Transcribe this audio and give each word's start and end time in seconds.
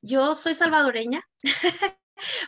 Yo 0.00 0.34
soy 0.34 0.54
salvadoreña, 0.54 1.22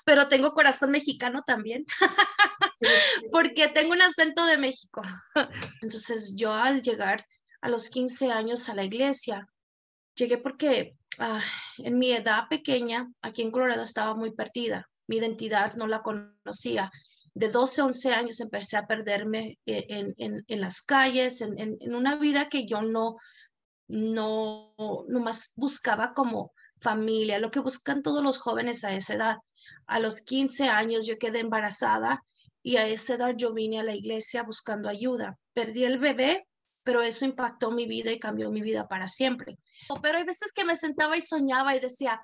pero 0.05 0.29
tengo 0.29 0.53
corazón 0.53 0.91
mexicano 0.91 1.43
también, 1.45 1.85
porque 3.33 3.69
tengo 3.69 3.93
un 3.93 4.03
acento 4.03 4.45
de 4.47 4.59
México. 4.59 5.03
Entonces 5.83 6.37
yo 6.37 6.53
al 6.53 6.83
llegar 6.83 7.27
a 7.61 7.69
los 7.69 7.89
15 7.91 8.31
años 8.31 8.69
a 8.69 8.75
la 8.75 8.85
iglesia, 8.85 9.49
llegué 10.15 10.39
porque 10.39 10.97
ah, 11.19 11.43
en 11.79 11.99
mi 11.99 12.13
edad 12.13 12.49
pequeña, 12.49 13.11
aquí 13.23 13.43
en 13.43 13.51
Colorado, 13.51 13.83
estaba 13.83 14.15
muy 14.15 14.33
perdida. 14.33 14.89
Mi 15.09 15.17
identidad 15.17 15.75
no 15.75 15.87
la 15.87 16.03
conocía. 16.03 16.91
De 17.35 17.49
12 17.49 17.81
a 17.81 17.85
11 17.87 18.13
años 18.13 18.41
empecé 18.41 18.77
a 18.77 18.87
perderme 18.87 19.59
eh, 19.67 19.87
en, 19.89 20.15
en, 20.47 20.61
las 20.61 20.83
calles, 20.83 21.41
en, 21.41 21.59
en, 21.59 21.95
una 21.95 22.17
vida 22.17 22.49
que 22.49 22.67
yo 22.67 22.83
no, 22.83 23.17
no 23.89 24.75
más 25.09 25.53
buscaba 25.57 26.13
como 26.13 26.53
familia, 26.81 27.39
lo 27.39 27.51
que 27.51 27.61
buscan 27.61 28.03
todos 28.03 28.23
los 28.23 28.39
jóvenes 28.39 28.85
a 28.85 28.93
esa 28.95 29.15
edad. 29.15 29.37
A 29.87 30.01
los 30.01 30.23
15 30.23 30.69
años 30.69 31.07
yo 31.07 31.19
quedé 31.19 31.41
embarazada 31.41 32.25
y 32.63 32.77
a 32.77 32.87
esa 32.87 33.15
edad 33.15 33.35
yo 33.37 33.53
vine 33.53 33.81
a 33.81 33.85
la 33.85 33.95
iglesia 33.95 34.43
buscando 34.43 34.89
ayuda. 34.89 35.39
Perdí 35.55 35.85
el 35.85 35.99
bebé, 35.99 36.47
pero 36.83 37.03
eso 37.03 37.25
impactó 37.25 37.71
mi 37.71 37.87
vida 37.87 38.11
y 38.11 38.19
cambió 38.19 38.51
mi 38.51 38.63
vida 38.63 38.89
para 38.89 39.09
siempre. 39.09 39.59
Pero 40.03 40.19
hay 40.19 40.25
veces 40.25 40.53
que 40.53 40.65
me 40.65 40.77
sentaba 40.77 41.17
y 41.17 41.21
soñaba 41.21 41.77
y 41.77 41.81
decía, 41.81 42.23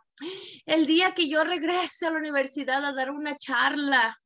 el 0.64 0.86
día 0.86 1.14
que 1.14 1.28
yo 1.28 1.45
regrese 1.45 2.06
a 2.06 2.11
la 2.11 2.19
universidad 2.19 2.84
a 2.84 2.92
dar 2.92 3.11
una 3.11 3.36
charla. 3.36 4.16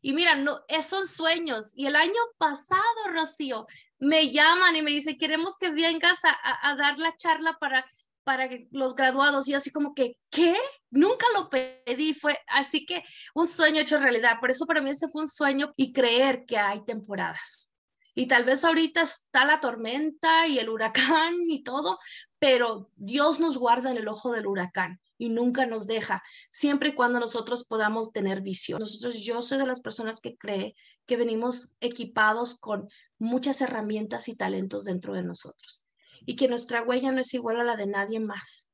Y 0.00 0.12
mira, 0.14 0.36
no, 0.36 0.60
esos 0.68 1.10
sueños. 1.10 1.72
Y 1.76 1.86
el 1.86 1.96
año 1.96 2.20
pasado, 2.38 2.82
Rocío, 3.12 3.66
me 3.98 4.30
llaman 4.30 4.76
y 4.76 4.82
me 4.82 4.90
dicen, 4.90 5.18
queremos 5.18 5.56
que 5.58 5.70
vengas 5.70 6.24
a, 6.24 6.70
a 6.70 6.76
dar 6.76 6.98
la 6.98 7.14
charla 7.14 7.56
para 7.58 7.86
para 8.24 8.48
los 8.70 8.94
graduados 8.94 9.48
y 9.48 9.54
así 9.54 9.70
como 9.70 9.94
que, 9.94 10.18
¿qué? 10.30 10.56
Nunca 10.90 11.26
lo 11.34 11.48
pedí, 11.50 12.14
fue 12.14 12.38
así 12.48 12.84
que 12.86 13.02
un 13.34 13.46
sueño 13.46 13.80
hecho 13.80 13.98
realidad. 13.98 14.40
Por 14.40 14.50
eso 14.50 14.66
para 14.66 14.80
mí 14.80 14.90
ese 14.90 15.08
fue 15.08 15.22
un 15.22 15.28
sueño 15.28 15.72
y 15.76 15.92
creer 15.92 16.44
que 16.46 16.58
hay 16.58 16.84
temporadas. 16.84 17.72
Y 18.14 18.26
tal 18.26 18.44
vez 18.44 18.64
ahorita 18.64 19.02
está 19.02 19.44
la 19.44 19.60
tormenta 19.60 20.46
y 20.46 20.58
el 20.58 20.68
huracán 20.68 21.34
y 21.48 21.62
todo, 21.62 21.98
pero 22.38 22.90
Dios 22.96 23.40
nos 23.40 23.58
guarda 23.58 23.90
en 23.90 23.96
el 23.96 24.08
ojo 24.08 24.32
del 24.32 24.46
huracán 24.46 25.00
y 25.18 25.28
nunca 25.28 25.66
nos 25.66 25.86
deja, 25.86 26.22
siempre 26.50 26.90
y 26.90 26.94
cuando 26.94 27.20
nosotros 27.20 27.64
podamos 27.66 28.12
tener 28.12 28.40
visión. 28.40 28.80
Nosotros, 28.80 29.24
yo 29.24 29.42
soy 29.42 29.58
de 29.58 29.66
las 29.66 29.80
personas 29.80 30.20
que 30.20 30.36
cree 30.36 30.74
que 31.06 31.16
venimos 31.16 31.76
equipados 31.80 32.58
con 32.58 32.88
muchas 33.18 33.60
herramientas 33.60 34.28
y 34.28 34.36
talentos 34.36 34.84
dentro 34.84 35.12
de 35.14 35.22
nosotros 35.22 35.84
y 36.26 36.36
que 36.36 36.48
nuestra 36.48 36.82
huella 36.82 37.12
no 37.12 37.20
es 37.20 37.32
igual 37.34 37.60
a 37.60 37.64
la 37.64 37.76
de 37.76 37.86
nadie 37.86 38.20
más, 38.20 38.68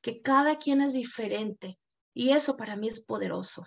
que 0.00 0.20
cada 0.22 0.56
quien 0.58 0.80
es 0.80 0.94
diferente 0.94 1.78
y 2.14 2.30
eso 2.30 2.56
para 2.56 2.76
mí 2.76 2.88
es 2.88 3.04
poderoso, 3.04 3.64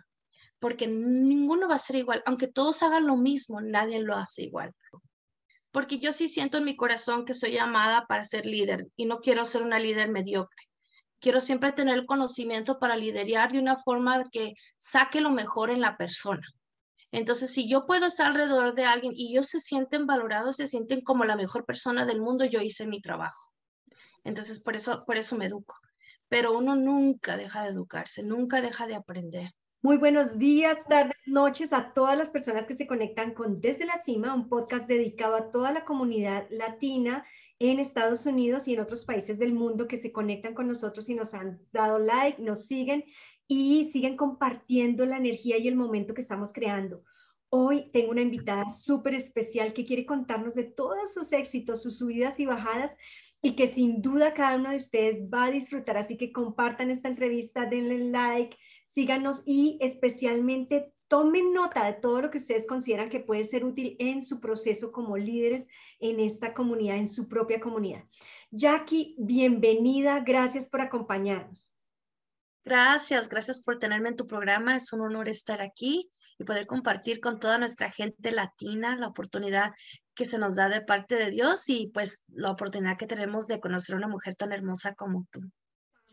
porque 0.60 0.88
ninguno 0.88 1.68
va 1.68 1.76
a 1.76 1.80
ser 1.80 1.98
igual, 1.98 2.24
aunque 2.26 2.48
todos 2.48 2.82
hagan 2.84 3.08
lo 3.08 3.16
mismo, 3.16 3.62
nadie 3.62 4.00
lo 4.00 4.16
hace 4.16 4.44
igual. 4.44 4.74
Porque 5.72 6.00
yo 6.00 6.12
sí 6.12 6.28
siento 6.28 6.58
en 6.58 6.66
mi 6.66 6.76
corazón 6.76 7.26
que 7.26 7.36
soy 7.36 7.52
llamada 7.52 8.06
para 8.08 8.24
ser 8.24 8.46
líder 8.46 8.88
y 8.96 9.06
no 9.06 9.20
quiero 9.20 9.46
ser 9.46 9.62
una 9.62 9.80
líder 9.80 10.10
mediocre. 10.10 10.66
Quiero 11.20 11.40
siempre 11.40 11.74
tener 11.74 11.96
el 11.96 12.06
conocimiento 12.06 12.80
para 12.80 12.96
liderar 12.96 13.52
de 13.52 13.60
una 13.60 13.76
forma 13.76 14.24
que 14.32 14.54
saque 14.78 15.22
lo 15.22 15.30
mejor 15.30 15.70
en 15.70 15.82
la 15.82 15.98
persona. 15.98 16.42
Entonces, 17.12 17.52
si 17.52 17.68
yo 17.68 17.86
puedo 17.86 18.06
estar 18.06 18.28
alrededor 18.28 18.76
de 18.76 18.86
alguien 18.86 19.14
y 19.16 19.32
ellos 19.32 19.48
se 19.48 19.60
sienten 19.60 20.06
valorados, 20.06 20.58
se 20.58 20.68
sienten 20.68 21.02
como 21.02 21.26
la 21.26 21.36
mejor 21.36 21.66
persona 21.66 22.06
del 22.06 22.22
mundo, 22.22 22.46
yo 22.46 22.62
hice 22.62 22.86
mi 22.86 23.02
trabajo. 23.02 23.52
Entonces, 24.24 24.62
por 24.62 24.76
eso, 24.76 25.04
por 25.06 25.18
eso 25.18 25.36
me 25.38 25.46
educo. 25.46 25.76
Pero 26.28 26.56
uno 26.56 26.76
nunca 26.76 27.38
deja 27.38 27.64
de 27.64 27.70
educarse, 27.70 28.22
nunca 28.24 28.62
deja 28.62 28.86
de 28.86 28.96
aprender. 28.96 29.50
Muy 29.82 29.98
buenos 29.98 30.38
días, 30.38 30.78
tardes, 30.90 31.16
noches 31.26 31.72
a 31.72 31.94
todas 31.94 32.18
las 32.18 32.32
personas 32.32 32.66
que 32.66 32.76
se 32.76 32.86
conectan 32.86 33.34
con 33.34 33.62
Desde 33.62 33.86
la 33.86 33.98
Cima, 33.98 34.36
un 34.36 34.50
podcast 34.50 34.88
dedicado 34.88 35.36
a 35.36 35.52
toda 35.52 35.72
la 35.72 35.86
comunidad 35.86 36.48
latina 36.50 37.26
en 37.60 37.80
Estados 37.80 38.26
Unidos 38.26 38.68
y 38.68 38.74
en 38.74 38.82
otros 38.82 39.06
países 39.06 39.40
del 39.40 39.54
mundo 39.54 39.88
que 39.88 39.96
se 39.96 40.12
conectan 40.12 40.54
con 40.54 40.68
nosotros 40.68 41.08
y 41.08 41.16
nos 41.16 41.34
han 41.34 41.62
dado 41.72 41.98
like, 41.98 42.42
nos 42.42 42.66
siguen 42.66 43.06
y 43.50 43.86
siguen 43.86 44.16
compartiendo 44.16 45.06
la 45.08 45.18
energía 45.18 45.58
y 45.58 45.68
el 45.68 45.76
momento 45.76 46.14
que 46.14 46.22
estamos 46.22 46.54
creando. 46.54 47.04
Hoy 47.50 47.90
tengo 47.92 48.12
una 48.12 48.22
invitada 48.22 48.70
súper 48.70 49.16
especial 49.16 49.74
que 49.74 49.86
quiere 49.86 50.06
contarnos 50.06 50.54
de 50.54 50.66
todos 50.66 51.12
sus 51.12 51.34
éxitos, 51.34 51.82
sus 51.82 51.98
subidas 51.98 52.40
y 52.40 52.46
bajadas 52.46 52.96
y 53.42 53.56
que 53.56 53.66
sin 53.66 54.04
duda 54.04 54.36
cada 54.36 54.56
uno 54.56 54.70
de 54.70 54.76
ustedes 54.76 55.28
va 55.34 55.46
a 55.46 55.52
disfrutar. 55.52 55.98
Así 55.98 56.16
que 56.16 56.32
compartan 56.32 56.92
esta 56.92 57.08
entrevista, 57.08 57.66
denle 57.66 57.98
like, 58.12 58.56
síganos 58.86 59.42
y 59.48 59.80
especialmente 59.82 60.94
tomen 61.08 61.52
nota 61.52 61.86
de 61.86 61.94
todo 61.94 62.22
lo 62.22 62.30
que 62.30 62.38
ustedes 62.38 62.68
consideran 62.68 63.10
que 63.10 63.20
puede 63.20 63.46
ser 63.46 63.66
útil 63.66 63.96
en 63.98 64.22
su 64.22 64.40
proceso 64.40 64.92
como 64.92 65.18
líderes 65.18 65.68
en 66.00 66.20
esta 66.20 66.54
comunidad, 66.54 66.98
en 66.98 67.08
su 67.08 67.28
propia 67.28 67.60
comunidad. 67.60 68.04
Jackie, 68.52 69.16
bienvenida, 69.18 70.20
gracias 70.20 70.70
por 70.70 70.82
acompañarnos. 70.82 71.69
Gracias, 72.64 73.30
gracias 73.30 73.64
por 73.64 73.80
tenerme 73.80 74.10
en 74.10 74.16
tu 74.16 74.28
programa. 74.28 74.76
Es 74.76 74.94
un 74.94 75.02
honor 75.02 75.30
estar 75.30 75.62
aquí 75.62 76.10
y 76.38 76.44
poder 76.44 76.68
compartir 76.68 77.20
con 77.20 77.40
toda 77.40 77.58
nuestra 77.58 77.90
gente 77.90 78.32
latina 78.32 78.96
la 78.96 79.08
oportunidad 79.08 79.72
que 80.14 80.26
se 80.26 80.38
nos 80.38 80.56
da 80.56 80.70
de 80.70 80.82
parte 80.82 81.16
de 81.16 81.32
Dios 81.32 81.68
y 81.70 81.88
pues 81.94 82.26
la 82.28 82.52
oportunidad 82.52 82.98
que 82.98 83.08
tenemos 83.08 83.48
de 83.48 83.60
conocer 83.60 83.96
a 83.96 83.98
una 83.98 84.08
mujer 84.08 84.36
tan 84.36 84.52
hermosa 84.52 84.94
como 84.94 85.24
tú 85.32 85.42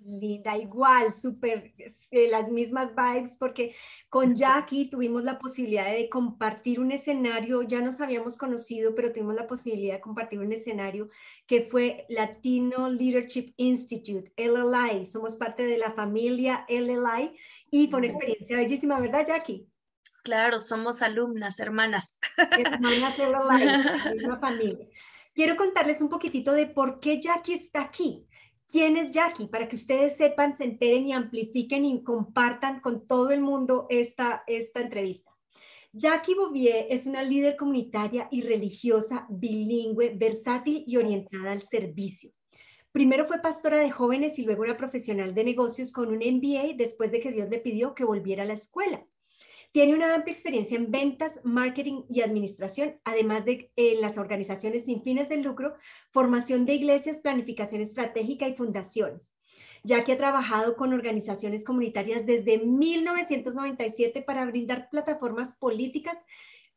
linda, 0.07 0.57
igual, 0.57 1.13
súper, 1.13 1.75
este, 1.79 2.29
las 2.29 2.49
mismas 2.51 2.95
vibes, 2.95 3.37
porque 3.39 3.75
con 4.09 4.37
Jackie 4.37 4.89
tuvimos 4.89 5.25
la 5.25 5.39
posibilidad 5.39 5.91
de 5.91 6.09
compartir 6.09 6.81
un 6.81 6.93
escenario, 6.93 7.63
ya 7.63 7.81
nos 7.81 8.01
habíamos 8.01 8.37
conocido, 8.37 8.95
pero 8.95 9.13
tuvimos 9.13 9.35
la 9.35 9.47
posibilidad 9.47 9.95
de 9.95 10.01
compartir 10.01 10.39
un 10.39 10.53
escenario 10.53 11.11
que 11.47 11.69
fue 11.71 12.07
Latino 12.09 12.89
Leadership 12.89 13.53
Institute, 13.57 14.33
LLI, 14.37 15.07
somos 15.07 15.37
parte 15.37 15.65
de 15.65 15.79
la 15.79 15.93
familia 15.93 16.65
LLI 16.69 17.37
y 17.71 17.89
fue 17.89 17.99
una 17.99 18.09
experiencia 18.09 18.57
bellísima, 18.57 19.01
¿verdad, 19.01 19.25
Jackie? 19.27 19.69
Claro, 20.23 20.59
somos 20.59 21.03
alumnas, 21.03 21.61
hermanas. 21.61 22.19
Hermanas 22.37 23.17
LLI, 23.19 24.13
misma 24.15 24.39
familia. 24.39 24.89
Quiero 25.35 25.55
contarles 25.55 26.01
un 26.01 26.09
poquitito 26.09 26.53
de 26.53 26.67
por 26.67 26.99
qué 26.99 27.21
Jackie 27.21 27.53
está 27.53 27.83
aquí. 27.83 28.26
¿Quién 28.77 28.99
es 28.99 29.11
Jackie? 29.11 29.47
Para 29.47 29.71
que 29.71 29.75
ustedes 29.75 30.19
sepan, 30.19 30.53
se 30.53 30.65
enteren 30.65 31.07
y 31.07 31.15
amplifiquen 31.15 31.87
y 31.87 32.05
compartan 32.05 32.81
con 32.81 33.07
todo 33.07 33.31
el 33.31 33.41
mundo 33.41 33.87
esta, 33.89 34.45
esta 34.47 34.83
entrevista. 34.83 35.35
Jackie 35.95 36.35
Bouvier 36.35 36.87
es 36.91 37.07
una 37.07 37.23
líder 37.23 37.57
comunitaria 37.57 38.29
y 38.31 38.43
religiosa, 38.43 39.25
bilingüe, 39.31 40.13
versátil 40.19 40.85
y 40.87 40.99
orientada 40.99 41.53
al 41.53 41.63
servicio. 41.63 42.33
Primero 42.93 43.25
fue 43.25 43.41
pastora 43.41 43.79
de 43.79 43.91
jóvenes 43.91 44.39
y 44.39 44.45
luego 44.45 44.67
era 44.67 44.77
profesional 44.77 45.35
de 45.35 45.45
negocios 45.45 45.91
con 45.91 46.09
un 46.09 46.19
MBA 46.19 46.75
después 46.77 47.11
de 47.11 47.21
que 47.21 47.33
Dios 47.33 47.49
le 47.49 47.61
pidió 47.61 47.95
que 47.95 48.05
volviera 48.05 48.43
a 48.43 48.47
la 48.47 48.53
escuela. 48.53 49.07
Tiene 49.73 49.95
una 49.95 50.15
amplia 50.15 50.33
experiencia 50.33 50.77
en 50.77 50.91
ventas, 50.91 51.41
marketing 51.45 52.03
y 52.09 52.23
administración, 52.23 52.99
además 53.05 53.45
de 53.45 53.71
en 53.77 54.01
las 54.01 54.19
organizaciones 54.19 54.87
sin 54.87 55.03
fines 55.03 55.29
de 55.29 55.37
lucro, 55.39 55.75
formación 56.11 56.65
de 56.67 56.75
iglesias, 56.75 57.21
planificación 57.21 57.81
estratégica 57.81 58.49
y 58.49 58.55
fundaciones, 58.55 59.35
ya 59.85 60.05
que 60.05 60.13
ha 60.13 60.17
trabajado 60.17 60.77
con 60.77 60.93
organizaciones 60.93 61.65
comunitarias 61.65 62.25
desde 62.27 62.59
1997 62.59 64.23
para 64.23 64.47
brindar 64.47 64.89
plataformas 64.91 65.57
políticas 65.57 66.19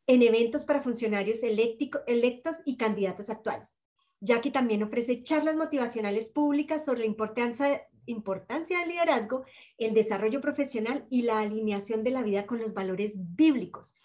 en 0.06 0.22
eventos 0.22 0.64
para 0.64 0.82
funcionarios 0.82 1.42
electos 1.42 2.56
y 2.64 2.76
candidatos 2.76 3.30
actuales. 3.30 3.78
Jackie 4.20 4.50
también 4.50 4.82
ofrece 4.82 5.22
charlas 5.22 5.56
motivacionales 5.56 6.28
públicas 6.28 6.84
sobre 6.84 7.00
la 7.00 7.06
importancia, 7.06 7.82
importancia 8.06 8.78
del 8.78 8.90
liderazgo, 8.90 9.44
el 9.78 9.94
desarrollo 9.94 10.40
profesional 10.40 11.06
y 11.10 11.22
la 11.22 11.40
alineación 11.40 12.04
de 12.04 12.10
la 12.10 12.22
vida 12.22 12.46
con 12.46 12.58
los 12.58 12.74
valores 12.74 13.18
bíblicos, 13.36 13.96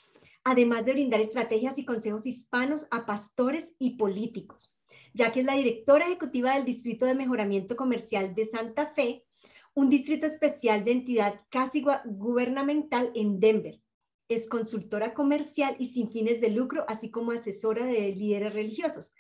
además 0.44 0.86
de 0.86 0.94
brindar 0.94 1.22
estrategias 1.22 1.78
y 1.80 1.86
consejos 1.86 2.26
hispanos 2.26 2.88
a 2.92 3.06
pastores 3.06 3.76
y 3.80 3.98
políticos. 3.98 4.80
Jackie 5.14 5.40
es 5.40 5.46
la 5.46 5.56
directora 5.56 6.06
ejecutiva 6.06 6.56
del 6.56 6.66
Distrito 6.66 7.06
de 7.06 7.16
Mejoramiento 7.16 7.76
Comercial 7.76 8.36
de 8.36 8.48
Santa 8.48 8.88
Fe, 8.88 9.24
un 9.74 9.90
distrito 9.90 10.26
especial 10.26 10.84
de 10.84 10.92
entidad 10.92 11.42
casi 11.50 11.84
gubernamental 12.06 13.12
en 13.16 13.40
Denver. 13.40 13.80
Es 14.28 14.50
consultora 14.50 15.14
comercial 15.14 15.76
y 15.80 15.86
sin 15.86 16.10
fines 16.12 16.42
de 16.42 16.50
lucro, 16.50 16.86
así 16.88 17.12
como 17.12 17.32
asesora 17.32 17.86
de 17.86 18.16
líderes 18.16 18.54
religiosos. 18.54 19.14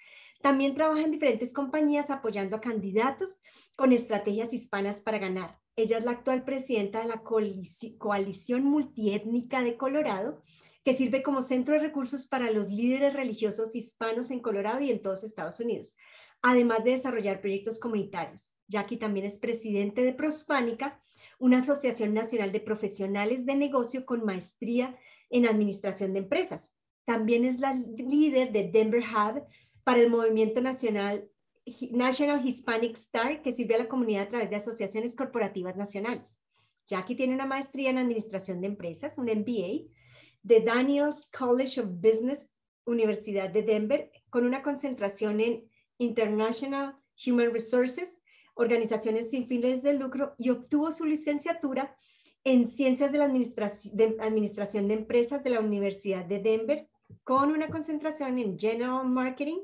También 0.45 0.75
trabaja 0.75 1.01
en 1.01 1.09
diferentes 1.09 1.51
compañías 1.51 2.12
apoyando 2.12 2.56
a 2.56 2.62
candidatos 2.62 3.42
con 3.75 3.92
estrategias 3.92 4.53
hispanas 4.53 5.01
para 5.01 5.18
ganar. 5.18 5.57
Ella 5.75 5.97
es 5.97 6.06
la 6.06 6.12
actual 6.12 6.44
presidenta 6.44 7.00
de 7.01 7.07
la 7.07 7.24
Coalición 7.24 8.63
Multiétnica 8.63 9.63
de 9.63 9.75
Colorado, 9.75 10.44
que 10.83 10.94
sirve 10.94 11.24
como 11.24 11.42
centro 11.42 11.74
de 11.74 11.80
recursos 11.80 12.27
para 12.27 12.51
los 12.51 12.69
líderes 12.69 13.15
religiosos 13.15 13.75
hispanos 13.75 14.30
en 14.30 14.39
Colorado 14.39 14.81
y 14.81 14.92
en 14.92 15.01
todos 15.01 15.24
Estados 15.24 15.59
Unidos, 15.59 15.97
además 16.44 16.83
de 16.83 16.91
desarrollar 16.91 17.41
proyectos 17.41 17.80
comunitarios. 17.80 18.53
Jackie 18.68 18.98
también 18.98 19.25
es 19.25 19.39
presidente 19.39 20.03
de 20.03 20.13
Prospánica, 20.13 21.01
una 21.39 21.57
asociación 21.57 22.13
nacional 22.13 22.51
de 22.51 22.59
profesionales 22.59 23.48
de 23.48 23.56
negocio 23.56 24.06
con 24.06 24.24
maestría 24.24 24.95
en 25.31 25.48
administración 25.48 26.13
de 26.13 26.19
empresas. 26.19 26.71
También 27.03 27.45
es 27.45 27.59
la 27.59 27.74
líder 27.74 28.51
de 28.51 28.69
Denver 28.71 29.01
Hub 29.01 29.44
para 29.86 30.02
el 30.02 30.10
movimiento 30.10 30.60
nacional 30.60 31.30
National 31.92 32.46
Hispanic 32.46 32.96
Star, 32.98 33.42
que 33.42 33.54
sirve 33.54 33.76
a 33.76 33.80
la 33.80 33.88
comunidad 33.88 34.24
a 34.24 34.30
través 34.30 34.50
de 34.50 34.58
asociaciones 34.58 35.16
corporativas 35.16 35.78
nacionales. 35.78 36.40
Jackie 36.88 37.16
tiene 37.16 37.34
una 37.34 37.46
maestría 37.46 37.90
en 37.90 37.98
administración 37.98 38.62
de 38.62 38.68
empresas, 38.68 39.18
un 39.18 39.26
MBA, 39.26 39.90
de 40.44 40.60
Daniels 40.60 41.28
College 41.36 41.82
of 41.82 41.88
Business, 42.02 42.52
Universidad 42.86 43.50
de 43.50 43.64
Denver, 43.64 44.12
con 44.30 44.46
una 44.46 44.62
concentración 44.62 45.40
en 45.40 45.64
International 45.98 46.96
Human 47.26 47.52
Resources, 47.52 48.22
organizaciones 48.54 49.30
sin 49.30 49.48
fines 49.48 49.82
de 49.82 49.94
lucro, 49.94 50.36
y 50.38 50.50
obtuvo 50.52 50.92
su 50.92 51.06
licenciatura 51.06 51.96
en 52.44 52.68
Ciencias 52.68 53.12
de 53.12 53.18
la 53.18 53.26
Administración 53.26 53.98
de, 53.98 54.18
Administración 54.20 54.88
de 54.88 54.94
Empresas 54.94 55.44
de 55.44 55.50
la 55.50 55.62
Universidad 55.62 56.26
de 56.26 56.40
Denver, 56.40 56.88
con 57.24 57.52
una 57.52 57.70
concentración 57.70 58.38
en 58.38 58.60
General 58.60 59.08
Marketing. 59.08 59.60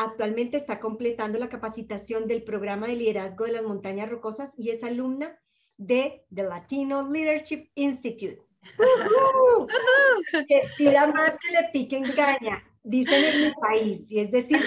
Actualmente 0.00 0.56
está 0.56 0.78
completando 0.78 1.40
la 1.40 1.48
capacitación 1.48 2.28
del 2.28 2.44
programa 2.44 2.86
de 2.86 2.94
liderazgo 2.94 3.46
de 3.46 3.52
las 3.52 3.64
montañas 3.64 4.08
rocosas 4.08 4.54
y 4.56 4.70
es 4.70 4.84
alumna 4.84 5.36
de 5.76 6.24
The 6.32 6.44
Latino 6.44 7.10
Leadership 7.10 7.68
Institute. 7.74 8.40
que 10.48 10.62
tira 10.76 11.08
más 11.08 11.36
que 11.38 11.50
le 11.50 11.68
piquen 11.72 12.04
caña, 12.12 12.62
dicen 12.84 13.24
en 13.24 13.46
mi 13.46 13.52
país, 13.54 14.08
y 14.08 14.20
es 14.20 14.30
decir, 14.30 14.60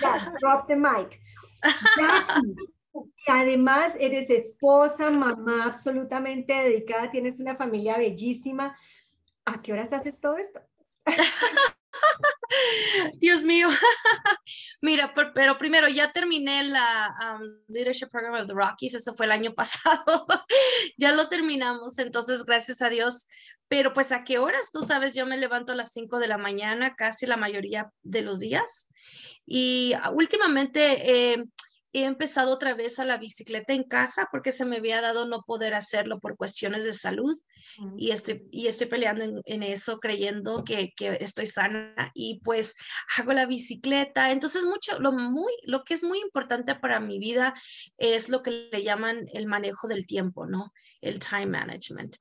ya, 0.00 0.32
drop 0.40 0.66
the 0.66 0.74
mic. 0.74 1.20
y 2.92 3.30
además 3.30 3.94
eres 4.00 4.30
esposa, 4.30 5.10
mamá 5.10 5.66
absolutamente 5.66 6.54
dedicada, 6.54 7.12
tienes 7.12 7.38
una 7.38 7.54
familia 7.54 7.98
bellísima. 7.98 8.76
¿A 9.44 9.62
qué 9.62 9.72
horas 9.72 9.92
haces 9.92 10.20
todo 10.20 10.38
esto? 10.38 10.60
Dios 13.14 13.44
mío. 13.44 13.68
Mira, 14.82 15.14
pero 15.34 15.58
primero 15.58 15.88
ya 15.88 16.12
terminé 16.12 16.62
la 16.64 17.14
um, 17.20 17.42
Leadership 17.68 18.08
Program 18.10 18.34
of 18.34 18.46
the 18.46 18.54
Rockies, 18.54 18.94
eso 18.94 19.14
fue 19.14 19.26
el 19.26 19.32
año 19.32 19.54
pasado. 19.54 20.26
ya 20.96 21.12
lo 21.12 21.28
terminamos, 21.28 21.98
entonces 21.98 22.44
gracias 22.44 22.82
a 22.82 22.88
Dios. 22.88 23.28
Pero 23.68 23.94
pues 23.94 24.12
a 24.12 24.22
qué 24.22 24.38
horas, 24.38 24.70
tú 24.70 24.82
sabes, 24.82 25.14
yo 25.14 25.24
me 25.24 25.38
levanto 25.38 25.72
a 25.72 25.74
las 25.74 25.92
5 25.92 26.18
de 26.18 26.28
la 26.28 26.36
mañana 26.36 26.94
casi 26.94 27.24
la 27.24 27.38
mayoría 27.38 27.90
de 28.02 28.20
los 28.20 28.38
días. 28.38 28.90
Y 29.46 29.94
ah, 29.94 30.10
últimamente... 30.10 31.32
Eh, 31.32 31.44
he 31.92 32.04
empezado 32.04 32.52
otra 32.52 32.74
vez 32.74 32.98
a 32.98 33.04
la 33.04 33.18
bicicleta 33.18 33.72
en 33.74 33.84
casa 33.84 34.28
porque 34.30 34.52
se 34.52 34.64
me 34.64 34.76
había 34.76 35.00
dado 35.00 35.26
no 35.26 35.42
poder 35.42 35.74
hacerlo 35.74 36.20
por 36.20 36.36
cuestiones 36.36 36.84
de 36.84 36.92
salud 36.92 37.34
y, 37.96 38.10
estoy, 38.10 38.48
y 38.50 38.66
estoy 38.66 38.86
peleando 38.86 39.42
en, 39.44 39.62
eso 39.62 39.98
creyendo 40.00 40.64
que, 40.64 40.92
que, 40.96 41.18
estoy 41.20 41.46
sana 41.46 42.10
y 42.14 42.40
pues 42.42 42.74
hago 43.16 43.32
la 43.32 43.46
bicicleta. 43.46 44.30
Entonces 44.30 44.64
mucho, 44.64 44.98
lo, 44.98 45.12
muy, 45.12 45.52
lo 45.64 45.84
que 45.84 45.94
es 45.94 46.02
muy 46.02 46.18
importante 46.20 46.74
para 46.74 47.00
mi 47.00 47.18
vida 47.18 47.54
es 47.98 48.28
lo 48.28 48.42
que 48.42 48.68
le 48.72 48.82
llaman 48.82 49.26
el 49.32 49.46
manejo 49.46 49.86
del 49.88 50.06
tiempo, 50.06 50.46
¿no? 50.46 50.72
El 51.00 51.18
time 51.18 51.46
management. 51.46 52.16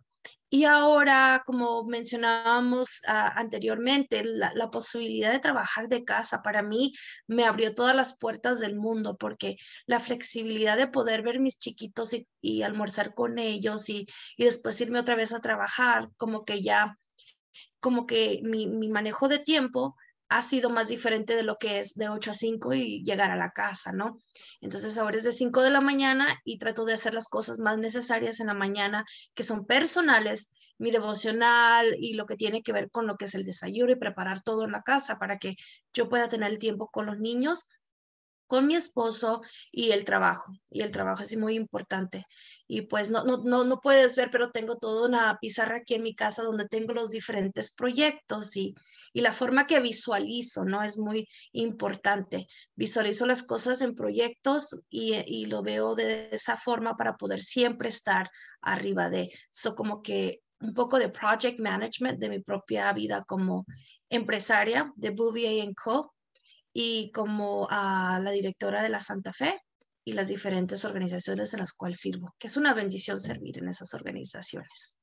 Y 0.54 0.66
ahora, 0.66 1.44
como 1.46 1.86
mencionábamos 1.86 3.04
ah, 3.08 3.32
anteriormente, 3.38 4.22
la, 4.26 4.70
posibilidad 4.70 5.32
de 5.32 5.40
trabajar 5.40 5.88
de 5.88 6.04
casa 6.04 6.42
para 6.42 6.62
mí 6.62 6.92
me 7.26 7.46
abrió 7.46 7.74
todas 7.74 7.96
las 7.96 8.18
puertas 8.18 8.60
del 8.60 8.76
mundo 8.76 9.16
porque 9.16 9.56
la 9.86 10.02
flexibilidad 10.02 10.76
de 10.76 10.88
poder 10.88 11.22
ver 11.22 11.40
mis 11.40 11.58
chiquitos 11.58 12.14
y, 12.42 12.64
almorzar 12.64 13.14
con 13.14 13.40
ellos 13.40 13.88
y, 13.88 14.06
y, 14.36 14.44
después 14.44 14.82
irme 14.82 15.00
otra 15.00 15.16
vez 15.16 15.34
a 15.34 15.40
trabajar, 15.40 16.10
como 16.18 16.44
que 16.44 16.62
ya, 16.62 16.98
como 17.80 18.06
que 18.06 18.42
mi, 18.44 18.68
mi 18.68 18.90
manejo 18.90 19.30
de 19.30 19.40
tiempo 19.40 19.96
ha 20.32 20.42
sido 20.42 20.70
más 20.70 20.88
diferente 20.88 21.36
de 21.36 21.44
lo 21.44 21.58
que 21.58 21.80
es 21.80 21.96
de 21.96 22.08
8 22.08 22.32
a 22.32 22.34
5 22.34 22.74
y 22.74 23.04
llegar 23.04 23.32
a 23.32 23.36
la 23.36 23.52
casa, 23.52 23.92
¿no? 23.92 24.18
Entonces 24.62 24.98
ahora 24.98 25.18
es 25.18 25.26
de 25.26 25.34
5 25.34 25.62
de 25.62 25.72
la 25.72 25.82
mañana 25.82 26.40
y 26.46 26.58
trato 26.58 26.86
de 26.86 26.94
hacer 26.94 27.14
las 27.14 27.28
cosas 27.28 27.60
más 27.60 27.78
necesarias 27.78 28.40
en 28.40 28.48
la 28.48 28.54
mañana 28.54 29.04
que 29.34 29.44
son 29.44 29.66
personales, 29.66 30.54
mi 30.78 30.90
devocional 30.90 31.96
y 32.00 32.14
lo 32.14 32.26
que 32.28 32.38
tiene 32.38 32.64
que 32.64 32.72
ver 32.72 32.90
con 32.90 33.08
lo 33.08 33.18
que 33.18 33.26
es 33.26 33.36
el 33.36 33.44
desayuno 33.44 33.92
y 33.92 33.98
preparar 33.98 34.42
todo 34.42 34.64
en 34.64 34.72
la 34.72 34.84
casa 34.84 35.20
para 35.20 35.38
que 35.38 35.58
yo 35.94 36.08
pueda 36.08 36.30
tener 36.30 36.50
el 36.50 36.60
tiempo 36.60 36.90
con 36.90 37.08
los 37.08 37.20
niños 37.20 37.68
con 38.52 38.68
mi 38.68 38.76
esposo 38.76 39.42
y 39.72 39.92
el 39.92 40.04
trabajo. 40.04 40.52
Y 40.70 40.82
el 40.82 40.92
trabajo 40.92 41.24
es 41.24 41.38
muy 41.38 41.56
importante. 41.56 42.26
Y 42.68 42.82
pues 42.82 43.10
no, 43.10 43.24
no, 43.24 43.38
no, 43.46 43.64
no 43.64 43.80
puedes 43.80 44.18
ver, 44.18 44.30
pero 44.30 44.52
tengo 44.52 44.76
toda 44.76 45.08
una 45.08 45.38
pizarra 45.40 45.78
aquí 45.78 45.94
en 45.94 46.04
mi 46.04 46.16
casa 46.16 46.44
donde 46.44 46.68
tengo 46.68 46.92
los 46.92 47.12
diferentes 47.12 47.74
proyectos 47.74 48.58
y, 48.58 48.76
y 49.14 49.22
la 49.22 49.32
forma 49.32 49.68
que 49.68 49.80
visualizo, 49.80 50.66
¿no? 50.66 50.84
Es 50.84 50.98
muy 50.98 51.30
importante. 51.54 52.50
Visualizo 52.76 53.26
las 53.26 53.44
cosas 53.44 53.82
en 53.82 53.96
proyectos 53.96 54.82
y, 54.90 55.14
y 55.26 55.46
lo 55.46 55.64
veo 55.64 55.96
de 55.96 56.28
esa 56.34 56.58
forma 56.58 56.98
para 56.98 57.16
poder 57.16 57.40
siempre 57.40 57.88
estar 57.88 58.30
arriba 58.62 59.10
de 59.10 59.32
eso, 59.50 59.76
como 59.76 60.02
que 60.02 60.42
un 60.60 60.74
poco 60.74 61.00
de 61.00 61.08
project 61.08 61.62
management 61.62 62.20
de 62.20 62.28
mi 62.28 62.40
propia 62.40 62.92
vida 62.92 63.24
como 63.26 63.66
empresaria 64.10 64.92
de 64.98 65.12
Bouvier 65.12 65.74
Co 65.74 66.14
y 66.74 67.12
como 67.12 67.68
a 67.70 68.20
la 68.22 68.32
directora 68.32 68.82
de 68.82 68.90
la 68.90 69.02
Santa 69.02 69.34
Fe 69.34 69.62
y 70.04 70.14
las 70.14 70.30
diferentes 70.30 70.86
organizaciones 70.86 71.54
en 71.54 71.60
las 71.60 71.74
cuales 71.74 72.00
sirvo, 72.00 72.36
que 72.40 72.48
es 72.48 72.58
una 72.58 72.74
bendición 72.74 73.18
servir 73.18 73.60
en 73.60 73.70
esas 73.70 73.94
organizaciones. 73.94 74.98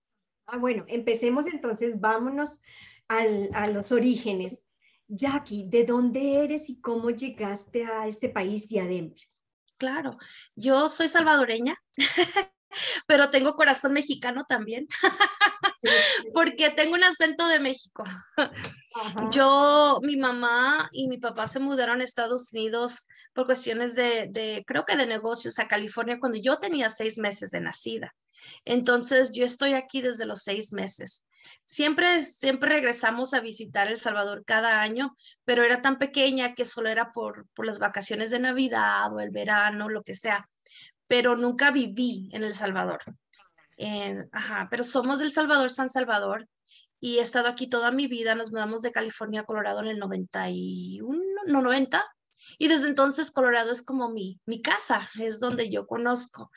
Ah, 0.47 0.57
bueno, 0.57 0.85
empecemos 0.89 1.47
entonces, 1.47 2.01
vámonos 2.01 2.61
a 3.09 3.67
los 3.69 3.93
orígenes. 3.93 4.63
Jackie, 5.07 5.65
¿de 5.67 5.85
dónde 5.85 6.45
eres 6.45 6.69
y 6.69 6.81
cómo 6.81 7.11
llegaste 7.11 7.85
a 7.85 8.07
este 8.07 8.29
país 8.29 8.71
y 8.73 8.79
a 8.79 8.85
Denver? 8.85 9.19
Claro, 9.79 10.19
yo 10.57 10.89
soy 10.89 11.09
salvadoreña, 11.09 11.77
pero 13.07 13.31
tengo 13.31 13.55
corazón 13.55 13.93
mexicano 13.93 14.45
también, 14.47 14.87
porque 16.35 16.71
tengo 16.71 16.95
un 16.95 17.05
acento 17.05 17.47
de 17.49 17.61
México. 17.61 18.05
Yo, 19.31 20.01
mi 20.03 20.17
mamá 20.17 20.89
y 20.93 21.09
mi 21.09 21.19
papá 21.19 21.47
se 21.47 21.61
mudaron 21.61 22.01
a 22.01 22.05
Estados 22.05 22.53
Unidos 22.53 23.07
por 23.33 23.47
cuestiones 23.47 23.95
de, 23.95 24.29
de, 24.31 24.65
creo 24.67 24.85
que 24.85 24.97
de 24.97 25.07
negocios 25.07 25.59
a 25.59 25.69
California 25.69 26.19
cuando 26.19 26.39
yo 26.39 26.59
tenía 26.59 26.91
seis 26.91 27.19
meses 27.19 27.51
de 27.51 27.61
nacida. 27.61 28.15
Entonces, 28.65 29.33
yo 29.33 29.45
estoy 29.45 29.75
aquí 29.75 30.01
desde 30.01 30.27
los 30.27 30.43
seis 30.43 30.73
meses. 30.73 31.25
Siempre, 31.65 32.21
siempre 32.21 32.69
regresamos 32.71 33.33
a 33.33 33.41
visitar 33.41 33.89
El 33.89 33.97
Salvador 33.97 34.45
cada 34.45 34.81
año, 34.81 35.15
pero 35.45 35.63
era 35.63 35.81
tan 35.81 35.99
pequeña 35.99 36.55
que 36.55 36.65
solo 36.65 36.89
era 36.89 37.13
por, 37.13 37.47
por 37.55 37.67
las 37.67 37.79
vacaciones 37.79 38.31
de 38.31 38.39
Navidad 38.39 39.13
o 39.13 39.21
el 39.21 39.31
verano, 39.31 39.89
lo 39.89 40.03
que 40.03 40.15
sea 40.15 40.47
pero 41.09 41.37
nunca 41.37 41.71
viví 41.73 42.29
en 42.33 42.45
El 42.45 42.55
Salvador. 42.55 43.01
Ajá, 44.33 44.69
pero 44.71 44.83
somos 44.83 45.21
del 45.21 45.31
Salvador, 45.31 45.71
San 45.71 45.89
Salvador, 45.89 46.49
y 47.01 47.19
he 47.19 47.21
estado 47.21 47.49
aquí 47.49 47.69
toda 47.69 47.91
mi 47.91 48.07
vida. 48.07 48.35
Nos 48.35 48.51
mudamos 48.51 48.83
de 48.83 48.93
California 48.93 49.43
a 49.43 49.45
Colorado 49.45 49.81
en 49.81 49.89
el 49.89 49.99
91, 49.99 51.19
no 51.47 51.63
90, 51.63 52.05
y 52.59 52.69
desde 52.69 52.89
entonces 52.89 53.31
Colorado 53.31 53.71
es 53.71 53.83
como 53.83 54.11
mi, 54.11 54.41
mi 54.47 54.63
casa, 54.63 55.09
es 55.21 55.41
donde 55.41 55.71
yo 55.71 55.87
conozco. 55.87 56.51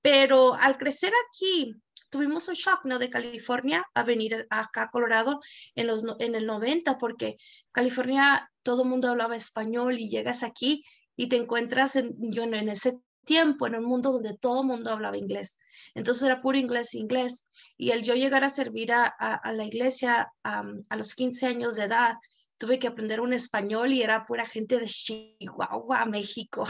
Pero 0.00 0.54
al 0.54 0.78
crecer 0.78 1.12
aquí, 1.28 1.74
tuvimos 2.10 2.48
un 2.48 2.54
shock, 2.54 2.84
¿no? 2.84 2.98
De 2.98 3.10
California 3.10 3.84
a 3.94 4.04
venir 4.04 4.46
acá 4.50 4.82
a 4.82 4.90
Colorado 4.90 5.40
en, 5.74 5.86
los, 5.86 6.04
en 6.18 6.34
el 6.34 6.46
90, 6.46 6.98
porque 6.98 7.36
California 7.72 8.50
todo 8.62 8.82
el 8.82 8.88
mundo 8.88 9.08
hablaba 9.08 9.34
español 9.34 9.98
y 9.98 10.08
llegas 10.08 10.42
aquí 10.42 10.84
y 11.16 11.28
te 11.28 11.36
encuentras 11.36 11.96
en, 11.96 12.14
yo 12.18 12.44
en 12.44 12.68
ese 12.68 12.98
tiempo 13.24 13.66
en 13.66 13.76
un 13.76 13.84
mundo 13.84 14.12
donde 14.12 14.36
todo 14.36 14.62
el 14.62 14.66
mundo 14.66 14.90
hablaba 14.90 15.16
inglés. 15.16 15.58
Entonces 15.94 16.22
era 16.24 16.40
puro 16.40 16.58
inglés, 16.58 16.94
inglés. 16.94 17.48
Y 17.76 17.90
el 17.90 18.02
yo 18.02 18.14
llegar 18.14 18.44
a 18.44 18.48
servir 18.48 18.92
a, 18.92 19.06
a, 19.06 19.52
la 19.52 19.64
iglesia 19.64 20.32
a 20.42 20.96
los 20.96 21.14
15 21.14 21.46
años 21.46 21.76
de 21.76 21.84
edad, 21.84 22.16
tuve 22.58 22.78
que 22.78 22.86
aprender 22.86 23.20
un 23.20 23.32
español 23.32 23.92
y 23.92 24.02
era 24.02 24.24
pura 24.24 24.46
gente 24.46 24.78
de 24.78 24.86
Chihuahua, 24.86 26.04
México. 26.06 26.64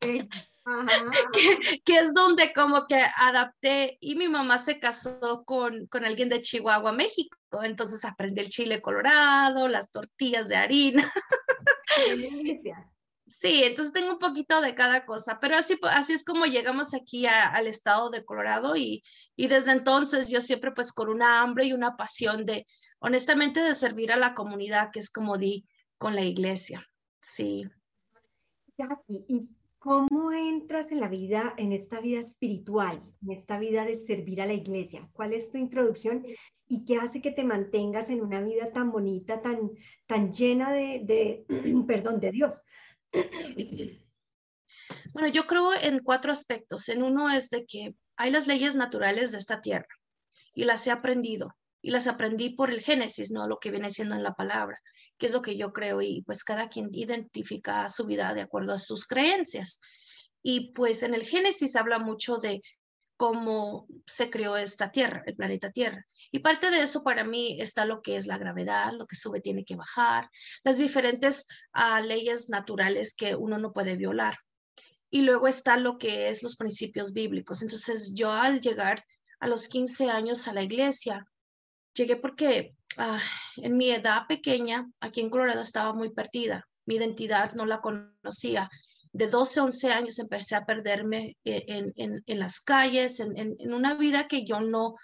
que, 1.84 1.98
es 1.98 2.14
donde 2.14 2.52
como 2.52 2.86
que 2.86 3.02
adapté 3.16 3.96
y 4.00 4.14
mi 4.14 4.28
mamá 4.28 4.58
se 4.58 4.78
casó 4.78 5.42
con, 5.44 5.86
con 5.86 6.04
alguien 6.04 6.28
de 6.28 6.42
Chihuahua, 6.42 6.92
México. 6.92 7.36
Entonces 7.62 8.04
aprendí 8.04 8.40
el 8.40 8.48
chile 8.48 8.82
colorado, 8.82 9.68
las 9.68 9.90
tortillas 9.90 10.48
de 10.48 10.56
harina. 10.56 11.12
Sí, 13.28 13.62
entonces 13.62 13.92
tengo 13.92 14.12
un 14.12 14.18
poquito 14.18 14.60
de 14.60 14.74
cada 14.74 15.04
cosa, 15.04 15.38
pero 15.40 15.56
así, 15.56 15.78
así 15.90 16.14
es 16.14 16.24
como 16.24 16.46
llegamos 16.46 16.94
aquí 16.94 17.26
al 17.26 17.66
estado 17.66 18.08
de 18.08 18.24
Colorado 18.24 18.74
y, 18.74 19.02
y, 19.36 19.48
desde 19.48 19.72
entonces 19.72 20.30
yo 20.30 20.40
siempre 20.40 20.72
pues 20.72 20.92
con 20.92 21.10
una 21.10 21.40
hambre 21.40 21.66
y 21.66 21.74
una 21.74 21.96
pasión 21.96 22.46
de, 22.46 22.64
honestamente, 23.00 23.60
de 23.60 23.74
servir 23.74 24.12
a 24.12 24.16
la 24.16 24.34
comunidad, 24.34 24.90
que 24.92 25.00
es 25.00 25.10
como 25.10 25.36
di 25.36 25.66
con 25.98 26.14
la 26.14 26.22
iglesia. 26.22 26.82
Sí. 27.20 27.68
¿y 29.08 29.48
¿Cómo 29.78 30.32
entras 30.32 30.90
en 30.90 30.98
la 30.98 31.08
vida, 31.08 31.54
en 31.56 31.72
esta 31.72 32.00
vida 32.00 32.20
espiritual, 32.20 33.00
en 33.22 33.30
esta 33.30 33.60
vida 33.60 33.84
de 33.84 33.96
servir 33.96 34.42
a 34.42 34.46
la 34.46 34.54
iglesia? 34.54 35.08
¿Cuál 35.12 35.32
es 35.32 35.52
tu 35.52 35.58
introducción 35.58 36.26
y 36.66 36.84
qué 36.84 36.96
hace 36.96 37.22
que 37.22 37.30
te 37.30 37.44
mantengas 37.44 38.10
en 38.10 38.20
una 38.20 38.40
vida 38.40 38.72
tan 38.72 38.90
bonita, 38.90 39.40
tan, 39.40 39.70
tan 40.06 40.32
llena 40.32 40.72
de, 40.72 41.00
de 41.04 41.44
perdón, 41.86 42.18
de 42.18 42.32
Dios? 42.32 42.66
Bueno, 45.12 45.28
yo 45.28 45.46
creo 45.46 45.72
en 45.74 46.00
cuatro 46.00 46.30
aspectos. 46.32 46.88
En 46.88 47.02
uno 47.02 47.30
es 47.30 47.50
de 47.50 47.64
que 47.66 47.94
hay 48.16 48.30
las 48.30 48.46
leyes 48.46 48.76
naturales 48.76 49.32
de 49.32 49.38
esta 49.38 49.60
tierra 49.60 49.88
y 50.54 50.64
las 50.64 50.86
he 50.86 50.90
aprendido 50.90 51.56
y 51.80 51.90
las 51.90 52.06
aprendí 52.08 52.50
por 52.50 52.70
el 52.70 52.80
Génesis, 52.80 53.30
no 53.30 53.46
lo 53.46 53.58
que 53.58 53.70
viene 53.70 53.90
siendo 53.90 54.14
en 54.14 54.22
la 54.22 54.34
palabra, 54.34 54.80
que 55.16 55.26
es 55.26 55.32
lo 55.32 55.42
que 55.42 55.56
yo 55.56 55.72
creo 55.72 56.02
y 56.02 56.22
pues 56.22 56.42
cada 56.44 56.68
quien 56.68 56.88
identifica 56.92 57.88
su 57.88 58.06
vida 58.06 58.34
de 58.34 58.42
acuerdo 58.42 58.72
a 58.72 58.78
sus 58.78 59.06
creencias. 59.06 59.80
Y 60.42 60.72
pues 60.72 61.02
en 61.02 61.14
el 61.14 61.22
Génesis 61.22 61.76
habla 61.76 61.98
mucho 61.98 62.38
de 62.38 62.60
cómo 63.18 63.88
se 64.06 64.30
creó 64.30 64.56
esta 64.56 64.92
Tierra, 64.92 65.24
el 65.26 65.34
planeta 65.34 65.72
Tierra. 65.72 66.06
Y 66.30 66.38
parte 66.38 66.70
de 66.70 66.80
eso 66.82 67.02
para 67.02 67.24
mí 67.24 67.60
está 67.60 67.84
lo 67.84 68.00
que 68.00 68.16
es 68.16 68.28
la 68.28 68.38
gravedad, 68.38 68.92
lo 68.92 69.06
que 69.06 69.16
sube 69.16 69.40
tiene 69.40 69.64
que 69.64 69.74
bajar, 69.74 70.30
las 70.62 70.78
diferentes 70.78 71.48
ah, 71.72 72.00
leyes 72.00 72.48
naturales 72.48 73.14
que 73.14 73.34
uno 73.34 73.58
no 73.58 73.72
puede 73.72 73.96
violar. 73.96 74.36
Y 75.10 75.22
luego 75.22 75.48
está 75.48 75.76
lo 75.76 75.98
que 75.98 76.28
es 76.28 76.44
los 76.44 76.56
principios 76.56 77.12
bíblicos. 77.12 77.60
Entonces 77.60 78.14
yo 78.14 78.30
al 78.30 78.60
llegar 78.60 79.04
a 79.40 79.48
los 79.48 79.66
15 79.66 80.10
años 80.10 80.46
a 80.46 80.52
la 80.52 80.62
iglesia, 80.62 81.26
llegué 81.94 82.14
porque 82.14 82.76
ah, 82.98 83.20
en 83.56 83.76
mi 83.76 83.90
edad 83.90 84.28
pequeña, 84.28 84.88
aquí 85.00 85.22
en 85.22 85.30
Colorado, 85.30 85.62
estaba 85.62 85.92
muy 85.92 86.10
perdida. 86.10 86.68
Mi 86.86 86.94
identidad 86.94 87.52
no 87.54 87.66
la 87.66 87.80
conocía 87.80 88.70
de 89.12 89.26
12, 89.28 89.60
11 89.60 89.90
años 89.90 90.18
empecé 90.18 90.56
a 90.56 90.64
perderme 90.64 91.36
eh, 91.44 91.64
en, 91.66 92.22
en, 92.26 92.38
las 92.38 92.60
calles, 92.60 93.20
en, 93.20 93.36
en, 93.36 93.72
una 93.72 93.94
vida 93.94 94.28
que 94.28 94.44
yo 94.44 94.60
no, 94.60 94.96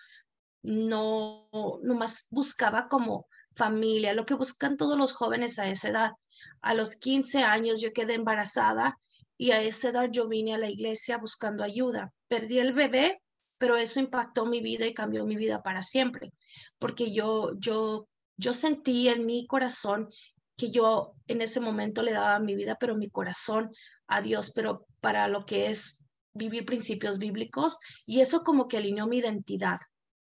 no, 0.62 1.49
no 1.82 1.94
más 1.94 2.26
buscaba 2.30 2.88
como 2.88 3.26
familia, 3.54 4.14
lo 4.14 4.26
que 4.26 4.34
buscan 4.34 4.76
todos 4.76 4.99
los 4.99 5.12
jóvenes 5.12 5.58
a 5.58 5.68
esa 5.68 5.88
edad. 5.88 6.12
A 6.61 6.75
los 6.75 6.96
15 6.96 7.42
años 7.44 7.80
yo 7.80 7.92
quedé 7.92 8.14
embarazada 8.14 8.99
y 9.37 9.52
a 9.52 9.62
esa 9.62 9.90
edad 9.90 10.08
yo 10.11 10.28
vine 10.28 10.54
a 10.54 10.58
la 10.58 10.68
iglesia 10.68 11.18
buscando 11.18 11.64
ayuda. 11.64 12.12
Perdí 12.28 12.58
el 12.58 12.73
bebé, 12.73 13.20
pero 13.58 13.76
eso 13.76 14.00
impactó 14.00 14.46
mi 14.46 14.61
vida 14.61 14.87
y 14.87 14.94
cambió 14.94 15.25
mi 15.25 15.37
vida 15.37 15.62
para 15.62 15.82
siempre, 15.82 16.32
porque 16.78 17.12
yo, 17.12 17.52
yo, 17.58 18.08
yo 18.37 18.52
sentí 18.52 19.08
en 19.08 19.26
mi 19.26 19.46
corazón 19.46 20.08
que 20.56 20.70
yo 20.70 21.14
en 21.26 21.40
ese 21.40 21.61
momento 21.61 22.02
le 22.02 22.12
daba 22.12 22.38
mi 22.38 22.54
vida, 22.54 22.76
pero 22.78 22.96
mi 22.96 23.11
corazón 23.11 23.70
a 24.06 24.20
Dios, 24.20 24.52
pero 24.54 24.87
para 25.00 25.28
lo 25.28 25.44
que 25.46 25.70
es 25.70 26.04
vivir 26.32 26.64
principios 26.64 27.18
bíblicos 27.18 27.78
y 28.06 28.20
eso 28.20 28.42
como 28.42 28.68
que 28.68 28.76
alineó 28.76 29.06
mi 29.06 29.18
identidad. 29.18 29.78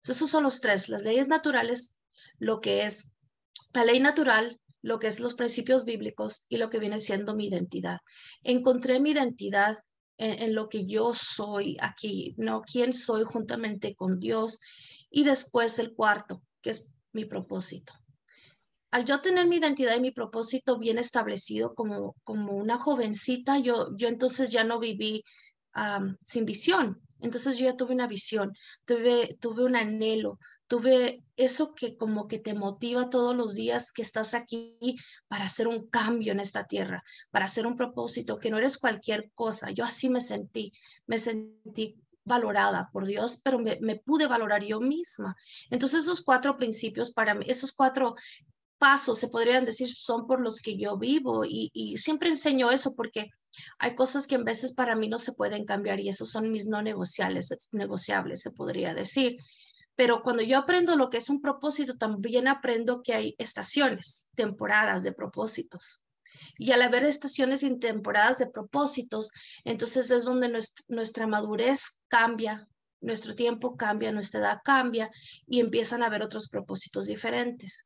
Esos 0.03 0.31
son 0.31 0.45
los 0.45 0.61
tres, 0.61 0.89
las 0.89 1.03
leyes 1.03 1.29
naturales, 1.29 2.01
lo 2.39 2.61
que 2.61 2.85
es 2.85 3.15
la 3.73 3.85
ley 3.85 4.01
natural, 4.01 4.61
lo 4.83 4.99
que 4.99 5.09
es 5.09 5.19
los 5.19 5.35
principios 5.35 5.85
bíblicos 5.85 6.47
y 6.49 6.59
lo 6.59 6.71
que 6.71 6.79
viene 6.79 6.99
siendo 6.99 7.35
mi 7.35 7.49
identidad. 7.49 7.99
Encontré 8.43 9.01
mi 9.01 9.11
identidad 9.11 9.77
en, 10.17 10.43
en, 10.43 10.55
lo 10.55 10.69
que 10.69 10.87
yo 10.87 11.13
soy 11.13 11.77
aquí, 11.81 12.35
¿no? 12.39 12.63
¿Quién 12.63 12.93
soy 12.93 13.25
juntamente 13.25 13.95
con 13.97 14.21
Dios? 14.21 14.61
Y 15.11 15.25
después 15.25 15.79
el 15.79 15.93
cuarto, 15.93 16.41
que 16.63 16.71
es 16.71 16.95
mi 17.13 17.25
propósito 17.25 17.93
al 18.91 19.05
yo 19.05 19.21
tener 19.21 19.47
mi 19.47 19.57
identidad 19.57 19.97
y 19.97 20.01
mi 20.01 20.11
propósito 20.11 20.79
bien 20.79 20.99
establecido 20.99 21.75
como, 21.75 22.15
como 22.25 22.55
una 22.55 22.79
jovencita, 22.79 23.59
yo, 23.59 23.89
yo 23.97 24.09
entonces 24.09 24.51
ya 24.51 24.65
no 24.65 24.79
viví 24.79 25.23
sin 26.23 26.47
visión. 26.47 27.01
Entonces 27.21 27.59
yo 27.59 27.67
ya 27.67 27.77
tuve 27.77 27.95
una 27.95 28.07
visión, 28.07 28.53
tuve, 28.85 29.37
tuve 29.41 29.65
un 29.65 29.77
anhelo, 29.77 30.39
tuve 30.67 31.23
eso 31.37 31.75
que 31.75 31.97
como 31.97 32.29
que 32.29 32.39
te 32.39 32.55
motiva 32.55 33.09
todos 33.09 33.35
los 33.35 33.55
días 33.55 33.91
que 33.93 34.03
estás 34.03 34.35
aquí 34.35 34.97
para 35.27 35.45
hacer 35.45 35.67
un 35.67 35.89
cambio 35.89 36.33
en 36.33 36.41
esta 36.41 36.65
tierra, 36.65 37.03
para 37.31 37.47
hacer 37.47 37.67
un 37.67 37.77
propósito, 37.77 38.39
que 38.39 38.51
no 38.51 38.59
eres 38.59 38.79
cualquier 38.79 39.31
cosa. 39.35 39.71
Yo 39.71 39.85
así 39.85 40.11
me 40.11 40.21
sentí, 40.21 40.73
me 41.07 41.19
sentí 41.19 41.97
valorada 42.25 42.91
por 42.93 43.07
Dios, 43.07 43.41
pero 43.43 43.59
me, 43.59 43.79
me, 43.81 43.97
pude 43.97 44.27
valorar 44.27 44.63
yo 44.65 44.81
misma. 44.81 45.37
Entonces 45.71 46.03
esos 46.03 46.23
cuatro 46.23 46.57
principios 46.57 47.13
para 47.13 47.35
mí, 47.35 47.47
esos 47.49 47.73
cuatro 47.73 48.15
pasos, 48.79 49.19
se 49.19 49.29
podrían 49.29 49.65
decir, 49.65 49.89
son 49.89 50.27
por 50.27 50.41
los 50.41 50.61
que 50.61 50.77
yo 50.77 50.97
vivo 50.99 51.45
y, 51.45 51.97
siempre 51.97 52.29
enseño 52.29 52.71
eso 52.71 52.95
porque 52.95 53.31
hay 53.79 53.95
cosas 53.95 54.27
que 54.27 54.35
en 54.35 54.45
veces 54.45 54.75
para 54.75 54.97
mí 54.97 55.09
no 55.09 55.19
se 55.19 55.33
pueden 55.33 55.65
cambiar 55.65 56.01
y 56.01 56.09
esos 56.09 56.31
son 56.31 56.51
mis 56.51 56.67
no 56.67 56.83
negociables, 56.83 57.71
negociables, 57.73 58.43
se 58.43 58.51
podría 58.51 58.95
decir. 58.95 59.37
Pero 59.95 60.23
cuando 60.23 60.43
yo 60.43 60.59
aprendo 60.59 60.95
lo 60.95 61.09
que 61.09 61.17
es 61.17 61.31
un 61.31 61.41
propósito, 61.41 61.97
también 61.97 62.49
aprendo 62.49 63.03
que 63.03 63.15
hay 63.15 63.35
estaciones, 63.39 64.29
temporadas 64.35 65.03
de 65.05 65.13
propósitos. 65.13 66.05
Y 66.59 66.73
al 66.73 66.83
haber 66.83 67.05
estaciones 67.05 67.63
y 67.63 67.79
temporadas 67.79 68.39
de 68.39 68.47
propósitos, 68.47 69.31
entonces 69.65 70.11
es 70.11 70.25
donde 70.25 70.53
nuestra 70.89 71.27
madurez 71.27 71.99
cambia, 72.09 72.69
nuestro 73.01 73.35
tiempo 73.35 73.77
cambia, 73.77 74.13
nuestra 74.13 74.41
edad 74.41 74.61
cambia 74.63 75.11
y 75.47 75.61
empiezan 75.61 76.03
a 76.03 76.07
haber 76.07 76.23
otros 76.23 76.49
propósitos 76.49 77.07
diferentes 77.07 77.85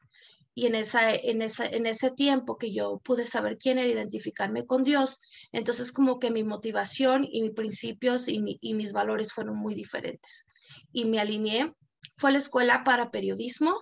y 0.54 0.66
en, 0.66 0.74
esa, 0.74 1.14
en, 1.14 1.42
esa, 1.42 1.66
en 1.66 1.86
ese 1.86 2.10
tiempo 2.10 2.58
que 2.58 2.72
yo 2.72 2.98
pude 3.04 3.24
saber 3.24 3.56
quién 3.58 3.78
era, 3.78 3.88
identificarme 3.88 4.66
con 4.66 4.84
Dios, 4.84 5.20
entonces 5.52 5.92
como 5.92 6.18
que 6.18 6.30
mi 6.30 6.44
motivación 6.44 7.26
y 7.30 7.42
mis 7.42 7.52
principios 7.52 8.28
y, 8.28 8.58
y 8.60 8.74
mis 8.74 8.92
valores 8.92 9.32
fueron 9.32 9.56
muy 9.56 9.74
diferentes. 9.74 10.46
Y 10.92 11.04
me 11.04 11.20
alineé, 11.20 11.72
fue 12.16 12.30
a 12.30 12.32
la 12.32 12.38
escuela 12.38 12.84
para 12.84 13.10
periodismo, 13.10 13.80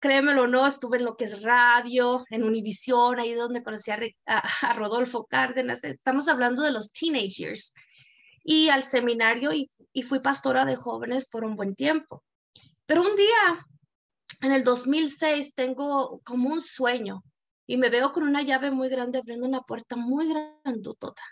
créemelo 0.00 0.44
o 0.44 0.46
no, 0.46 0.66
estuve 0.66 0.96
en 0.96 1.04
lo 1.04 1.16
que 1.16 1.24
es 1.24 1.42
radio, 1.42 2.24
en 2.30 2.42
Univisión, 2.42 3.20
ahí 3.20 3.34
donde 3.34 3.62
conocí 3.62 3.90
a, 3.90 3.98
a, 4.26 4.72
Rodolfo 4.72 5.26
Cárdenas, 5.26 5.84
estamos 5.84 6.26
hablando 6.28 6.62
de 6.62 6.72
los 6.72 6.90
teenagers, 6.90 7.74
y 8.42 8.70
al 8.70 8.82
seminario 8.82 9.52
y, 9.52 9.68
y 9.92 10.02
fui 10.02 10.20
pastora 10.20 10.64
de 10.64 10.74
jóvenes 10.74 11.28
por 11.28 11.44
un 11.44 11.56
buen 11.56 11.74
tiempo. 11.74 12.24
Pero 12.86 13.02
un 13.02 13.14
día 13.14 13.66
en 14.40 14.52
el 14.52 14.64
2006 14.64 15.54
tengo 15.54 16.20
como 16.24 16.50
un 16.50 16.60
sueño 16.60 17.22
y 17.66 17.76
me 17.76 17.88
veo 17.88 18.10
con 18.10 18.24
una 18.24 18.42
llave 18.42 18.70
muy 18.70 18.88
grande 18.88 19.18
abriendo 19.18 19.46
una 19.46 19.62
puerta 19.62 19.94
muy 19.94 20.28
grandotota. 20.28 21.22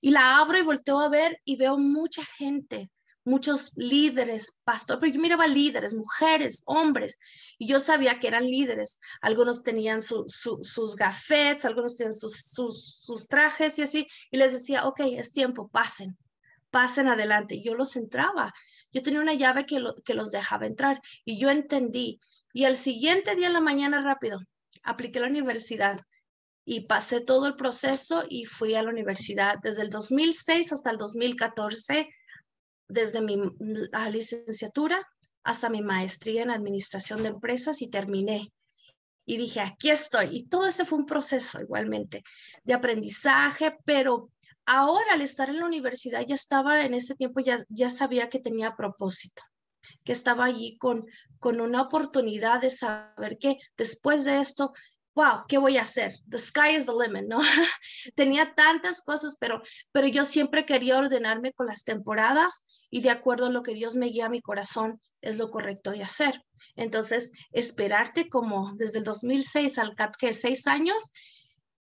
Y 0.00 0.10
la 0.10 0.38
abro 0.38 0.58
y 0.58 0.62
volteo 0.62 1.00
a 1.00 1.08
ver 1.08 1.40
y 1.44 1.56
veo 1.56 1.76
mucha 1.78 2.24
gente, 2.24 2.90
muchos 3.24 3.72
líderes, 3.76 4.60
pastores, 4.64 5.00
pero 5.00 5.12
yo 5.12 5.20
miraba 5.20 5.46
líderes, 5.46 5.94
mujeres, 5.94 6.62
hombres, 6.66 7.18
y 7.58 7.66
yo 7.66 7.80
sabía 7.80 8.20
que 8.20 8.28
eran 8.28 8.46
líderes. 8.46 9.00
Algunos 9.20 9.62
tenían 9.62 10.02
sus 10.02 10.96
gafetes, 10.96 11.64
algunos 11.64 11.96
tenían 11.96 12.14
sus, 12.14 12.32
sus, 12.32 13.28
trajes 13.28 13.78
y 13.78 13.82
así, 13.82 14.08
y 14.30 14.36
les 14.36 14.52
decía, 14.52 14.86
ok, 14.86 15.00
es 15.16 15.32
tiempo, 15.32 15.68
pasen, 15.68 16.16
pasen 16.70 17.08
adelante. 17.08 17.60
Yo 17.62 17.74
los 17.74 17.96
entraba. 17.96 18.52
Yo 18.92 19.02
tenía 19.02 19.20
una 19.20 19.34
llave 19.34 19.64
que, 19.66 19.82
que 20.04 20.14
los 20.14 20.30
dejaba 20.30 20.66
entrar 20.66 21.00
y 21.24 21.38
yo 21.38 21.50
entendí 21.50 22.20
y 22.52 22.64
el 22.64 22.76
siguiente 22.76 23.34
día 23.34 23.46
en 23.46 23.54
la 23.54 23.60
mañana 23.60 24.02
rápido, 24.02 24.40
apliqué 24.82 25.18
a 25.18 25.22
la 25.22 25.28
universidad 25.28 26.00
y 26.64 26.86
pasé 26.86 27.20
todo 27.20 27.46
el 27.46 27.56
proceso 27.56 28.24
y 28.28 28.44
fui 28.44 28.74
a 28.74 28.82
la 28.82 28.90
universidad 28.90 29.56
desde 29.62 29.82
el 29.82 29.90
2006 29.90 30.72
hasta 30.72 30.90
el 30.90 30.98
2014, 30.98 32.08
desde 32.88 33.20
mi 33.20 33.38
licenciatura 34.10 35.06
hasta 35.44 35.70
mi 35.70 35.82
maestría 35.82 36.42
en 36.42 36.50
administración 36.50 37.22
de 37.22 37.30
empresas 37.30 37.82
y 37.82 37.88
terminé. 37.88 38.52
Y 39.24 39.36
dije, 39.38 39.60
aquí 39.60 39.90
estoy. 39.90 40.36
Y 40.36 40.44
todo 40.48 40.66
ese 40.66 40.84
fue 40.84 40.98
un 40.98 41.06
proceso 41.06 41.60
igualmente 41.60 42.22
de 42.64 42.74
aprendizaje, 42.74 43.76
pero 43.84 44.30
ahora 44.66 45.14
al 45.14 45.20
estar 45.22 45.48
en 45.48 45.58
la 45.58 45.66
universidad 45.66 46.24
ya 46.26 46.34
estaba 46.34 46.84
en 46.84 46.94
ese 46.94 47.14
tiempo, 47.14 47.40
ya, 47.40 47.58
ya 47.68 47.90
sabía 47.90 48.28
que 48.28 48.38
tenía 48.40 48.76
propósito 48.76 49.42
que 50.04 50.12
estaba 50.12 50.44
allí 50.44 50.76
con, 50.78 51.06
con 51.42 51.60
una 51.60 51.82
oportunidad 51.82 52.60
de 52.60 52.70
saber 52.70 53.36
que 53.36 53.58
después 53.76 54.24
de 54.24 54.38
esto, 54.38 54.72
wow, 55.16 55.44
¿qué 55.48 55.58
voy 55.58 55.76
a 55.76 55.82
hacer? 55.82 56.14
The 56.30 56.38
sky 56.38 56.76
is 56.76 56.86
the 56.86 56.92
limit, 56.92 57.28
¿no? 57.28 57.40
Tenía 58.14 58.54
tantas 58.54 59.02
cosas, 59.02 59.36
pero, 59.40 59.60
pero 59.90 60.06
yo 60.06 60.24
siempre 60.24 60.64
quería 60.64 60.96
ordenarme 60.96 61.52
con 61.52 61.66
las 61.66 61.82
temporadas 61.82 62.64
y 62.90 63.00
de 63.02 63.10
acuerdo 63.10 63.46
a 63.46 63.50
lo 63.50 63.64
que 63.64 63.74
Dios 63.74 63.96
me 63.96 64.06
guía 64.06 64.26
a 64.26 64.28
mi 64.28 64.40
corazón 64.40 65.00
es 65.20 65.36
lo 65.36 65.50
correcto 65.50 65.90
de 65.90 66.04
hacer. 66.04 66.44
Entonces, 66.76 67.32
esperarte 67.50 68.28
como 68.28 68.74
desde 68.76 68.98
el 68.98 69.04
2006 69.04 69.78
al 69.78 69.96
que 70.16 70.32
seis 70.34 70.68
años, 70.68 71.10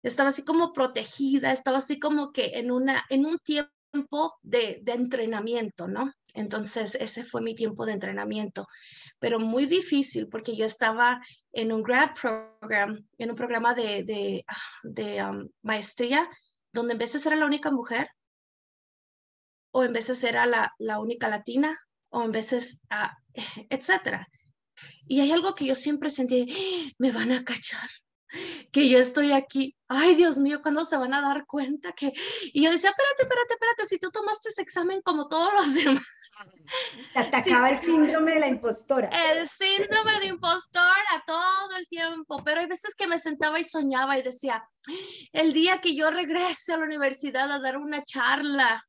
estaba 0.03 0.29
así 0.29 0.45
como 0.45 0.75
protegida, 0.75 1.53
estaba 1.53 1.79
así 1.79 1.99
como 1.99 2.33
que 2.33 2.51
en, 2.59 2.71
una, 2.71 3.07
en 3.09 3.25
un 3.25 3.39
tiempo 3.39 4.37
de, 4.43 4.81
de 4.83 4.93
entrenamiento, 4.93 5.89
¿no? 5.89 6.13
Entonces, 6.35 6.95
ese 6.95 7.25
fue 7.25 7.41
mi 7.41 7.55
tiempo 7.55 7.85
de 7.85 7.93
entrenamiento, 7.93 8.67
pero 9.19 9.41
muy 9.41 9.67
difícil 9.67 10.29
porque 10.29 10.55
yo 10.55 10.65
estaba 10.65 11.21
en 11.53 11.73
un 11.73 11.83
grad 11.83 12.11
program, 12.21 13.07
en 13.19 13.31
un 13.31 13.37
programa 13.37 13.75
de, 13.75 14.05
de, 14.05 14.45
de 14.85 15.23
um, 15.25 15.49
maestría 15.63 16.29
donde 16.73 16.93
en 16.93 16.99
veces 16.99 17.25
era 17.27 17.37
la 17.37 17.47
única 17.47 17.71
mujer, 17.71 18.09
o 19.73 19.85
en 19.85 19.93
veces 19.93 20.23
era 20.25 20.47
la, 20.47 20.75
la 20.79 20.99
única 20.99 21.29
latina, 21.29 21.79
o 22.11 22.23
en 22.23 22.33
veces, 22.33 22.83
uh, 22.91 23.35
etcétera. 23.71 24.29
Y 25.09 25.21
hay 25.21 25.33
algo 25.33 25.55
que 25.55 25.67
yo 25.67 25.75
siempre 25.75 26.11
sentí, 26.11 26.47
¡Ah! 26.51 26.93
me 26.99 27.11
van 27.11 27.33
a 27.33 27.45
cachar, 27.45 27.89
que 28.73 28.89
yo 28.89 28.99
estoy 28.99 29.33
aquí. 29.33 29.77
Ay, 29.89 30.15
Dios 30.15 30.37
mío, 30.37 30.61
¿cuándo 30.63 30.85
se 30.85 30.97
van 30.97 31.15
a 31.15 31.23
dar 31.23 31.47
cuenta 31.47 31.93
que... 31.93 32.13
Y 32.53 32.65
yo 32.65 32.71
decía, 32.71 32.91
espérate, 32.91 33.23
espérate, 33.23 33.55
espérate, 33.55 33.87
si 33.87 33.99
tú 33.99 34.11
tomaste 34.11 34.51
ese 34.51 34.61
examen 34.61 35.01
como 35.03 35.29
todos 35.29 35.53
los 35.55 35.75
demás. 35.75 36.05
Te 37.15 37.19
atacaba 37.19 37.71
el 37.71 37.83
síndrome 37.83 38.35
de 38.35 38.41
la 38.41 38.49
impostora. 38.49 39.09
El 39.09 39.47
síndrome 39.49 40.21
de 40.21 40.27
impostora 40.27 41.25
todo 41.27 41.77
el 41.79 41.89
tiempo, 41.89 42.37
pero 42.45 42.61
hay 42.61 42.67
veces 42.67 42.95
que 42.95 43.07
me 43.07 43.19
sentaba 43.19 43.59
y 43.59 43.65
soñaba 43.65 44.19
y 44.19 44.23
decía, 44.23 44.63
el 45.33 45.55
día 45.55 45.81
que 45.81 45.95
yo 45.95 46.11
regrese 46.11 46.75
a 46.75 46.77
la 46.77 46.85
universidad 46.85 47.51
a 47.51 47.59
dar 47.59 47.79
una 47.79 48.05
charla. 48.05 48.83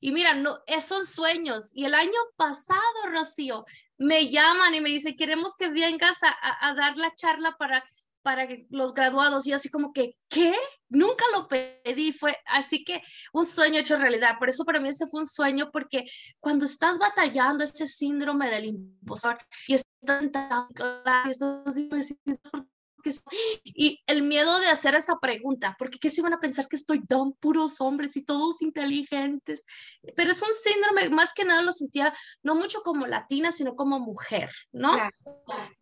Y 0.00 0.12
mira, 0.12 0.32
no, 0.32 0.60
son 0.80 1.04
sueños. 1.04 1.72
Y 1.74 1.84
el 1.84 1.94
año 1.94 2.18
pasado, 2.36 2.80
Rocío, 3.10 3.66
me 3.98 4.28
llaman 4.28 4.74
y 4.74 4.80
me 4.80 4.88
dicen, 4.88 5.16
queremos 5.16 5.56
que 5.56 5.68
vengas 5.68 6.22
a, 6.22 6.68
a 6.68 6.74
dar 6.74 6.96
la 6.96 7.12
charla 7.14 7.56
para 7.58 7.84
para 8.28 8.46
los 8.68 8.92
graduados 8.92 9.46
y 9.46 9.54
así 9.54 9.70
como 9.70 9.90
que, 9.90 10.14
¿qué? 10.28 10.54
Nunca 10.90 11.24
lo 11.32 11.48
pedí, 11.48 12.12
fue 12.12 12.36
así 12.44 12.84
que 12.84 13.00
un 13.32 13.46
sueño 13.46 13.80
hecho 13.80 13.96
realidad. 13.96 14.38
Por 14.38 14.50
eso 14.50 14.66
para 14.66 14.80
mí 14.80 14.90
ese 14.90 15.06
fue 15.06 15.20
un 15.20 15.26
sueño 15.26 15.70
porque 15.72 16.04
cuando 16.38 16.66
estás 16.66 16.98
batallando 16.98 17.64
ese 17.64 17.86
síndrome 17.86 18.50
del 18.50 18.66
impostor 18.66 19.38
y 19.66 19.72
estás 19.72 19.88
tan 20.04 20.30
y 20.30 20.68
el 24.06 24.22
miedo 24.22 24.58
de 24.60 24.68
hacer 24.68 24.94
esa 24.94 25.18
pregunta, 25.18 25.76
porque 25.78 25.98
qué 25.98 26.10
se 26.10 26.22
van 26.22 26.32
a 26.32 26.40
pensar 26.40 26.68
que 26.68 26.76
estoy 26.76 27.04
tan 27.06 27.32
puros 27.32 27.80
hombres 27.80 28.16
y 28.16 28.24
todos 28.24 28.62
inteligentes, 28.62 29.64
pero 30.16 30.30
es 30.30 30.42
un 30.42 30.52
síndrome, 30.52 31.10
más 31.10 31.34
que 31.34 31.44
nada 31.44 31.62
lo 31.62 31.72
sentía 31.72 32.12
no 32.42 32.54
mucho 32.54 32.82
como 32.82 33.06
latina, 33.06 33.52
sino 33.52 33.76
como 33.76 34.00
mujer, 34.00 34.50
¿no? 34.72 34.96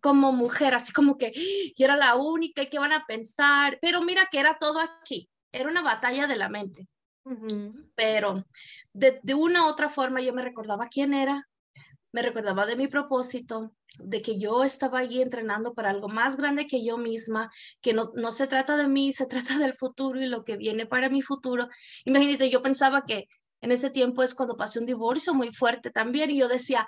Como 0.01 0.33
mujer, 0.33 0.75
así 0.75 0.93
como 0.93 1.17
que 1.17 1.33
yo 1.77 1.85
era 1.85 1.97
la 1.97 2.17
única 2.17 2.63
y 2.63 2.69
qué 2.69 2.79
van 2.79 2.93
a 2.93 3.05
pensar, 3.07 3.79
pero 3.81 4.03
mira 4.03 4.29
que 4.31 4.39
era 4.39 4.57
todo 4.59 4.81
aquí, 4.81 5.29
era 5.53 5.69
una 5.69 5.83
batalla 5.83 6.27
de 6.27 6.37
la 6.37 6.49
mente. 6.49 6.89
Pero 7.97 8.45
de, 8.93 9.19
de 9.23 9.35
una 9.35 9.65
u 9.65 9.69
otra 9.69 9.89
forma 9.89 10.21
yo 10.21 10.33
me 10.33 10.43
recordaba 10.43 10.87
quién 10.89 11.13
era, 11.13 11.49
me 12.17 12.23
recordaba 12.23 12.65
de 12.65 12.77
mi 12.77 12.89
propósito, 12.89 13.75
de 13.99 14.23
que 14.23 14.39
yo 14.39 14.65
estaba 14.65 15.01
allí 15.01 15.21
entrenando 15.21 15.75
para 15.75 15.91
algo 15.91 16.09
más 16.09 16.39
grande 16.39 16.67
que 16.67 16.83
yo 16.83 16.97
misma, 16.97 17.51
que 17.83 17.93
no, 17.93 18.11
no 18.15 18.33
se 18.33 18.47
trata 18.47 18.75
de 18.79 18.89
mí, 18.89 19.13
se 19.13 19.27
trata 19.35 19.59
del 19.59 19.75
futuro 19.75 20.19
y 20.19 20.27
lo 20.27 20.43
que 20.43 20.57
viene 20.57 20.87
para 20.87 21.11
mi 21.11 21.21
futuro. 21.21 21.69
Imagínate, 22.07 22.49
yo 22.49 22.63
pensaba 22.63 23.05
que 23.05 23.29
en 23.61 23.71
ese 23.71 23.91
tiempo 23.91 24.23
es 24.23 24.35
cuando 24.35 24.57
pasé 24.57 24.79
un 24.79 24.87
divorcio 24.87 25.35
muy 25.35 25.53
fuerte 25.53 25.91
también 25.91 26.31
y 26.31 26.39
yo 26.39 26.49
decía, 26.49 26.87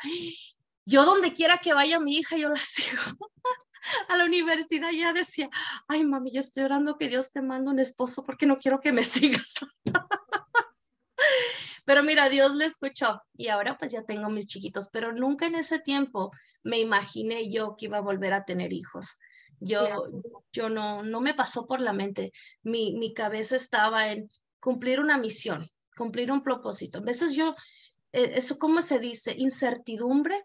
yo 0.87 1.04
donde 1.04 1.35
quiera 1.35 1.58
que 1.58 1.75
vaya 1.75 2.00
mi 2.00 2.16
hija, 2.16 2.38
yo 2.38 2.49
la 2.49 2.56
sigo. 2.62 3.02
a 4.08 4.16
la 4.16 4.25
universidad 4.25 4.92
ya 4.92 5.12
decía, 5.12 5.50
ay 5.88 6.04
mami, 6.04 6.32
yo 6.32 6.40
estoy 6.40 6.62
orando 6.62 6.97
que 6.97 7.08
Dios 7.11 7.32
te 7.32 7.42
mande 7.42 7.70
un 7.70 7.80
esposo 7.80 8.25
porque 8.25 8.47
no 8.47 8.56
quiero 8.56 8.80
que 8.80 8.92
me 8.92 9.02
sigas. 9.04 9.56
Pero 11.88 12.02
mira, 12.02 12.28
Dios 12.28 12.54
le 12.54 12.66
escuchó 12.66 13.16
y 13.35 13.49
ahora 13.49 13.78
pues 13.78 13.92
ya 13.92 14.02
tengo 14.02 14.28
mis 14.28 14.47
chiquitos, 14.47 14.90
pero 14.92 15.14
nunca 15.14 15.47
en 15.47 15.54
ese 15.54 15.78
tiempo 15.78 16.30
me 16.62 16.78
imaginé 16.78 17.49
yo 17.49 17.76
que 17.78 17.87
iba 17.87 17.97
a 17.97 18.02
volver 18.02 18.35
a 18.35 18.45
tener 18.45 18.75
hijos. 18.75 19.16
Yo, 19.59 20.04
yo 20.52 20.68
no, 20.68 21.02
no 21.02 21.23
me 21.23 21.33
pasó 21.33 21.66
por 21.66 21.80
la 21.80 21.95
mente. 21.95 22.30
Mi, 22.62 22.92
mi 22.99 23.14
cabeza 23.14 23.57
estaba 23.57 24.12
en 24.12 24.28
cumplir 24.61 25.00
una 25.00 25.16
misión, 25.16 25.66
cumplir 25.97 26.30
un 26.30 26.42
propósito. 26.42 26.99
En 26.99 27.07
veces 27.07 27.35
yo, 27.35 27.54
eh, 28.12 28.33
eso 28.35 28.59
cómo 28.59 28.83
se 28.83 28.99
dice, 28.99 29.35
incertidumbre. 29.38 30.45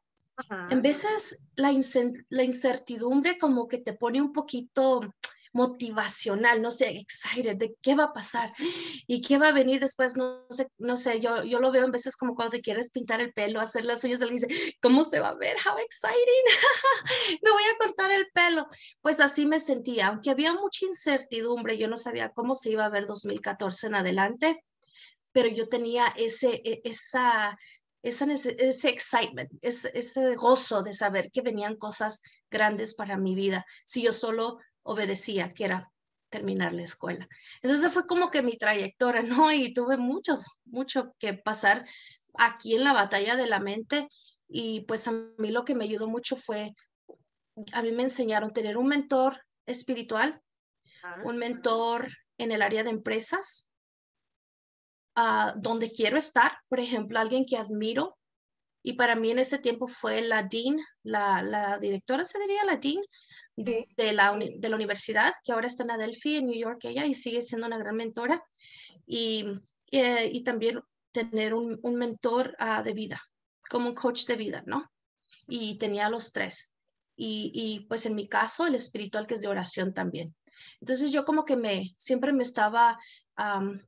En 0.69 0.81
veces 0.81 1.39
la, 1.55 1.77
la 2.29 2.43
incertidumbre 2.43 3.37
como 3.37 3.67
que 3.67 3.79
te 3.79 3.91
pone 3.91 4.21
un 4.21 4.31
poquito 4.31 5.01
motivacional, 5.53 6.61
no 6.61 6.71
sé, 6.71 6.89
excited 6.97 7.55
de 7.55 7.75
qué 7.81 7.95
va 7.95 8.05
a 8.05 8.13
pasar 8.13 8.51
y 9.07 9.21
qué 9.21 9.37
va 9.37 9.49
a 9.49 9.53
venir 9.53 9.79
después, 9.79 10.17
no 10.17 10.45
sé, 10.49 10.67
no 10.79 10.97
sé, 10.97 11.19
yo, 11.19 11.43
yo 11.43 11.59
lo 11.59 11.71
veo 11.71 11.85
en 11.85 11.91
veces 11.91 12.17
como 12.17 12.35
cuando 12.35 12.53
te 12.53 12.61
quieres 12.61 12.89
pintar 12.89 13.21
el 13.21 13.33
pelo, 13.33 13.61
hacer 13.61 13.85
las 13.85 14.03
uñas, 14.03 14.21
alguien 14.21 14.41
dice, 14.41 14.77
¿cómo 14.81 15.05
se 15.05 15.19
va 15.19 15.29
a 15.29 15.35
ver? 15.35 15.55
How 15.63 15.77
exciting, 15.77 16.43
me 17.43 17.51
voy 17.51 17.63
a 17.63 17.77
cortar 17.77 18.11
el 18.11 18.27
pelo. 18.33 18.65
Pues 19.01 19.19
así 19.19 19.45
me 19.45 19.59
sentía, 19.59 20.07
aunque 20.07 20.31
había 20.31 20.53
mucha 20.53 20.85
incertidumbre, 20.87 21.77
yo 21.77 21.87
no 21.87 21.97
sabía 21.97 22.29
cómo 22.29 22.55
se 22.55 22.71
iba 22.71 22.85
a 22.85 22.89
ver 22.89 23.05
2014 23.05 23.87
en 23.87 23.95
adelante, 23.95 24.63
pero 25.31 25.49
yo 25.49 25.69
tenía 25.69 26.07
ese, 26.17 26.61
e, 26.65 26.81
esa, 26.83 27.57
esa, 28.01 28.25
ese 28.31 28.89
excitement, 28.89 29.51
ese, 29.61 29.91
ese, 29.93 30.35
gozo 30.35 30.81
de 30.81 30.93
saber 30.93 31.31
que 31.31 31.41
venían 31.41 31.75
cosas 31.75 32.23
grandes 32.49 32.95
para 32.95 33.17
mi 33.17 33.35
vida. 33.35 33.65
Si 33.85 34.01
yo 34.01 34.13
solo 34.13 34.57
obedecía, 34.83 35.49
que 35.49 35.65
era 35.65 35.91
terminar 36.29 36.73
la 36.73 36.83
escuela. 36.83 37.27
Entonces 37.61 37.93
fue 37.93 38.07
como 38.07 38.31
que 38.31 38.41
mi 38.41 38.57
trayectoria, 38.57 39.21
¿no? 39.23 39.51
Y 39.51 39.73
tuve 39.73 39.97
mucho, 39.97 40.37
mucho 40.65 41.13
que 41.19 41.33
pasar 41.33 41.85
aquí 42.35 42.75
en 42.75 42.83
la 42.83 42.93
batalla 42.93 43.35
de 43.35 43.47
la 43.47 43.59
mente 43.59 44.07
y 44.47 44.81
pues 44.81 45.07
a 45.07 45.11
mí 45.11 45.51
lo 45.51 45.65
que 45.65 45.75
me 45.75 45.85
ayudó 45.85 46.07
mucho 46.07 46.35
fue, 46.35 46.73
a 47.71 47.81
mí 47.81 47.91
me 47.91 48.03
enseñaron 48.03 48.53
tener 48.53 48.77
un 48.77 48.87
mentor 48.87 49.41
espiritual, 49.65 50.41
ah. 51.03 51.21
un 51.23 51.37
mentor 51.37 52.09
en 52.37 52.51
el 52.51 52.61
área 52.61 52.83
de 52.83 52.91
empresas, 52.91 53.69
uh, 55.17 55.59
donde 55.59 55.91
quiero 55.91 56.17
estar, 56.17 56.57
por 56.69 56.79
ejemplo, 56.79 57.19
alguien 57.19 57.45
que 57.45 57.57
admiro. 57.57 58.17
Y 58.83 58.93
para 58.93 59.15
mí 59.15 59.31
en 59.31 59.39
ese 59.39 59.57
tiempo 59.59 59.87
fue 59.87 60.21
la 60.21 60.43
Dean, 60.43 60.77
la, 61.03 61.41
la 61.41 61.79
directora, 61.79 62.25
se 62.25 62.39
diría 62.39 62.65
la 62.65 62.77
Dean 62.77 63.01
de, 63.55 63.87
la, 64.13 64.37
de 64.37 64.69
la 64.69 64.75
universidad, 64.75 65.33
que 65.43 65.53
ahora 65.53 65.67
está 65.67 65.83
en 65.83 65.91
Adelphi, 65.91 66.35
en 66.35 66.47
New 66.47 66.59
York, 66.59 66.81
ella, 66.83 67.05
y 67.05 67.13
sigue 67.13 67.41
siendo 67.41 67.67
una 67.67 67.77
gran 67.77 67.95
mentora. 67.95 68.43
Y, 69.05 69.45
eh, 69.91 70.29
y 70.31 70.43
también 70.43 70.81
tener 71.11 71.53
un, 71.53 71.79
un 71.81 71.95
mentor 71.95 72.55
uh, 72.59 72.83
de 72.83 72.93
vida, 72.93 73.21
como 73.69 73.89
un 73.89 73.95
coach 73.95 74.25
de 74.25 74.35
vida, 74.35 74.63
¿no? 74.65 74.91
Y 75.47 75.77
tenía 75.77 76.09
los 76.09 76.31
tres. 76.31 76.75
Y, 77.15 77.51
y, 77.53 77.85
pues 77.87 78.05
en 78.05 78.15
mi 78.15 78.27
caso, 78.27 78.65
el 78.65 78.75
espiritual 78.75 79.27
que 79.27 79.35
es 79.35 79.41
de 79.41 79.47
oración 79.47 79.93
también. 79.93 80.35
Entonces 80.81 81.11
yo 81.11 81.25
como 81.25 81.45
que 81.45 81.55
me, 81.55 81.93
siempre 81.95 82.33
me 82.33 82.43
estaba 82.43 82.97
um, 83.37 83.79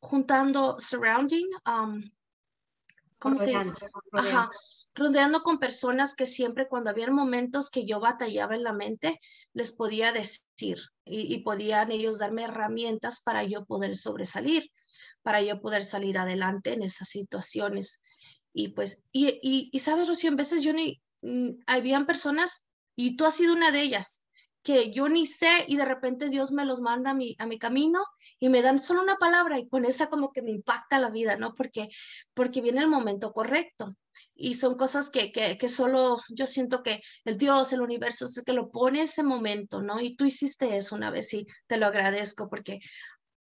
juntando, 0.00 0.76
surrounding, 0.80 1.46
um, 1.66 2.02
¿cómo 3.22 3.38
se 3.38 3.56
dice? 3.56 3.86
Ajá, 4.12 4.50
rodeando 4.94 5.42
con 5.42 5.58
personas 5.58 6.14
que 6.14 6.26
siempre 6.26 6.68
cuando 6.68 6.90
había 6.90 7.10
momentos 7.10 7.70
que 7.70 7.86
yo 7.86 8.00
batallaba 8.00 8.56
en 8.56 8.64
la 8.64 8.72
mente, 8.72 9.20
les 9.54 9.72
podía 9.72 10.12
decir 10.12 10.78
y, 11.04 11.38
podían 11.38 11.92
ellos 11.92 12.18
darme 12.18 12.44
herramientas 12.44 13.22
para 13.22 13.44
yo 13.44 13.64
poder 13.64 13.96
sobresalir, 13.96 14.70
para 15.22 15.40
yo 15.40 15.60
poder 15.60 15.84
salir 15.84 16.18
adelante 16.18 16.72
en 16.72 16.82
esas 16.82 17.08
situaciones. 17.08 18.02
Y 18.52 18.68
pues, 18.68 19.04
y, 19.12 19.38
y, 19.40 19.70
y 19.72 19.78
sabes, 19.78 20.08
Rocío, 20.08 20.28
en 20.30 20.36
veces 20.36 20.62
yo 20.62 20.72
ni, 20.72 21.00
mm, 21.22 21.50
habían 21.66 22.06
personas, 22.06 22.68
y 22.96 23.16
tú 23.16 23.24
has 23.24 23.36
sido 23.36 23.54
una 23.54 23.70
de 23.70 23.82
ellas, 23.82 24.26
que 24.62 24.90
yo 24.90 25.08
ni 25.08 25.26
sé 25.26 25.64
y 25.66 25.76
de 25.76 25.84
repente 25.84 26.28
Dios 26.28 26.52
me 26.52 26.64
los 26.64 26.80
manda 26.80 27.10
a 27.10 27.14
mi, 27.14 27.34
a 27.38 27.46
mi 27.46 27.58
camino 27.58 28.04
y 28.38 28.48
me 28.48 28.62
dan 28.62 28.78
solo 28.78 29.02
una 29.02 29.16
palabra 29.16 29.58
y 29.58 29.68
con 29.68 29.84
esa 29.84 30.08
como 30.08 30.32
que 30.32 30.42
me 30.42 30.50
impacta 30.50 30.98
la 30.98 31.10
vida, 31.10 31.36
¿no? 31.36 31.52
Porque, 31.54 31.88
porque 32.34 32.60
viene 32.60 32.80
el 32.80 32.88
momento 32.88 33.32
correcto 33.32 33.96
y 34.34 34.54
son 34.54 34.76
cosas 34.76 35.10
que, 35.10 35.32
que, 35.32 35.58
que 35.58 35.68
solo 35.68 36.18
yo 36.28 36.46
siento 36.46 36.82
que 36.82 37.00
el 37.24 37.38
Dios, 37.38 37.72
el 37.72 37.80
universo, 37.80 38.24
es 38.24 38.42
que 38.44 38.52
lo 38.52 38.70
pone 38.70 39.02
ese 39.02 39.22
momento, 39.22 39.82
¿no? 39.82 40.00
Y 40.00 40.16
tú 40.16 40.24
hiciste 40.24 40.76
eso 40.76 40.96
una 40.96 41.10
vez 41.10 41.32
y 41.34 41.46
te 41.66 41.76
lo 41.76 41.86
agradezco 41.86 42.48
porque 42.48 42.80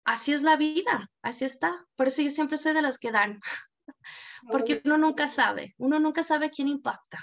así 0.04 0.32
es 0.32 0.42
la 0.42 0.56
vida, 0.56 1.10
así 1.22 1.44
está. 1.44 1.84
Por 1.96 2.08
eso 2.08 2.22
yo 2.22 2.30
siempre 2.30 2.58
soy 2.58 2.74
de 2.74 2.82
las 2.82 2.98
que 2.98 3.12
dan, 3.12 3.40
porque 4.50 4.82
uno 4.84 4.98
nunca 4.98 5.28
sabe, 5.28 5.74
uno 5.78 5.98
nunca 5.98 6.22
sabe 6.22 6.50
quién 6.50 6.68
impacta. 6.68 7.18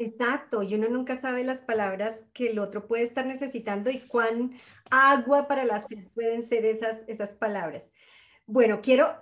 Exacto, 0.00 0.62
y 0.62 0.74
uno 0.76 0.88
nunca 0.88 1.18
sabe 1.18 1.44
las 1.44 1.58
palabras 1.58 2.24
que 2.32 2.48
el 2.48 2.58
otro 2.58 2.86
puede 2.86 3.02
estar 3.02 3.26
necesitando 3.26 3.90
y 3.90 4.00
cuán 4.00 4.52
agua 4.90 5.46
para 5.46 5.66
las 5.66 5.84
que 5.84 5.98
pueden 6.14 6.42
ser 6.42 6.64
esas, 6.64 7.00
esas 7.06 7.28
palabras. 7.34 7.92
Bueno, 8.46 8.80
quiero, 8.80 9.14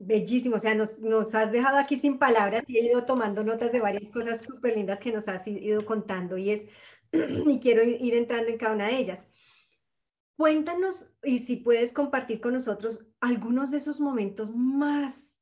bellísimo, 0.00 0.56
o 0.56 0.58
sea, 0.58 0.74
nos, 0.74 0.98
nos 0.98 1.32
has 1.36 1.52
dejado 1.52 1.78
aquí 1.78 2.00
sin 2.00 2.18
palabras 2.18 2.64
y 2.66 2.78
he 2.78 2.84
ido 2.84 3.04
tomando 3.04 3.44
notas 3.44 3.70
de 3.70 3.80
varias 3.80 4.10
cosas 4.10 4.42
súper 4.42 4.74
lindas 4.76 4.98
que 4.98 5.12
nos 5.12 5.28
has 5.28 5.46
ido 5.46 5.84
contando 5.86 6.36
y 6.36 6.50
es, 6.50 6.66
y 7.12 7.60
quiero 7.60 7.84
ir 7.84 8.14
entrando 8.14 8.50
en 8.50 8.58
cada 8.58 8.74
una 8.74 8.88
de 8.88 8.98
ellas. 8.98 9.24
Cuéntanos 10.36 11.12
y 11.22 11.38
si 11.38 11.54
puedes 11.54 11.92
compartir 11.92 12.40
con 12.40 12.54
nosotros 12.54 13.06
algunos 13.20 13.70
de 13.70 13.76
esos 13.76 14.00
momentos 14.00 14.52
más 14.56 15.33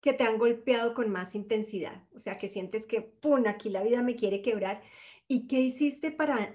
que 0.00 0.12
te 0.12 0.24
han 0.24 0.38
golpeado 0.38 0.94
con 0.94 1.10
más 1.10 1.34
intensidad, 1.34 2.04
o 2.14 2.18
sea, 2.18 2.38
que 2.38 2.48
sientes 2.48 2.86
que, 2.86 3.02
¡pum!, 3.02 3.44
aquí 3.46 3.68
la 3.68 3.82
vida 3.82 4.02
me 4.02 4.16
quiere 4.16 4.42
quebrar. 4.42 4.82
¿Y 5.26 5.46
qué 5.46 5.60
hiciste 5.60 6.10
para, 6.10 6.54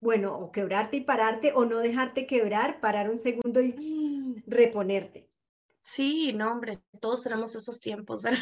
bueno, 0.00 0.38
o 0.38 0.52
quebrarte 0.52 0.98
y 0.98 1.00
pararte, 1.00 1.52
o 1.54 1.64
no 1.64 1.78
dejarte 1.78 2.26
quebrar, 2.26 2.80
parar 2.80 3.10
un 3.10 3.18
segundo 3.18 3.60
y 3.62 4.42
reponerte? 4.46 5.28
Sí, 5.82 6.32
no, 6.34 6.52
hombre, 6.52 6.78
todos 7.00 7.22
tenemos 7.22 7.54
esos 7.54 7.80
tiempos, 7.80 8.22
¿verdad? 8.24 8.38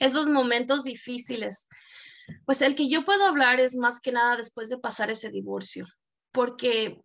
esos 0.00 0.28
momentos 0.28 0.84
difíciles. 0.84 1.68
Pues 2.44 2.62
el 2.62 2.74
que 2.74 2.88
yo 2.88 3.04
puedo 3.04 3.24
hablar 3.24 3.58
es 3.58 3.76
más 3.76 4.00
que 4.00 4.12
nada 4.12 4.36
después 4.36 4.68
de 4.68 4.78
pasar 4.78 5.10
ese 5.10 5.30
divorcio, 5.30 5.86
porque 6.30 7.00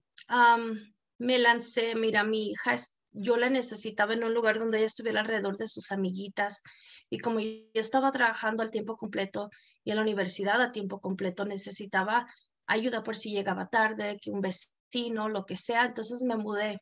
me 1.18 1.40
lancé, 1.40 1.96
mira, 1.96 2.24
mi 2.24 2.52
hija, 2.52 2.76
yo 3.14 3.38
la 3.38 3.50
necesitaba 3.50 4.14
en 4.14 4.24
un 4.24 4.34
lugar 4.34 4.60
donde 4.60 4.78
ella 4.78 4.88
estuviera 4.88 5.22
alrededor 5.22 5.58
de 5.58 5.68
sus 5.68 5.92
amiguitas 5.92 6.64
y 7.10 7.20
como 7.20 7.40
yo 7.40 7.62
estaba 7.74 8.12
trabajando 8.12 8.64
al 8.64 8.72
tiempo 8.72 8.98
completo 8.98 9.50
y 9.84 9.92
en 9.92 9.98
la 9.98 10.02
universidad 10.02 10.62
a 10.62 10.72
tiempo 10.72 11.00
completo, 11.00 11.46
necesitaba 11.46 12.28
ayuda 12.66 13.04
por 13.04 13.16
si 13.16 13.32
llegaba 13.32 13.70
tarde, 13.70 14.20
que 14.22 14.32
un 14.32 14.42
vecino, 14.42 15.30
lo 15.30 15.46
que 15.46 15.56
sea, 15.56 15.86
entonces 15.86 16.24
me 16.24 16.38
mudé 16.38 16.82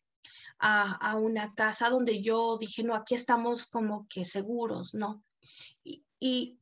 a, 0.60 0.94
a 0.94 1.16
una 1.18 1.54
casa 1.56 1.90
donde 1.90 2.22
yo 2.22 2.58
dije, 2.58 2.84
no, 2.84 2.96
aquí 2.96 3.16
estamos 3.16 3.68
como 3.68 4.08
que 4.08 4.26
seguros, 4.26 4.94
¿no? 4.94 5.24
Y, 5.84 6.06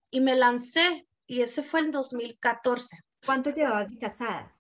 y, 0.10 0.22
me 0.22 0.36
lancé 0.36 1.08
y 1.28 1.42
ese 1.42 1.64
fue 1.64 1.82
en 1.82 1.92
2014. 1.92 2.98
¿Cuánto 3.26 3.50
llevabas 3.50 3.92
casada? 4.00 4.56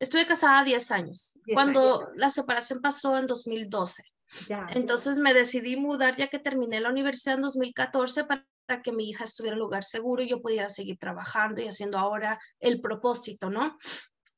Estuve 0.00 0.26
casada 0.26 0.62
10 0.64 0.90
años, 0.92 1.38
cuando 1.52 2.08
la 2.14 2.30
separación 2.30 2.80
pasó 2.80 3.18
en 3.18 3.26
2012. 3.26 4.02
Entonces 4.70 5.18
me 5.18 5.34
decidí 5.34 5.76
mudar 5.76 6.16
ya 6.16 6.28
que 6.28 6.38
terminé 6.38 6.80
la 6.80 6.90
universidad 6.90 7.36
en 7.36 7.42
2014 7.42 8.24
para, 8.24 8.46
que 8.82 8.92
mi 8.92 9.08
hija 9.08 9.24
estuviera 9.24 9.56
en 9.56 9.62
un 9.62 9.66
lugar 9.66 9.82
seguro 9.82 10.22
y 10.22 10.28
yo 10.28 10.42
pudiera 10.42 10.68
seguir 10.68 10.98
trabajando 10.98 11.62
y 11.62 11.68
haciendo 11.68 11.98
ahora 11.98 12.38
el 12.60 12.82
propósito, 12.82 13.48
¿no? 13.48 13.78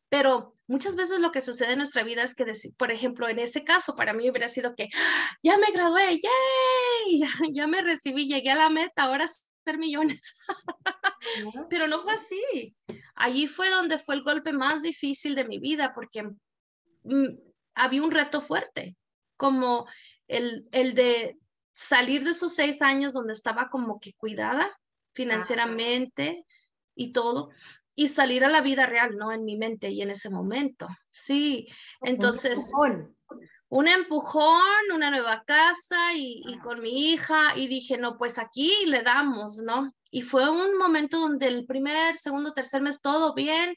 Pero 0.09 0.55
muchas 0.69 0.97
veces 0.97 1.21
lo 1.21 1.33
que 1.33 1.41
sucede 1.41 1.73
en 1.73 1.79
nuestra 1.79 2.03
vida 2.05 2.23
es 2.23 2.35
que, 2.35 2.45
por 2.77 2.91
ejemplo, 2.91 3.29
en 3.29 3.39
ese 3.39 3.65
caso, 3.65 3.95
para 3.95 4.13
mí 4.13 4.29
hubiera 4.31 4.49
sido 4.49 4.75
que 4.75 4.89
¡Ah! 4.95 5.37
ya 5.43 5.59
me 5.59 5.71
gradué, 5.73 6.21
¡yay! 6.21 7.21
Ya, 7.55 7.67
me 7.67 7.83
recibí, 7.83 8.27
llegué 8.27 8.51
a 8.51 8.57
la 8.57 8.71
meta, 8.71 9.05
ahora 9.05 9.27
ser 9.27 9.79
millones. 9.79 10.37
Pero 11.69 11.87
no 11.87 12.03
fue 12.03 12.15
así. 12.15 12.77
Allí 13.15 13.47
fue 13.47 13.71
donde 13.71 13.99
fue 13.99 14.15
el 14.15 14.23
golpe 14.23 14.53
más 14.53 14.83
difícil 14.83 15.35
de 15.35 15.45
mi 15.45 15.59
vida 15.59 15.93
porque 15.95 16.23
mm, 17.03 17.39
había 17.75 18.03
un 18.03 18.11
reto 18.11 18.41
fuerte, 18.41 18.97
como 19.37 19.87
el, 20.27 20.69
el 20.73 20.95
de 20.95 21.37
salir 21.73 22.25
de 22.25 22.31
esos 22.31 22.55
seis 22.55 22.83
años 22.83 23.13
donde 23.13 23.33
estaba 23.33 23.69
como 23.69 24.01
que 24.01 24.15
cuidada 24.15 24.79
financieramente 25.15 26.45
y 26.95 27.13
todo, 27.13 27.51
y 27.95 28.09
salir 28.09 28.45
a 28.45 28.49
la 28.49 28.61
vida 28.61 28.87
real, 28.87 29.17
¿no? 29.17 29.33
En 29.33 29.45
mi 29.45 29.57
mente 29.57 29.91
y 29.91 30.03
en 30.03 30.11
ese 30.11 30.31
momento. 30.31 30.89
Sí, 31.11 31.67
entonces 32.03 32.73
un 33.69 33.87
empujón, 33.87 34.93
una 34.93 35.11
nueva 35.11 35.45
casa 35.45 36.15
y, 36.15 36.59
con 36.63 36.81
mi 36.83 37.13
hija 37.13 37.57
y 37.57 37.69
dije, 37.69 37.97
no, 37.99 38.19
pues 38.19 38.39
aquí 38.39 38.73
le 38.87 39.03
damos, 39.03 39.63
¿no? 39.65 39.93
Y 40.11 40.23
fue 40.23 40.49
un 40.51 40.77
momento 40.77 41.21
donde 41.21 41.47
el 41.47 41.67
primer, 41.67 42.19
segundo, 42.19 42.53
tercer 42.53 42.83
mes 42.83 43.01
todo 43.01 43.35
bien, 43.35 43.77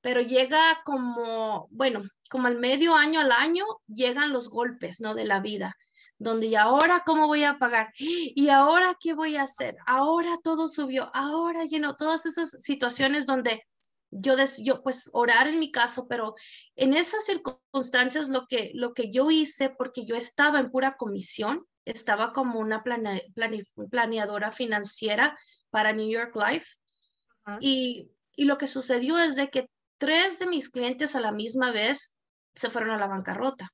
pero 0.00 0.20
llega 0.20 0.80
como, 0.84 1.66
bueno, 1.70 2.02
como 2.30 2.46
al 2.46 2.58
medio 2.58 2.94
año 2.94 3.20
al 3.20 3.32
año 3.32 3.64
llegan 3.86 4.32
los 4.32 4.50
golpes, 4.50 5.00
¿no? 5.00 5.14
De 5.14 5.24
la 5.24 5.40
vida, 5.40 5.76
donde 6.18 6.46
y 6.46 6.54
ahora 6.56 7.02
cómo 7.06 7.26
voy 7.26 7.44
a 7.44 7.58
pagar 7.58 7.92
y 7.98 8.48
ahora 8.48 8.96
qué 9.00 9.14
voy 9.14 9.36
a 9.36 9.42
hacer, 9.42 9.76
ahora 9.86 10.38
todo 10.42 10.68
subió, 10.68 11.10
ahora, 11.14 11.66
know, 11.66 11.96
todas 11.96 12.26
esas 12.26 12.50
situaciones 12.50 13.26
donde 13.26 13.62
yo, 14.10 14.34
yo 14.62 14.82
pues 14.82 15.10
orar 15.12 15.48
en 15.48 15.58
mi 15.58 15.72
caso, 15.72 16.06
pero 16.08 16.34
en 16.76 16.94
esas 16.94 17.24
circunstancias 17.24 18.28
lo 18.28 18.46
que, 18.46 18.70
lo 18.74 18.94
que 18.94 19.10
yo 19.10 19.30
hice, 19.30 19.70
porque 19.70 20.04
yo 20.04 20.16
estaba 20.16 20.60
en 20.60 20.70
pura 20.70 20.96
comisión, 20.96 21.66
estaba 21.84 22.32
como 22.32 22.58
una 22.58 22.82
planeadora 22.82 24.52
financiera 24.52 25.38
para 25.70 25.92
New 25.92 26.08
York 26.08 26.34
Life. 26.36 26.76
y, 27.60 28.10
y 28.36 28.44
lo 28.44 28.58
que 28.58 28.66
sucedió 28.66 29.18
es 29.18 29.36
de 29.36 29.50
que 29.50 29.68
tres 29.98 30.38
de 30.38 30.46
mis 30.46 30.70
clientes 30.70 31.14
a 31.14 31.20
la 31.20 31.32
misma 31.32 31.70
vez 31.70 32.16
se 32.54 32.70
fueron 32.70 32.90
a 32.90 32.98
la 32.98 33.06
bancarrota. 33.06 33.72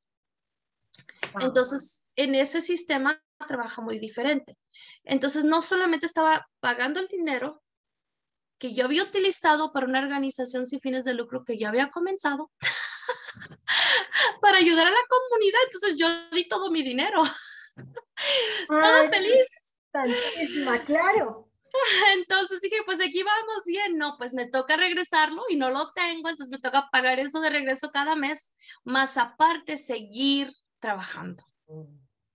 Entonces, 1.40 2.06
en 2.16 2.34
ese 2.34 2.60
sistema 2.60 3.22
trabaja 3.46 3.82
muy 3.82 3.98
diferente. 3.98 4.56
Entonces, 5.04 5.44
no 5.44 5.62
solamente 5.62 6.06
estaba 6.06 6.48
pagando 6.60 7.00
el 7.00 7.08
dinero, 7.08 7.62
que 8.60 8.74
yo 8.74 8.84
había 8.84 9.02
utilizado 9.02 9.72
para 9.72 9.86
una 9.86 10.00
organización 10.00 10.66
sin 10.66 10.80
fines 10.80 11.04
de 11.04 11.14
lucro 11.14 11.44
que 11.44 11.58
ya 11.58 11.70
había 11.70 11.90
comenzado 11.90 12.50
para 14.42 14.58
ayudar 14.58 14.86
a 14.86 14.90
la 14.90 15.06
comunidad. 15.08 15.60
Entonces 15.64 15.96
yo 15.96 16.06
di 16.30 16.46
todo 16.46 16.70
mi 16.70 16.82
dinero. 16.82 17.22
Todo 18.68 19.08
feliz. 19.10 19.74
claro. 20.86 21.50
Entonces 22.16 22.60
dije, 22.60 22.76
pues 22.84 23.00
aquí 23.00 23.22
vamos 23.22 23.64
bien, 23.66 23.96
no, 23.96 24.16
pues 24.18 24.34
me 24.34 24.48
toca 24.48 24.76
regresarlo 24.76 25.42
y 25.48 25.56
no 25.56 25.70
lo 25.70 25.90
tengo, 25.92 26.28
entonces 26.28 26.50
me 26.50 26.58
toca 26.58 26.88
pagar 26.90 27.18
eso 27.18 27.40
de 27.40 27.50
regreso 27.50 27.90
cada 27.90 28.16
mes, 28.16 28.54
más 28.84 29.16
aparte 29.16 29.76
seguir 29.76 30.52
trabajando. 30.78 31.44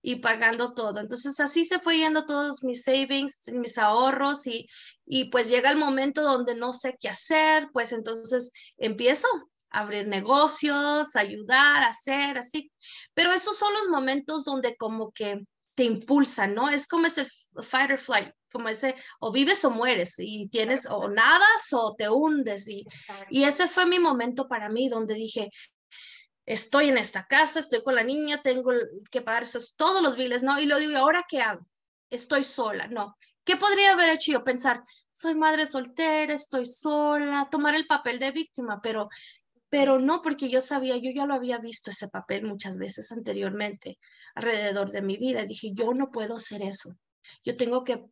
Y 0.02 0.16
pagando 0.16 0.72
todo. 0.72 1.00
Entonces 1.00 1.40
así 1.40 1.64
se 1.64 1.80
fue 1.80 1.98
yendo 1.98 2.26
todos 2.26 2.62
mis 2.62 2.84
savings, 2.84 3.40
mis 3.52 3.76
ahorros 3.76 4.46
y, 4.46 4.68
y 5.04 5.24
pues 5.30 5.48
llega 5.50 5.68
el 5.68 5.76
momento 5.76 6.22
donde 6.22 6.54
no 6.54 6.72
sé 6.72 6.96
qué 7.00 7.08
hacer, 7.08 7.68
pues 7.72 7.92
entonces 7.92 8.52
empiezo 8.78 9.26
a 9.70 9.80
abrir 9.80 10.06
negocios, 10.06 11.16
ayudar, 11.16 11.82
hacer 11.82 12.38
así. 12.38 12.70
Pero 13.14 13.32
esos 13.32 13.58
son 13.58 13.72
los 13.72 13.88
momentos 13.88 14.44
donde 14.44 14.76
como 14.76 15.10
que 15.10 15.44
te 15.76 15.84
impulsan, 15.84 16.54
¿no? 16.54 16.68
Es 16.70 16.88
como 16.88 17.06
ese 17.06 17.26
fight 17.62 17.90
or 17.92 17.98
flight, 17.98 18.30
como 18.50 18.68
ese 18.68 18.94
o 19.20 19.30
vives 19.30 19.64
o 19.64 19.70
mueres 19.70 20.16
y 20.18 20.48
tienes 20.48 20.86
o 20.90 21.08
nadas 21.08 21.72
o 21.72 21.94
te 21.96 22.08
hundes 22.08 22.68
y, 22.68 22.84
y 23.30 23.44
ese 23.44 23.68
fue 23.68 23.86
mi 23.86 23.98
momento 23.98 24.48
para 24.48 24.68
mí 24.68 24.88
donde 24.88 25.14
dije, 25.14 25.50
estoy 26.46 26.88
en 26.88 26.96
esta 26.96 27.26
casa, 27.26 27.60
estoy 27.60 27.82
con 27.82 27.94
la 27.94 28.04
niña, 28.04 28.40
tengo 28.42 28.72
que 29.10 29.20
pagar 29.20 29.42
esos, 29.42 29.76
todos 29.76 30.02
los 30.02 30.16
biles, 30.16 30.42
¿no? 30.42 30.58
Y 30.58 30.66
lo 30.66 30.78
digo, 30.78 30.96
¿ahora 30.96 31.24
qué 31.28 31.40
hago? 31.40 31.66
Estoy 32.08 32.42
sola, 32.42 32.86
no. 32.86 33.14
¿Qué 33.44 33.56
podría 33.56 33.92
haber 33.92 34.08
hecho 34.08 34.32
yo? 34.32 34.44
Pensar, 34.44 34.82
soy 35.12 35.34
madre 35.34 35.66
soltera, 35.66 36.32
estoy 36.32 36.64
sola, 36.66 37.48
tomar 37.50 37.74
el 37.74 37.86
papel 37.86 38.18
de 38.18 38.30
víctima, 38.30 38.78
pero, 38.82 39.08
pero 39.68 39.98
no, 39.98 40.22
porque 40.22 40.48
yo 40.48 40.60
sabía, 40.60 40.96
yo 40.96 41.10
ya 41.10 41.26
lo 41.26 41.34
había 41.34 41.58
visto 41.58 41.90
ese 41.90 42.08
papel 42.08 42.44
muchas 42.44 42.78
veces 42.78 43.10
anteriormente 43.12 43.98
alrededor 44.34 44.90
de 44.90 45.02
mi 45.02 45.16
vida. 45.16 45.44
Dije, 45.44 45.72
yo 45.72 45.94
no 45.94 46.10
puedo 46.10 46.36
hacer 46.36 46.62
eso. 46.62 46.96
Yo 47.44 47.56
tengo 47.56 47.84
que, 47.84 48.04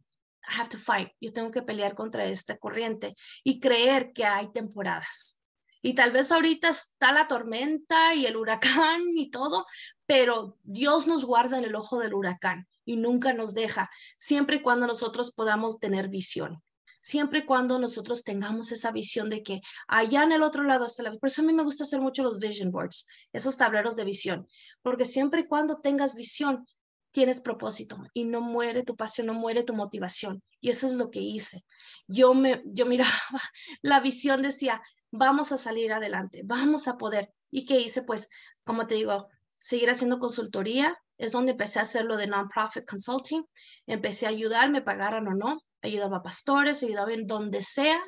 have 0.42 0.68
to 0.68 0.78
fight, 0.78 1.10
yo 1.20 1.32
tengo 1.32 1.50
que 1.50 1.62
pelear 1.62 1.94
contra 1.94 2.24
esta 2.26 2.56
corriente 2.58 3.14
y 3.44 3.60
creer 3.60 4.12
que 4.12 4.24
hay 4.24 4.50
temporadas 4.52 5.40
y 5.84 5.94
tal 5.94 6.12
vez 6.12 6.32
ahorita 6.32 6.70
está 6.70 7.12
la 7.12 7.28
tormenta 7.28 8.14
y 8.14 8.24
el 8.24 8.38
huracán 8.38 9.02
y 9.14 9.30
todo, 9.30 9.66
pero 10.06 10.56
Dios 10.62 11.06
nos 11.06 11.26
guarda 11.26 11.58
en 11.58 11.64
el 11.64 11.76
ojo 11.76 11.98
del 11.98 12.14
huracán 12.14 12.66
y 12.86 12.96
nunca 12.96 13.34
nos 13.34 13.52
deja, 13.52 13.90
siempre 14.16 14.56
y 14.56 14.62
cuando 14.62 14.86
nosotros 14.86 15.32
podamos 15.34 15.78
tener 15.78 16.08
visión. 16.08 16.62
Siempre 17.04 17.40
y 17.40 17.44
cuando 17.44 17.78
nosotros 17.78 18.24
tengamos 18.24 18.72
esa 18.72 18.90
visión 18.90 19.28
de 19.28 19.42
que 19.42 19.60
allá 19.88 20.22
en 20.22 20.32
el 20.32 20.42
otro 20.42 20.62
lado 20.62 20.86
está 20.86 21.02
la 21.02 21.12
Por 21.12 21.28
eso 21.28 21.42
a 21.42 21.44
mí 21.44 21.52
me 21.52 21.62
gusta 21.62 21.84
hacer 21.84 22.00
mucho 22.00 22.22
los 22.22 22.38
vision 22.38 22.70
boards, 22.70 23.06
esos 23.30 23.58
tableros 23.58 23.94
de 23.94 24.04
visión, 24.04 24.48
porque 24.80 25.04
siempre 25.04 25.42
y 25.42 25.46
cuando 25.46 25.82
tengas 25.82 26.14
visión, 26.14 26.64
tienes 27.10 27.42
propósito 27.42 27.98
y 28.14 28.24
no 28.24 28.40
muere 28.40 28.84
tu 28.84 28.96
pasión, 28.96 29.26
no 29.26 29.34
muere 29.34 29.64
tu 29.64 29.74
motivación. 29.74 30.42
Y 30.62 30.70
eso 30.70 30.86
es 30.86 30.94
lo 30.94 31.10
que 31.10 31.20
hice. 31.20 31.66
Yo 32.08 32.32
me, 32.32 32.62
yo 32.64 32.86
miraba 32.86 33.10
la 33.82 34.00
visión, 34.00 34.40
decía, 34.40 34.80
vamos 35.10 35.52
a 35.52 35.58
salir 35.58 35.92
adelante, 35.92 36.40
vamos 36.42 36.88
a 36.88 36.96
poder. 36.96 37.34
¿Y 37.50 37.66
qué 37.66 37.80
hice? 37.80 38.00
Pues, 38.00 38.30
como 38.64 38.86
te 38.86 38.94
digo, 38.94 39.28
seguir 39.58 39.90
haciendo 39.90 40.18
consultoría. 40.18 40.96
Es 41.16 41.32
donde 41.32 41.52
empecé 41.52 41.78
a 41.78 41.82
hacer 41.82 42.04
lo 42.04 42.16
de 42.16 42.26
non-profit 42.26 42.84
consulting. 42.84 43.44
Empecé 43.86 44.26
a 44.26 44.30
ayudar, 44.30 44.70
me 44.70 44.82
pagaran 44.82 45.28
o 45.28 45.34
no. 45.34 45.60
Ayudaba 45.82 46.18
a 46.18 46.22
pastores, 46.22 46.82
ayudaba 46.82 47.12
en 47.12 47.26
donde 47.26 47.62
sea. 47.62 48.00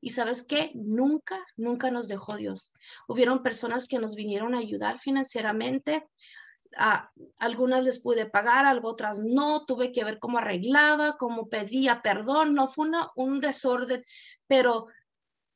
Y 0.00 0.10
sabes 0.10 0.42
qué? 0.42 0.72
Nunca, 0.74 1.44
nunca 1.56 1.90
nos 1.90 2.08
dejó 2.08 2.36
Dios. 2.36 2.72
Hubieron 3.08 3.42
personas 3.42 3.88
que 3.88 3.98
nos 3.98 4.14
vinieron 4.14 4.54
a 4.54 4.58
ayudar 4.58 4.98
financieramente. 4.98 6.06
A 6.76 7.10
algunas 7.38 7.84
les 7.84 8.00
pude 8.00 8.26
pagar, 8.26 8.66
a 8.66 8.78
otras 8.82 9.20
no. 9.20 9.64
Tuve 9.66 9.92
que 9.92 10.04
ver 10.04 10.18
cómo 10.18 10.38
arreglaba, 10.38 11.16
cómo 11.18 11.48
pedía 11.48 12.02
perdón. 12.02 12.54
No 12.54 12.66
fue 12.66 12.88
un 13.16 13.40
desorden, 13.40 14.04
pero 14.46 14.86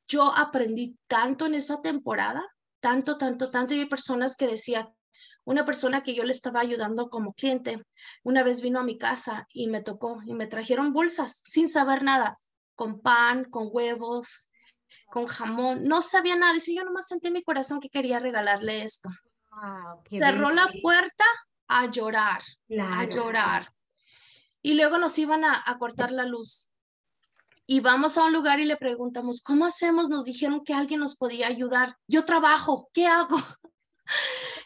yo 0.09 0.33
aprendí 0.37 0.99
tanto 1.07 1.47
en 1.47 1.55
esa 1.55 1.81
temporada, 1.81 2.45
tanto, 2.81 3.17
tanto, 3.17 3.51
tanto. 3.51 3.75
Y 3.75 3.81
hay 3.81 3.87
personas 3.87 4.37
que 4.37 4.49
decían, 4.49 4.89
una 5.51 5.65
persona 5.65 6.05
que 6.05 6.15
yo 6.15 6.23
le 6.23 6.31
estaba 6.31 6.61
ayudando 6.61 7.11
como 7.11 7.33
cliente, 7.33 7.85
una 8.23 8.45
vez 8.45 8.63
vino 8.63 8.79
a 8.79 8.85
mi 8.85 8.97
casa 8.97 9.49
y 9.53 9.67
me 9.67 9.81
tocó 9.81 10.21
y 10.25 10.33
me 10.33 10.47
trajeron 10.47 10.93
bolsas 10.93 11.43
sin 11.45 11.69
saber 11.69 12.05
nada, 12.05 12.37
con 12.77 13.01
pan, 13.01 13.45
con 13.47 13.69
huevos, 13.73 14.49
con 15.07 15.27
jamón. 15.27 15.83
No 15.83 16.03
sabía 16.03 16.37
nada. 16.37 16.53
Dice, 16.53 16.73
yo 16.73 16.85
nomás 16.85 17.09
sentí 17.09 17.27
en 17.27 17.33
mi 17.33 17.43
corazón 17.43 17.81
que 17.81 17.91
quería 17.91 18.21
regalarle 18.21 18.85
esto. 18.85 19.11
Cerró 20.07 20.51
la 20.51 20.71
puerta 20.83 21.25
a 21.67 21.91
llorar, 21.91 22.43
a 22.81 23.05
llorar. 23.07 23.73
Y 24.63 24.75
luego 24.75 24.99
nos 24.99 25.19
iban 25.19 25.45
a, 25.45 25.61
a 25.67 25.79
cortar 25.79 26.13
la 26.13 26.27
luz. 26.27 26.73
Y 27.67 27.81
vamos 27.81 28.17
a 28.19 28.25
un 28.25 28.33
lugar 28.33 28.61
y 28.61 28.67
le 28.67 28.77
preguntamos, 28.77 29.43
¿cómo 29.43 29.67
hacemos? 29.67 30.09
Nos 30.09 30.27
dijeron 30.27 30.63
que 30.63 30.75
alguien 30.75 31.01
nos 31.01 31.17
podía 31.17 31.49
ayudar. 31.49 31.97
Yo 32.07 32.25
trabajo, 32.25 32.89
¿qué 32.93 33.09
hago? 33.09 33.37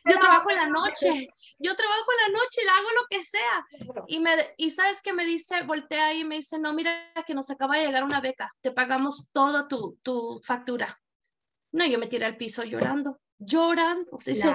Yo 0.05 0.19
trabajo 0.19 0.51
en 0.51 0.57
la 0.57 0.69
noche, 0.69 1.29
yo 1.59 1.75
trabajo 1.75 2.07
en 2.13 2.33
la 2.33 2.39
noche 2.39 2.61
y 2.63 2.69
hago 2.69 2.89
lo 2.91 3.07
que 3.09 3.23
sea. 3.23 3.67
Y, 4.07 4.21
me, 4.21 4.37
y 4.59 4.71
sabes 4.71 5.01
que 5.01 5.13
me 5.13 5.25
dice, 5.25 5.63
voltea 5.63 6.07
ahí 6.07 6.21
y 6.21 6.25
me 6.25 6.37
dice, 6.37 6.59
no, 6.59 6.75
mira 6.75 7.13
que 7.27 7.35
nos 7.35 7.49
acaba 7.51 7.79
de 7.79 7.87
llegar 7.87 8.05
una 8.05 8.21
beca, 8.21 8.51
te 8.61 8.71
pagamos 8.71 9.29
toda 9.33 9.67
tu, 9.67 9.99
tu 10.03 10.41
factura. 10.45 11.01
No, 11.73 11.87
yo 11.87 11.99
me 11.99 12.07
tiré 12.07 12.27
al 12.27 12.37
piso 12.37 12.65
llorando, 12.65 13.19
llorando. 13.39 14.19
Dice, 14.25 14.55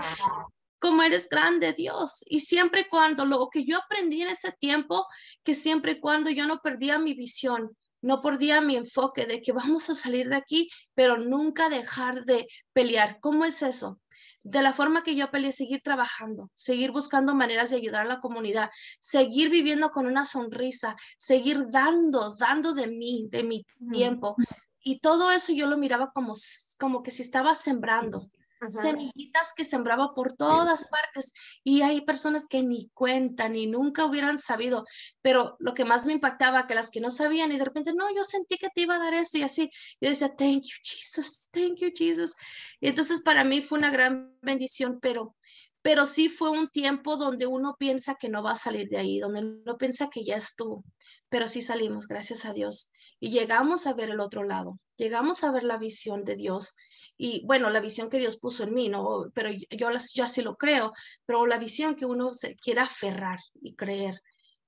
como 0.79 1.03
eres 1.03 1.27
grande, 1.27 1.73
Dios. 1.73 2.23
Y 2.27 2.39
siempre 2.39 2.88
cuando, 2.88 3.25
lo 3.25 3.49
que 3.49 3.65
yo 3.65 3.77
aprendí 3.77 4.21
en 4.21 4.29
ese 4.29 4.51
tiempo, 4.53 5.05
que 5.43 5.53
siempre 5.53 5.99
cuando 5.99 6.29
yo 6.29 6.47
no 6.47 6.62
perdía 6.62 6.97
mi 6.97 7.13
visión, 7.13 7.75
no 8.01 8.21
perdía 8.21 8.62
mi 8.62 8.77
enfoque 8.77 9.25
de 9.25 9.41
que 9.41 9.51
vamos 9.51 9.89
a 9.89 9.95
salir 9.95 10.29
de 10.29 10.38
aquí, 10.38 10.69
pero 10.93 11.17
nunca 11.17 11.69
dejar 11.69 12.23
de 12.23 12.47
pelear. 12.71 13.19
¿Cómo 13.19 13.45
es 13.45 13.62
eso? 13.62 13.99
De 14.43 14.62
la 14.62 14.73
forma 14.73 15.04
que 15.04 15.15
yo 15.15 15.30
peleé, 15.30 15.52
seguir 15.52 15.82
trabajando, 15.82 16.49
seguir 16.54 16.91
buscando 16.91 17.36
maneras 17.36 17.69
de 17.69 17.78
ayudar 17.78 18.02
a 18.02 18.10
la 18.10 18.19
comunidad, 18.19 18.69
seguir 18.99 19.49
viviendo 19.49 19.91
con 19.91 20.06
una 20.08 20.25
sonrisa, 20.25 20.95
seguir 21.17 21.65
dando, 21.69 22.36
dando 22.36 22.73
de 22.73 22.88
mí, 22.88 23.28
de 23.30 23.43
mi 23.43 23.65
tiempo. 23.91 24.36
Y 24.82 24.99
todo 24.99 25.32
eso 25.32 25.54
yo 25.54 25.67
lo 25.67 25.78
miraba 25.78 26.12
como, 26.12 26.34
como 26.80 27.04
que 27.04 27.12
si 27.12 27.21
estaba 27.21 27.54
sembrando 27.56 28.30
semillitas 28.72 29.54
que 29.56 29.63
sembraba 29.63 30.13
por 30.13 30.34
todas 30.34 30.88
partes 30.88 31.34
y 31.63 31.82
hay 31.82 32.02
personas 32.02 32.48
que 32.48 32.62
ni 32.62 32.89
cuentan 32.93 33.54
ni 33.54 33.67
nunca 33.67 34.06
hubieran 34.06 34.39
sabido, 34.39 34.86
pero 35.22 35.56
lo 35.60 35.74
que 35.74 35.86
más 35.86 36.06
me 36.06 36.13
impactaba 36.13 36.67
que 36.67 36.76
las 36.76 36.91
que 36.91 37.02
no 37.02 37.12
sabían 37.12 37.52
y 37.52 37.58
de 37.58 37.65
repente, 37.65 37.93
no, 37.93 38.13
yo 38.13 38.24
sentí 38.24 38.58
que 38.58 38.69
te 38.69 38.82
iba 38.82 38.95
a 38.95 39.00
dar 39.00 39.13
eso 39.13 39.38
y 39.38 39.43
así, 39.43 39.69
yo 40.02 40.10
decía, 40.10 40.36
thank 40.36 40.63
you 40.63 40.78
Jesus, 40.84 41.50
thank 41.52 41.78
you 41.78 41.91
Jesus. 41.95 42.36
Y 42.80 42.89
entonces 42.89 43.22
para 43.22 43.43
mí 43.43 43.62
fue 43.62 43.80
una 43.80 43.91
gran 43.91 44.38
bendición, 44.41 45.00
pero 45.02 45.36
pero 45.82 46.06
sí 46.06 46.28
fue 46.28 46.50
un 46.50 46.67
tiempo 46.69 47.15
donde 47.15 47.48
uno 47.48 47.76
piensa 47.80 48.15
que 48.15 48.30
no 48.30 48.43
va 48.43 48.52
a 48.52 48.58
salir 48.58 48.89
de 48.89 48.98
ahí, 48.98 49.19
donde 49.19 49.39
uno 49.39 49.78
piensa 49.78 50.10
que 50.10 50.24
ya 50.24 50.36
estuvo, 50.36 50.84
pero 51.30 51.48
sí 51.48 51.62
salimos, 51.62 52.08
gracias 52.08 52.45
a 52.45 52.54
Dios, 52.54 52.91
y 53.19 53.30
llegamos 53.30 53.88
a 53.88 53.93
ver 53.93 54.10
el 54.10 54.19
otro 54.19 54.43
lado, 54.43 54.80
llegamos 54.98 55.43
a 55.43 55.52
ver 55.52 55.63
la 55.63 55.78
visión 55.78 56.26
de 56.26 56.36
Dios 56.36 56.76
y 57.21 57.43
bueno, 57.45 57.69
la 57.69 57.82
visión 57.82 58.10
que 58.10 58.17
Dios 58.17 58.39
puso 58.39 58.63
en 58.63 58.73
mí, 58.73 58.88
¿no? 58.88 59.29
Pero 59.34 59.49
yo, 59.51 59.89
yo 60.13 60.23
así 60.23 60.41
lo 60.41 60.55
creo, 60.55 60.93
pero 61.25 61.45
la 61.45 61.58
visión 61.58 61.95
que 61.95 62.05
uno 62.05 62.32
se 62.32 62.55
quiera 62.55 62.84
aferrar 62.84 63.39
y 63.62 63.75
creer 63.75 64.21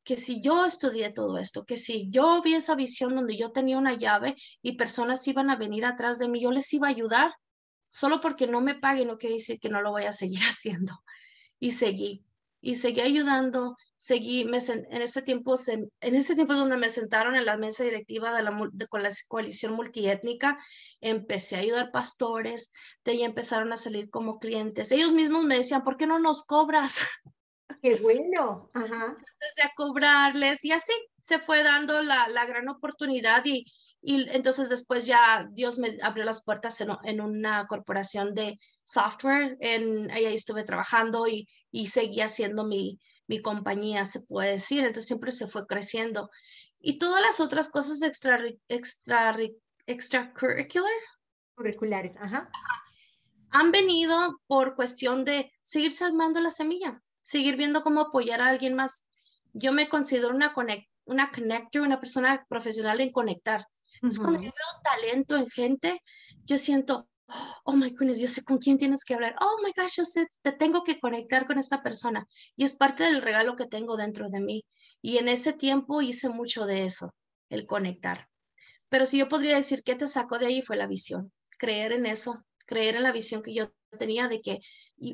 que 0.04 0.18
si 0.18 0.42
yo 0.42 0.66
estudié 0.66 1.12
todo 1.12 1.38
esto, 1.38 1.64
que 1.64 1.78
si 1.78 2.10
yo 2.10 2.42
vi 2.42 2.56
esa 2.56 2.76
visión 2.76 3.16
donde 3.16 3.38
yo 3.38 3.54
tenía 3.54 3.78
una 3.78 3.94
llave 3.94 4.36
y 4.62 4.74
personas 4.74 5.26
iban 5.30 5.50
a 5.50 5.56
venir 5.56 5.86
atrás 5.86 6.20
de 6.20 6.28
mí, 6.28 6.42
yo 6.42 6.52
les 6.52 6.74
iba 6.74 6.88
a 6.88 6.92
ayudar, 6.92 7.34
solo 7.88 8.20
porque 8.20 8.48
no 8.48 8.60
me 8.60 8.76
paguen 8.76 9.08
no 9.08 9.18
quiere 9.18 9.36
decir 9.36 9.58
que 9.58 9.70
no 9.70 9.82
lo 9.82 9.92
voy 9.92 10.04
a 10.04 10.12
seguir 10.12 10.42
haciendo. 10.50 10.94
Y 11.58 11.72
seguí 11.72 12.26
y 12.62 12.76
seguí 12.76 13.02
ayudando, 13.02 13.76
seguí, 13.98 14.42
en 14.42 15.02
ese 15.02 15.22
tiempo, 15.24 15.56
en 15.68 16.16
ese 16.16 16.36
tiempo 16.36 16.54
es 16.54 16.60
donde 16.60 16.78
me 16.78 16.90
sentaron 16.90 17.36
en 17.36 17.46
la 17.46 17.58
mesa 17.58 17.84
directiva 17.84 18.34
de 18.34 18.44
la, 18.44 18.56
con 18.88 19.04
la 19.04 19.10
coalición 19.28 19.74
multiétnica, 19.74 20.58
empecé 21.02 21.56
a 21.56 21.60
ayudar 21.60 21.92
pastores, 21.92 22.72
de 23.04 23.12
ahí 23.14 23.24
empezaron 23.24 23.74
a 23.74 23.78
salir 23.78 24.10
como 24.10 24.40
clientes. 24.40 24.92
Ellos 24.92 25.14
mismos 25.14 25.44
me 25.44 25.58
decían, 25.58 25.84
¿por 25.84 25.98
qué 25.98 26.06
no 26.06 26.20
nos 26.20 26.46
cobras? 26.46 27.02
Qué 27.82 27.96
bueno. 27.96 28.70
Ajá. 28.74 29.16
Empecé 29.18 29.64
a 29.64 29.72
cobrarles 29.76 30.64
y 30.66 30.72
así 30.72 30.94
se 31.22 31.40
fue 31.40 31.64
dando 31.64 32.02
la, 32.02 32.28
la 32.28 32.46
gran 32.46 32.70
oportunidad 32.70 33.44
y, 33.46 33.66
y 34.02 34.28
entonces 34.32 34.70
después 34.70 35.06
ya 35.06 35.48
Dios 35.52 35.78
me 35.78 35.98
abrió 36.02 36.24
las 36.24 36.44
puertas 36.44 36.82
en, 36.82 36.90
en 37.04 37.22
una 37.22 37.68
corporación 37.68 38.34
de 38.34 38.58
software, 38.84 39.58
en, 39.60 40.10
ahí 40.12 40.26
estuve 40.26 40.64
trabajando 40.64 41.28
y, 41.28 41.48
y 41.70 41.88
seguí 41.88 42.22
haciendo 42.22 42.66
mi, 42.66 43.00
mi 43.28 43.42
compañía, 43.42 44.04
se 44.04 44.22
puede 44.22 44.52
decir, 44.52 44.80
entonces 44.80 45.08
siempre 45.08 45.32
se 45.32 45.48
fue 45.48 45.66
creciendo. 45.66 46.30
Y 46.80 46.98
todas 46.98 47.22
las 47.22 47.40
otras 47.40 47.70
cosas 47.70 48.02
extra, 48.02 48.44
extra, 48.68 49.38
extracurricular. 49.86 50.92
Curriculares, 51.56 52.18
ajá. 52.18 52.50
Han 53.52 53.72
venido 53.72 54.42
por 54.48 54.76
cuestión 54.76 55.24
de 55.24 55.52
seguir 55.62 55.92
salmando 55.92 56.42
la 56.42 56.52
semilla, 56.52 57.02
seguir 57.22 57.56
viendo 57.56 57.84
cómo 57.84 58.02
apoyar 58.02 58.42
a 58.42 58.48
alguien 58.48 58.74
más. 58.74 59.08
Yo 59.54 59.72
me 59.72 59.88
considero 59.90 60.36
una, 60.36 60.54
una 61.06 61.32
connector, 61.32 61.84
una 61.84 62.00
persona 62.00 62.46
profesional 62.50 63.00
en 63.00 63.12
conectar. 63.12 63.68
Entonces, 64.02 64.20
cuando 64.20 64.40
yo 64.42 64.52
veo 64.52 64.82
talento 64.84 65.38
en 65.38 65.50
gente, 65.50 66.02
yo 66.44 66.58
siento, 66.58 67.08
oh 67.66 67.74
my 67.74 67.92
goodness, 67.92 68.20
yo 68.20 68.28
sé 68.28 68.44
con 68.44 68.58
quién 68.58 68.78
tienes 68.78 69.04
que 69.04 69.14
hablar. 69.14 69.36
Oh 69.40 69.58
my 69.64 69.72
gosh, 69.76 69.98
yo 69.98 70.06
sé, 70.06 70.28
te 70.42 70.52
tengo 70.52 70.84
que 70.84 71.00
conectar 71.00 71.46
con 71.46 71.58
esta 71.60 71.84
persona. 71.84 72.26
Y 72.56 72.64
es 72.64 72.76
parte 72.76 73.04
del 73.04 73.22
regalo 73.22 73.56
que 73.56 73.68
tengo 73.68 73.98
dentro 73.98 74.28
de 74.30 74.40
mí. 74.40 74.66
Y 75.02 75.18
en 75.18 75.28
ese 75.28 75.54
tiempo 75.54 76.02
hice 76.02 76.30
mucho 76.30 76.66
de 76.66 76.86
eso, 76.86 77.14
el 77.50 77.66
conectar. 77.66 78.28
Pero 78.90 79.06
si 79.06 79.18
yo 79.20 79.30
podría 79.30 79.56
decir 79.56 79.84
qué 79.84 79.96
te 79.96 80.08
sacó 80.08 80.38
de 80.38 80.48
ahí 80.48 80.62
fue 80.62 80.76
la 80.76 80.88
visión, 80.88 81.32
creer 81.58 81.94
en 81.94 82.06
eso, 82.06 82.44
creer 82.66 82.96
en 82.96 83.04
la 83.04 83.12
visión 83.12 83.42
que 83.42 83.54
yo 83.54 83.72
tenía 83.98 84.28
de 84.28 84.42
que 84.42 84.60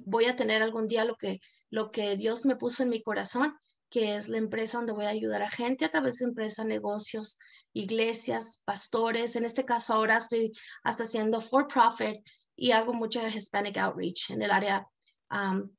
voy 0.05 0.25
a 0.25 0.35
tener 0.35 0.61
algún 0.61 0.87
día 0.87 1.05
lo 1.05 1.15
que, 1.15 1.39
lo 1.69 1.91
que 1.91 2.15
Dios 2.15 2.45
me 2.45 2.55
puso 2.55 2.83
en 2.83 2.89
mi 2.89 3.01
corazón, 3.01 3.55
que 3.89 4.15
es 4.15 4.29
la 4.29 4.37
empresa 4.37 4.77
donde 4.77 4.93
voy 4.93 5.05
a 5.05 5.09
ayudar 5.09 5.41
a 5.41 5.49
gente 5.49 5.85
a 5.85 5.91
través 5.91 6.19
de 6.19 6.25
empresa, 6.25 6.63
negocios, 6.63 7.39
iglesias, 7.73 8.61
pastores. 8.65 9.35
En 9.35 9.45
este 9.45 9.65
caso 9.65 9.93
ahora 9.93 10.17
estoy 10.17 10.51
hasta 10.83 11.03
haciendo 11.03 11.41
for 11.41 11.67
profit 11.67 12.17
y 12.55 12.71
hago 12.71 12.93
mucho 12.93 13.25
Hispanic 13.25 13.77
outreach 13.77 14.31
en 14.31 14.41
el 14.41 14.51
área. 14.51 14.87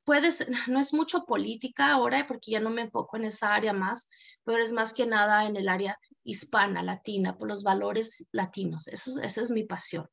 Puedes, 0.03 0.47
no 0.67 0.79
es 0.79 0.93
mucho 0.93 1.25
política 1.25 1.91
ahora 1.91 2.25
porque 2.27 2.51
ya 2.51 2.59
no 2.59 2.69
me 2.69 2.81
enfoco 2.81 3.17
en 3.17 3.25
esa 3.25 3.53
área 3.53 3.73
más, 3.73 4.09
pero 4.43 4.63
es 4.63 4.73
más 4.73 4.93
que 4.93 5.05
nada 5.05 5.45
en 5.45 5.55
el 5.57 5.69
área 5.69 5.97
hispana, 6.23 6.81
latina, 6.83 7.37
por 7.37 7.47
los 7.47 7.63
valores 7.63 8.27
latinos. 8.31 8.87
Eso, 8.87 9.19
esa 9.21 9.41
es 9.41 9.51
mi 9.51 9.63
pasión. 9.63 10.07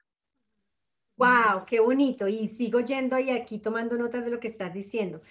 Wow, 1.17 1.65
qué 1.67 1.81
bonito. 1.81 2.29
Y 2.29 2.49
sigo 2.49 2.81
yendo 2.81 3.19
y 3.19 3.31
aquí 3.31 3.59
tomando 3.59 3.97
notas 3.97 4.25
de 4.25 4.31
lo 4.31 4.41
que 4.41 4.49
estás 4.49 4.75
diciendo. 4.75 5.23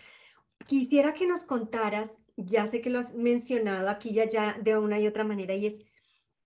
Quisiera 0.66 1.14
que 1.14 1.28
nos 1.28 1.44
contaras, 1.44 2.18
ya 2.38 2.68
sé 2.68 2.82
que 2.82 2.90
lo 2.90 3.00
has 3.00 3.14
mencionado 3.14 3.90
aquí 3.90 4.14
ya 4.14 4.30
ya 4.30 4.58
de 4.62 4.78
una 4.78 5.00
y 5.00 5.08
otra 5.08 5.24
manera, 5.24 5.56
y 5.56 5.68
es 5.68 5.82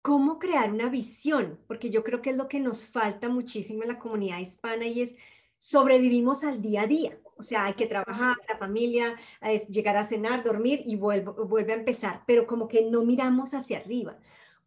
cómo 0.01 0.39
crear 0.39 0.71
una 0.71 0.89
visión, 0.89 1.59
porque 1.67 1.89
yo 1.89 2.03
creo 2.03 2.21
que 2.21 2.31
es 2.31 2.37
lo 2.37 2.47
que 2.47 2.59
nos 2.59 2.87
falta 2.89 3.29
muchísimo 3.29 3.83
en 3.83 3.89
la 3.89 3.99
comunidad 3.99 4.39
hispana 4.39 4.85
y 4.87 5.01
es 5.01 5.15
sobrevivimos 5.57 6.43
al 6.43 6.61
día 6.61 6.83
a 6.83 6.87
día. 6.87 7.19
O 7.37 7.43
sea, 7.43 7.65
hay 7.65 7.73
que 7.73 7.85
trabajar, 7.85 8.37
la 8.47 8.57
familia, 8.57 9.15
es 9.41 9.67
llegar 9.67 9.97
a 9.97 10.03
cenar, 10.03 10.43
dormir 10.43 10.81
y 10.85 10.95
vuelve, 10.95 11.31
vuelve 11.31 11.73
a 11.73 11.77
empezar, 11.77 12.23
pero 12.27 12.47
como 12.47 12.67
que 12.67 12.89
no 12.89 13.03
miramos 13.05 13.53
hacia 13.53 13.79
arriba. 13.79 14.17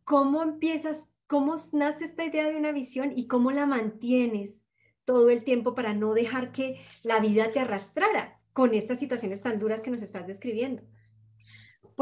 ¿Cómo 0.05 0.43
empiezas, 0.43 1.13
cómo 1.27 1.55
nace 1.73 2.05
esta 2.05 2.25
idea 2.25 2.47
de 2.49 2.57
una 2.57 2.73
visión 2.73 3.13
y 3.17 3.27
cómo 3.27 3.51
la 3.53 3.67
mantienes 3.67 4.65
todo 5.05 5.31
el 5.31 5.45
tiempo 5.45 5.75
para 5.75 5.95
no 5.95 6.15
dejar 6.15 6.53
que 6.53 6.81
la 7.03 7.21
vida 7.21 7.51
te 7.51 7.61
arrastrara 7.61 8.41
con 8.53 8.75
estas 8.75 8.99
situaciones 8.99 9.43
tan 9.43 9.59
duras 9.59 9.83
que 9.83 9.91
nos 9.91 10.03
estás 10.03 10.27
describiendo? 10.27 10.83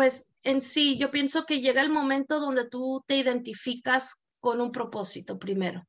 Pues 0.01 0.31
en 0.45 0.63
sí, 0.63 0.97
yo 0.97 1.11
pienso 1.11 1.45
que 1.45 1.61
llega 1.61 1.83
el 1.83 1.91
momento 1.91 2.41
donde 2.41 2.67
tú 2.67 3.05
te 3.07 3.19
identificas 3.19 4.25
con 4.39 4.63
un 4.63 4.73
propósito 4.73 5.39
primero. 5.39 5.87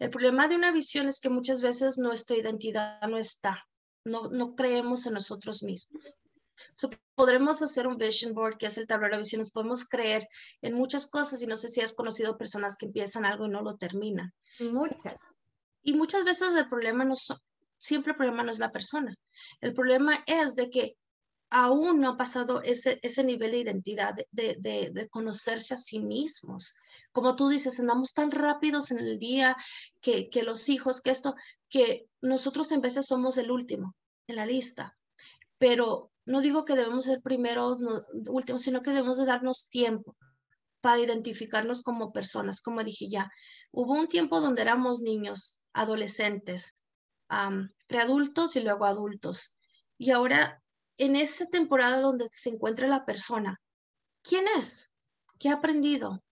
El 0.00 0.10
problema 0.10 0.48
de 0.48 0.56
una 0.56 0.72
visión 0.72 1.06
es 1.06 1.20
que 1.20 1.28
muchas 1.28 1.62
veces 1.62 1.96
nuestra 1.96 2.36
identidad 2.36 3.00
no 3.02 3.18
está, 3.18 3.64
no, 4.02 4.30
no 4.30 4.56
creemos 4.56 5.06
en 5.06 5.14
nosotros 5.14 5.62
mismos. 5.62 6.16
podremos 7.14 7.62
hacer 7.62 7.86
un 7.86 7.98
vision 7.98 8.34
board, 8.34 8.58
que 8.58 8.66
es 8.66 8.78
el 8.78 8.88
tablero 8.88 9.14
de 9.14 9.22
visiones, 9.22 9.52
podemos 9.52 9.88
creer 9.88 10.26
en 10.60 10.74
muchas 10.74 11.08
cosas 11.08 11.40
y 11.40 11.46
no 11.46 11.54
sé 11.54 11.68
si 11.68 11.80
has 11.80 11.94
conocido 11.94 12.36
personas 12.36 12.76
que 12.76 12.86
empiezan 12.86 13.24
algo 13.24 13.46
y 13.46 13.50
no 13.50 13.62
lo 13.62 13.76
terminan. 13.76 14.34
Muchas. 14.58 15.14
Y 15.84 15.92
muchas 15.92 16.24
veces 16.24 16.52
el 16.56 16.68
problema 16.68 17.04
no 17.04 17.14
siempre 17.78 18.10
el 18.10 18.16
problema 18.16 18.42
no 18.42 18.50
es 18.50 18.58
la 18.58 18.72
persona. 18.72 19.14
El 19.60 19.72
problema 19.72 20.24
es 20.26 20.56
de 20.56 20.68
que 20.68 20.96
aún 21.50 22.00
no 22.00 22.10
ha 22.10 22.16
pasado 22.16 22.62
ese, 22.62 22.98
ese 23.02 23.24
nivel 23.24 23.52
de 23.52 23.58
identidad, 23.58 24.14
de, 24.30 24.56
de, 24.60 25.08
conocerse 25.08 25.74
a 25.74 25.78
sí 25.78 26.00
mismos. 26.00 26.74
Como 27.12 27.36
tú 27.36 27.48
dices, 27.48 27.78
andamos 27.78 28.14
tan 28.14 28.30
rápidos 28.30 28.90
en 28.90 28.98
el 28.98 29.18
día 29.18 29.56
que, 30.00 30.28
que 30.28 30.42
los 30.42 30.68
hijos, 30.68 31.00
que 31.00 31.10
esto, 31.10 31.34
que 31.68 32.06
nosotros 32.20 32.72
en 32.72 32.80
veces 32.80 33.06
somos 33.06 33.38
el 33.38 33.50
último 33.50 33.94
en 34.26 34.36
la 34.36 34.46
lista, 34.46 34.96
pero 35.58 36.10
no 36.24 36.40
digo 36.40 36.64
que 36.64 36.74
debemos 36.74 37.04
ser 37.04 37.22
primeros, 37.22 37.78
no, 37.78 38.02
últimos, 38.28 38.62
sino 38.62 38.82
que 38.82 38.90
debemos 38.90 39.16
de 39.16 39.26
darnos 39.26 39.68
tiempo 39.68 40.16
para 40.80 41.00
identificarnos 41.00 41.82
como 41.82 42.12
personas, 42.12 42.60
como 42.60 42.82
dije 42.82 43.08
ya. 43.08 43.30
Hubo 43.70 43.92
un 43.92 44.08
tiempo 44.08 44.40
donde 44.40 44.62
éramos 44.62 45.00
niños, 45.00 45.58
adolescentes, 45.72 46.74
preadultos 47.86 48.56
y 48.56 48.60
luego 48.60 48.84
adultos. 48.84 49.56
Y 49.98 50.10
ahora 50.10 50.62
en 50.98 51.16
esa 51.16 51.46
temporada 51.46 52.00
donde 52.00 52.28
se 52.32 52.50
encuentra 52.50 52.88
la 52.88 53.04
persona, 53.04 53.60
¿quién 54.22 54.46
es? 54.58 54.92
¿Qué 55.38 55.48
ha 55.48 55.54
aprendido? 55.54 56.22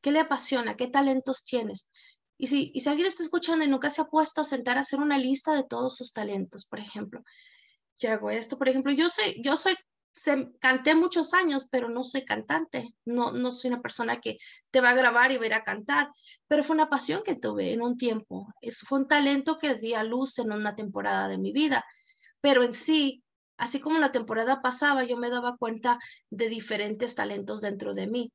¿Qué 0.00 0.10
le 0.12 0.20
apasiona? 0.20 0.76
¿Qué 0.76 0.86
talentos 0.86 1.44
tienes? 1.44 1.90
Y 2.38 2.46
si, 2.46 2.70
y 2.74 2.80
si 2.80 2.88
alguien 2.88 3.06
está 3.06 3.22
escuchando 3.22 3.64
y 3.64 3.68
nunca 3.68 3.90
se 3.90 4.00
ha 4.00 4.06
puesto 4.06 4.40
a 4.40 4.44
sentar 4.44 4.78
a 4.78 4.80
hacer 4.80 5.00
una 5.00 5.18
lista 5.18 5.52
de 5.52 5.64
todos 5.64 5.96
sus 5.96 6.12
talentos, 6.12 6.64
por 6.64 6.78
ejemplo, 6.78 7.22
yo 7.98 8.10
hago 8.10 8.30
esto, 8.30 8.56
por 8.56 8.68
ejemplo, 8.68 8.92
yo 8.92 9.10
soy, 9.10 9.42
yo 9.42 9.56
soy, 9.56 9.74
canté 10.58 10.94
muchos 10.94 11.34
años, 11.34 11.68
pero 11.70 11.88
no 11.90 12.02
soy 12.02 12.24
cantante, 12.24 12.94
no, 13.04 13.32
no 13.32 13.52
soy 13.52 13.70
una 13.70 13.82
persona 13.82 14.20
que 14.20 14.38
te 14.70 14.80
va 14.80 14.90
a 14.90 14.94
grabar 14.94 15.32
y 15.32 15.36
va 15.36 15.44
a 15.44 15.46
ir 15.46 15.54
a 15.54 15.64
cantar, 15.64 16.08
pero 16.48 16.64
fue 16.64 16.74
una 16.74 16.88
pasión 16.88 17.22
que 17.24 17.36
tuve 17.36 17.72
en 17.72 17.82
un 17.82 17.96
tiempo, 17.96 18.48
eso 18.62 18.86
fue 18.86 19.00
un 19.00 19.08
talento 19.08 19.58
que 19.58 19.74
di 19.74 19.92
a 19.92 20.02
luz 20.02 20.38
en 20.38 20.52
una 20.52 20.74
temporada 20.74 21.28
de 21.28 21.36
mi 21.36 21.52
vida, 21.52 21.84
pero 22.40 22.62
en 22.62 22.72
sí, 22.72 23.22
así 23.60 23.80
como 23.80 23.98
la 23.98 24.12
temporada 24.12 24.62
pasaba, 24.62 25.04
yo 25.04 25.16
me 25.16 25.30
daba 25.30 25.56
cuenta 25.56 25.98
de 26.30 26.48
diferentes 26.48 27.14
talentos 27.14 27.60
dentro 27.60 27.94
de 27.94 28.06
mí 28.08 28.32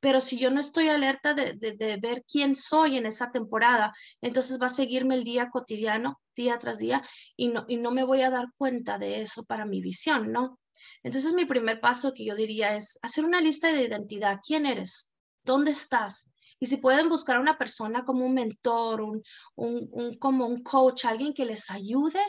pero 0.00 0.20
si 0.20 0.38
yo 0.38 0.50
no 0.50 0.60
estoy 0.60 0.88
alerta 0.88 1.34
de, 1.34 1.98
ver 2.00 2.24
quién 2.26 2.56
soy 2.56 2.96
en 2.96 3.06
esa 3.06 3.30
temporada, 3.30 3.92
entonces 4.22 4.60
va 4.60 4.66
a 4.66 4.70
seguirme 4.70 5.14
el 5.14 5.24
día 5.24 5.50
cotidiano, 5.50 6.20
día 6.34 6.58
tras 6.58 6.78
día, 6.78 7.06
y 7.36 7.48
no, 7.48 7.66
y 7.68 7.76
no 7.76 7.90
me 7.90 8.02
voy 8.02 8.22
a 8.22 8.30
dar 8.30 8.46
cuenta 8.56 8.98
de 8.98 9.20
eso 9.20 9.44
para 9.44 9.66
mi 9.66 9.82
visión, 9.82 10.32
¿no? 10.32 10.58
Entonces 11.02 11.34
mi 11.34 11.44
primer 11.44 11.80
paso 11.80 12.14
que 12.14 12.24
yo 12.24 12.34
diría 12.34 12.74
es 12.74 12.98
hacer 13.02 13.24
una 13.24 13.40
lista 13.40 13.70
de 13.70 13.82
identidad. 13.82 14.40
¿Quién 14.46 14.64
eres? 14.64 15.12
¿Dónde 15.44 15.70
estás? 15.70 16.30
Y 16.58 16.66
si 16.66 16.78
pueden 16.78 17.08
buscar 17.08 17.36
a 17.36 17.40
una 17.40 17.58
persona 17.58 18.04
como 18.04 18.24
un 18.24 18.34
mentor, 18.34 19.02
un, 19.02 19.22
un, 19.54 20.18
como 20.18 20.46
un 20.46 20.62
coach, 20.62 21.04
alguien 21.04 21.32
que 21.32 21.46
les 21.46 21.70
ayude, 21.70 22.20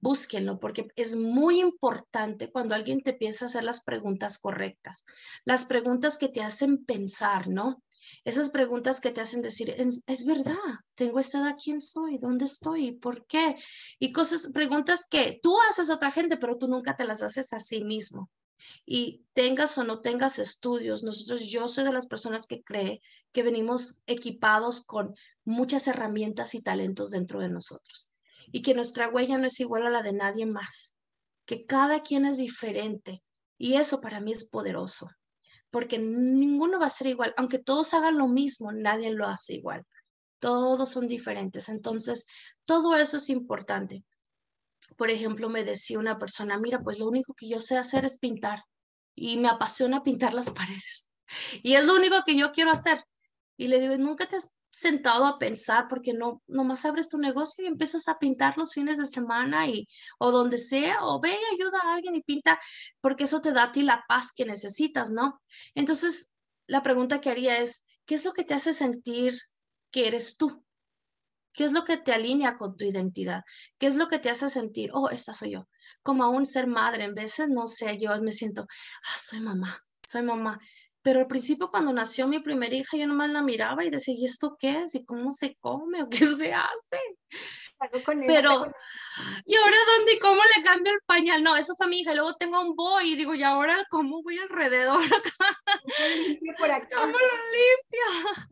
búsquenlo 0.00 0.60
porque 0.60 0.88
es 0.96 1.16
muy 1.16 1.60
importante 1.60 2.50
cuando 2.50 2.74
alguien 2.74 3.02
te 3.02 3.12
piensa 3.12 3.46
hacer 3.46 3.64
las 3.64 3.82
preguntas 3.82 4.38
correctas, 4.38 5.04
las 5.44 5.64
preguntas 5.64 6.18
que 6.18 6.28
te 6.28 6.42
hacen 6.42 6.84
pensar, 6.84 7.48
¿no? 7.48 7.82
Esas 8.24 8.50
preguntas 8.50 9.00
que 9.00 9.10
te 9.10 9.20
hacen 9.20 9.42
decir, 9.42 9.74
es, 9.76 10.24
verdad, 10.24 10.54
tengo 10.94 11.18
esta 11.20 11.40
edad, 11.40 11.56
¿quién 11.62 11.82
soy? 11.82 12.18
¿Dónde 12.18 12.46
estoy? 12.46 12.92
¿Por 12.92 13.26
qué? 13.26 13.56
Y 13.98 14.12
cosas, 14.12 14.50
preguntas 14.52 15.06
que 15.10 15.40
tú 15.42 15.56
haces 15.68 15.90
a 15.90 15.94
otra 15.94 16.10
gente, 16.10 16.36
pero 16.36 16.56
tú 16.56 16.68
nunca 16.68 16.96
te 16.96 17.04
las 17.04 17.22
haces 17.22 17.52
a 17.52 17.60
sí 17.60 17.84
mismo. 17.84 18.30
Y 18.86 19.24
tengas 19.34 19.76
o 19.78 19.84
no 19.84 20.00
tengas 20.00 20.38
estudios, 20.38 21.02
nosotros, 21.04 21.48
yo 21.50 21.68
soy 21.68 21.84
de 21.84 21.92
las 21.92 22.06
personas 22.06 22.46
que 22.46 22.62
cree 22.62 23.00
que 23.32 23.42
venimos 23.42 24.02
equipados 24.06 24.84
con 24.84 25.14
muchas 25.44 25.86
herramientas 25.86 26.54
y 26.54 26.62
talentos 26.62 27.10
dentro 27.10 27.40
de 27.40 27.50
nosotros 27.50 28.12
y 28.52 28.62
que 28.62 28.74
nuestra 28.74 29.08
huella 29.08 29.38
no 29.38 29.46
es 29.46 29.60
igual 29.60 29.86
a 29.86 29.90
la 29.90 30.02
de 30.02 30.12
nadie 30.12 30.46
más, 30.46 30.94
que 31.46 31.66
cada 31.66 32.02
quien 32.02 32.26
es 32.26 32.38
diferente 32.38 33.22
y 33.58 33.74
eso 33.74 34.00
para 34.00 34.20
mí 34.20 34.32
es 34.32 34.48
poderoso, 34.48 35.10
porque 35.70 35.98
ninguno 35.98 36.78
va 36.78 36.86
a 36.86 36.90
ser 36.90 37.08
igual, 37.08 37.34
aunque 37.36 37.58
todos 37.58 37.94
hagan 37.94 38.18
lo 38.18 38.28
mismo, 38.28 38.72
nadie 38.72 39.10
lo 39.10 39.26
hace 39.26 39.54
igual, 39.54 39.84
todos 40.38 40.90
son 40.90 41.08
diferentes, 41.08 41.68
entonces 41.68 42.26
todo 42.64 42.96
eso 42.96 43.16
es 43.16 43.28
importante. 43.30 44.04
Por 44.96 45.10
ejemplo, 45.10 45.48
me 45.48 45.64
decía 45.64 45.98
una 45.98 46.18
persona, 46.18 46.58
mira, 46.58 46.80
pues 46.80 46.98
lo 46.98 47.06
único 47.06 47.34
que 47.34 47.48
yo 47.48 47.60
sé 47.60 47.76
hacer 47.76 48.04
es 48.04 48.18
pintar 48.18 48.60
y 49.14 49.36
me 49.36 49.48
apasiona 49.48 50.02
pintar 50.02 50.34
las 50.34 50.50
paredes 50.52 51.08
y 51.62 51.74
es 51.74 51.84
lo 51.84 51.94
único 51.94 52.22
que 52.24 52.36
yo 52.36 52.52
quiero 52.52 52.70
hacer. 52.70 52.98
Y 53.56 53.68
le 53.68 53.80
digo, 53.80 53.96
¿nunca 53.96 54.26
te 54.26 54.36
has 54.36 54.52
sentado 54.70 55.24
a 55.24 55.38
pensar 55.38 55.86
porque 55.88 56.12
no 56.12 56.42
nomás 56.46 56.84
abres 56.84 57.08
tu 57.08 57.18
negocio 57.18 57.64
y 57.64 57.68
empiezas 57.68 58.08
a 58.08 58.18
pintar 58.18 58.56
los 58.58 58.74
fines 58.74 58.98
de 58.98 59.06
semana 59.06 59.66
y 59.66 59.88
o 60.18 60.30
donde 60.30 60.58
sea 60.58 60.98
o 61.02 61.20
ve 61.20 61.30
y 61.30 61.54
ayuda 61.54 61.80
a 61.82 61.94
alguien 61.94 62.14
y 62.14 62.22
pinta 62.22 62.60
porque 63.00 63.24
eso 63.24 63.40
te 63.40 63.52
da 63.52 63.64
a 63.64 63.72
ti 63.72 63.82
la 63.82 64.04
paz 64.08 64.32
que 64.32 64.44
necesitas, 64.44 65.10
¿no? 65.10 65.40
Entonces, 65.74 66.32
la 66.66 66.82
pregunta 66.82 67.20
que 67.20 67.30
haría 67.30 67.58
es, 67.58 67.86
¿qué 68.06 68.14
es 68.14 68.24
lo 68.24 68.32
que 68.32 68.44
te 68.44 68.54
hace 68.54 68.72
sentir 68.72 69.38
que 69.90 70.06
eres 70.06 70.36
tú? 70.36 70.64
¿Qué 71.52 71.64
es 71.64 71.72
lo 71.72 71.84
que 71.84 71.96
te 71.96 72.12
alinea 72.12 72.56
con 72.56 72.76
tu 72.76 72.84
identidad? 72.84 73.42
¿Qué 73.78 73.86
es 73.86 73.96
lo 73.96 74.06
que 74.06 74.18
te 74.18 74.30
hace 74.30 74.48
sentir, 74.48 74.90
oh, 74.92 75.08
esta 75.10 75.34
soy 75.34 75.52
yo? 75.52 75.68
Como 76.02 76.22
a 76.22 76.28
un 76.28 76.46
ser 76.46 76.66
madre, 76.68 77.04
en 77.04 77.14
veces, 77.14 77.48
no 77.48 77.66
sé, 77.66 77.98
yo 77.98 78.16
me 78.20 78.30
siento, 78.30 78.62
ah, 78.62 79.18
soy 79.18 79.40
mamá, 79.40 79.76
soy 80.06 80.22
mamá. 80.22 80.60
Pero 81.02 81.20
al 81.20 81.26
principio 81.26 81.70
cuando 81.70 81.92
nació 81.92 82.26
mi 82.26 82.40
primera 82.40 82.74
hija, 82.74 82.96
yo 82.96 83.06
nomás 83.06 83.30
la 83.30 83.42
miraba 83.42 83.84
y 83.84 83.90
decía, 83.90 84.14
¿y 84.16 84.24
esto 84.24 84.56
qué 84.58 84.82
es? 84.82 84.94
¿Y 84.94 85.04
cómo 85.04 85.32
se 85.32 85.56
come? 85.56 86.02
¿O 86.02 86.08
qué 86.08 86.24
se 86.26 86.52
hace? 86.52 86.98
Pero, 88.26 88.72
¿y 89.46 89.54
ahora 89.54 89.76
dónde 89.86 90.14
y 90.14 90.18
cómo 90.18 90.40
le 90.56 90.64
cambio 90.64 90.92
el 90.92 91.00
pañal? 91.06 91.44
No, 91.44 91.56
eso 91.56 91.74
fue 91.76 91.86
mi 91.86 92.00
hija. 92.00 92.12
Luego 92.12 92.34
tengo 92.34 92.60
un 92.60 92.74
boy 92.74 93.12
y 93.12 93.16
digo, 93.16 93.34
¿y 93.34 93.44
ahora 93.44 93.76
cómo 93.88 94.20
voy 94.22 94.36
alrededor 94.38 95.00
acá? 95.14 95.56
¿Cómo 96.96 97.12
lo 97.12 97.34
limpio? 97.52 98.08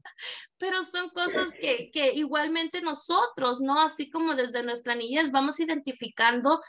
Pero 0.58 0.84
son 0.84 1.10
cosas 1.10 1.54
que, 1.60 1.90
que 1.92 2.12
igualmente 2.14 2.80
nosotros, 2.82 3.60
¿no? 3.60 3.80
Así 3.80 4.08
como 4.08 4.36
desde 4.36 4.62
nuestra 4.62 4.94
niñez 4.94 5.32
vamos 5.32 5.58
identificando 5.58 6.60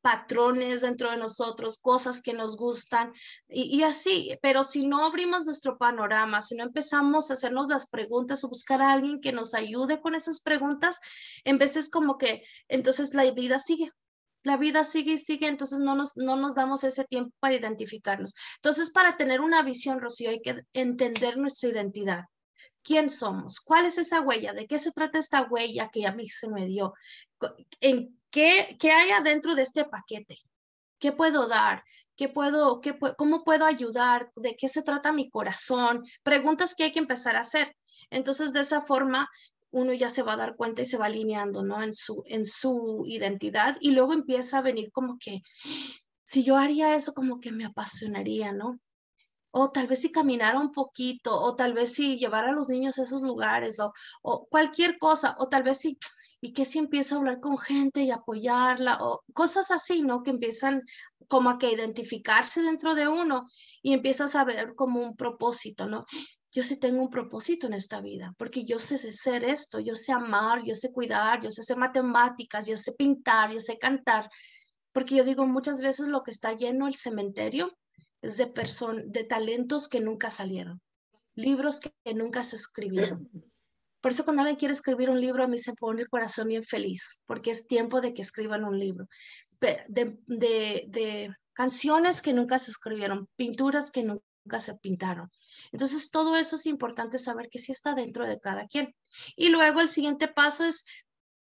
patrones 0.00 0.82
dentro 0.82 1.10
de 1.10 1.16
nosotros, 1.16 1.78
cosas 1.78 2.22
que 2.22 2.32
nos 2.32 2.56
gustan 2.56 3.12
y, 3.48 3.82
así, 3.82 4.36
pero 4.42 4.62
si 4.62 4.86
no 4.86 5.04
abrimos 5.04 5.44
nuestro 5.44 5.78
panorama, 5.78 6.42
si 6.42 6.56
no 6.56 6.64
empezamos 6.64 7.30
a 7.30 7.34
hacernos 7.34 7.68
las 7.68 7.88
preguntas 7.88 8.44
o 8.44 8.48
buscar 8.48 8.80
a 8.82 8.92
alguien 8.92 9.20
que 9.20 9.32
nos 9.32 9.54
ayude 9.54 10.00
con 10.00 10.14
esas 10.14 10.40
preguntas, 10.40 11.00
en 11.44 11.58
veces 11.58 11.90
como 11.90 12.18
que 12.18 12.42
entonces 12.68 13.14
la 13.14 13.30
vida 13.30 13.58
sigue. 13.58 13.90
La 14.44 14.56
vida 14.56 14.84
sigue 14.84 15.14
y 15.14 15.18
sigue, 15.18 15.48
entonces 15.48 15.80
no 15.80 15.96
nos, 15.96 16.16
no 16.16 16.36
nos 16.36 16.54
damos 16.54 16.84
ese 16.84 17.04
tiempo 17.04 17.34
para 17.40 17.56
identificarnos. 17.56 18.34
Entonces, 18.56 18.92
para 18.92 19.16
tener 19.16 19.40
una 19.40 19.62
visión, 19.62 20.00
Rocío, 20.00 20.30
hay 20.30 20.40
que 20.40 20.62
entender 20.72 21.36
nuestra 21.36 21.70
identidad 21.70 22.24
quién 22.82 23.10
somos, 23.10 23.60
cuál 23.60 23.84
es 23.84 23.98
esa 23.98 24.22
huella, 24.22 24.54
de 24.54 24.66
qué 24.66 24.78
se 24.78 24.92
trata 24.92 25.18
esta 25.18 25.42
huella 25.42 25.90
que 25.92 26.06
a 26.06 26.14
mí 26.14 26.26
se 26.26 26.48
me 26.48 26.64
dio, 26.64 26.94
en 27.80 28.17
¿Qué, 28.30 28.76
¿Qué 28.78 28.90
hay 28.90 29.10
adentro 29.10 29.54
de 29.54 29.62
este 29.62 29.84
paquete? 29.84 30.38
¿Qué 30.98 31.12
puedo 31.12 31.48
dar? 31.48 31.82
¿Qué 32.16 32.28
puedo, 32.28 32.80
qué, 32.80 32.98
¿Cómo 33.16 33.44
puedo 33.44 33.64
ayudar? 33.64 34.32
¿De 34.36 34.56
qué 34.56 34.68
se 34.68 34.82
trata 34.82 35.12
mi 35.12 35.30
corazón? 35.30 36.04
Preguntas 36.22 36.74
que 36.74 36.84
hay 36.84 36.92
que 36.92 36.98
empezar 36.98 37.36
a 37.36 37.40
hacer. 37.40 37.76
Entonces, 38.10 38.52
de 38.52 38.60
esa 38.60 38.80
forma, 38.80 39.28
uno 39.70 39.92
ya 39.92 40.08
se 40.08 40.22
va 40.22 40.32
a 40.32 40.36
dar 40.36 40.56
cuenta 40.56 40.82
y 40.82 40.84
se 40.84 40.98
va 40.98 41.06
alineando, 41.06 41.62
¿no? 41.62 41.82
En 41.82 41.94
su, 41.94 42.22
en 42.26 42.44
su 42.44 43.04
identidad 43.06 43.76
y 43.80 43.92
luego 43.92 44.12
empieza 44.12 44.58
a 44.58 44.62
venir 44.62 44.90
como 44.92 45.18
que, 45.18 45.42
si 46.24 46.42
yo 46.44 46.56
haría 46.56 46.94
eso, 46.94 47.14
como 47.14 47.40
que 47.40 47.52
me 47.52 47.64
apasionaría, 47.64 48.52
¿no? 48.52 48.80
O 49.50 49.70
tal 49.70 49.86
vez 49.86 50.00
si 50.02 50.12
caminara 50.12 50.58
un 50.58 50.72
poquito, 50.72 51.40
o 51.40 51.56
tal 51.56 51.72
vez 51.72 51.94
si 51.94 52.18
llevara 52.18 52.50
a 52.50 52.52
los 52.52 52.68
niños 52.68 52.98
a 52.98 53.02
esos 53.02 53.22
lugares, 53.22 53.80
o, 53.80 53.92
o 54.22 54.46
cualquier 54.48 54.98
cosa, 54.98 55.36
o 55.38 55.48
tal 55.48 55.62
vez 55.62 55.78
si 55.78 55.98
y 56.40 56.52
que 56.52 56.64
si 56.64 56.78
empiezo 56.78 57.14
a 57.14 57.18
hablar 57.18 57.40
con 57.40 57.58
gente 57.58 58.02
y 58.02 58.10
apoyarla 58.10 58.98
o 59.00 59.22
cosas 59.32 59.70
así, 59.70 60.02
¿no? 60.02 60.22
Que 60.22 60.30
empiezan 60.30 60.82
como 61.26 61.50
a 61.50 61.58
que 61.58 61.70
identificarse 61.70 62.62
dentro 62.62 62.94
de 62.94 63.08
uno 63.08 63.48
y 63.82 63.92
empiezas 63.92 64.34
a 64.36 64.44
ver 64.44 64.74
como 64.74 65.00
un 65.00 65.16
propósito, 65.16 65.86
¿no? 65.86 66.06
Yo 66.50 66.62
sí 66.62 66.78
tengo 66.78 67.02
un 67.02 67.10
propósito 67.10 67.66
en 67.66 67.74
esta 67.74 68.00
vida, 68.00 68.34
porque 68.38 68.64
yo 68.64 68.78
sé 68.78 68.96
ser 68.98 69.44
esto, 69.44 69.80
yo 69.80 69.94
sé 69.94 70.12
amar, 70.12 70.62
yo 70.64 70.74
sé 70.74 70.92
cuidar, 70.92 71.42
yo 71.42 71.50
sé 71.50 71.60
hacer 71.60 71.76
matemáticas, 71.76 72.66
yo 72.66 72.76
sé 72.76 72.92
pintar, 72.92 73.52
yo 73.52 73.60
sé 73.60 73.78
cantar, 73.78 74.30
porque 74.92 75.16
yo 75.16 75.24
digo 75.24 75.46
muchas 75.46 75.82
veces 75.82 76.08
lo 76.08 76.22
que 76.22 76.30
está 76.30 76.54
lleno 76.54 76.86
el 76.86 76.94
cementerio 76.94 77.76
es 78.22 78.36
de 78.36 78.46
personas, 78.46 79.04
de 79.08 79.24
talentos 79.24 79.88
que 79.88 80.00
nunca 80.00 80.30
salieron, 80.30 80.80
libros 81.34 81.80
que 81.80 82.14
nunca 82.14 82.42
se 82.42 82.56
escribieron, 82.56 83.28
por 84.00 84.12
eso 84.12 84.24
cuando 84.24 84.42
alguien 84.42 84.58
quiere 84.58 84.72
escribir 84.72 85.10
un 85.10 85.20
libro, 85.20 85.42
a 85.42 85.48
mí 85.48 85.58
se 85.58 85.74
pone 85.74 86.02
el 86.02 86.08
corazón 86.08 86.48
bien 86.48 86.64
feliz, 86.64 87.20
porque 87.26 87.50
es 87.50 87.66
tiempo 87.66 88.00
de 88.00 88.14
que 88.14 88.22
escriban 88.22 88.64
un 88.64 88.78
libro. 88.78 89.08
De, 89.60 89.84
de, 89.88 91.30
canciones 91.52 92.22
que 92.22 92.32
nunca 92.32 92.60
se 92.60 92.70
escribieron, 92.70 93.28
pinturas 93.34 93.90
que 93.90 94.04
nunca 94.04 94.60
se 94.60 94.76
pintaron. 94.76 95.28
Entonces, 95.72 96.12
todo 96.12 96.36
eso 96.36 96.54
es 96.54 96.66
importante 96.66 97.18
saber 97.18 97.48
que 97.50 97.58
sí 97.58 97.72
está 97.72 97.94
dentro 97.94 98.28
de 98.28 98.38
cada 98.38 98.68
quien. 98.68 98.94
Y 99.34 99.48
luego 99.48 99.80
el 99.80 99.88
siguiente 99.88 100.28
paso 100.28 100.64
es 100.64 100.84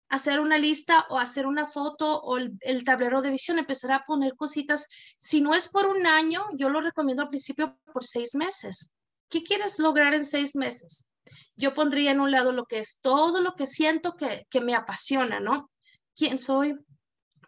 hacer 0.10 0.42
una 0.42 0.58
lista 0.58 1.06
o 1.10 1.18
hacer 1.18 1.48
una 1.48 1.68
foto 1.68 2.20
o 2.20 2.38
el, 2.38 2.52
el, 2.60 2.84
tablero 2.84 3.22
de 3.22 3.30
visión, 3.30 3.58
empezar 3.58 3.94
a 3.94 4.04
poner 4.06 4.36
cositas. 4.36 4.90
Si 5.18 5.40
no 5.40 5.56
es 5.56 5.70
por 5.70 5.86
un 5.86 6.06
año, 6.06 6.46
yo 6.58 6.68
lo 6.68 6.82
recomiendo 6.82 7.24
al 7.24 7.30
principio 7.30 7.80
por 7.94 8.04
seis 8.04 8.36
meses. 8.36 8.98
¿Qué 9.30 9.42
quieres 9.42 9.80
lograr 9.80 10.14
en 10.14 10.26
seis 10.26 10.58
meses? 10.58 11.08
Yo 11.56 11.74
pondría 11.74 12.12
en 12.12 12.20
un 12.20 12.32
lado 12.32 12.52
lo 12.52 12.66
que 12.66 12.80
es 12.80 13.00
todo 13.02 13.42
lo 13.42 13.56
que 13.56 13.66
siento 13.66 14.16
que, 14.16 14.46
que 14.50 14.62
me 14.62 14.76
apasiona, 14.76 15.40
¿no? 15.40 15.72
¿Quién 16.16 16.40
soy? 16.40 16.76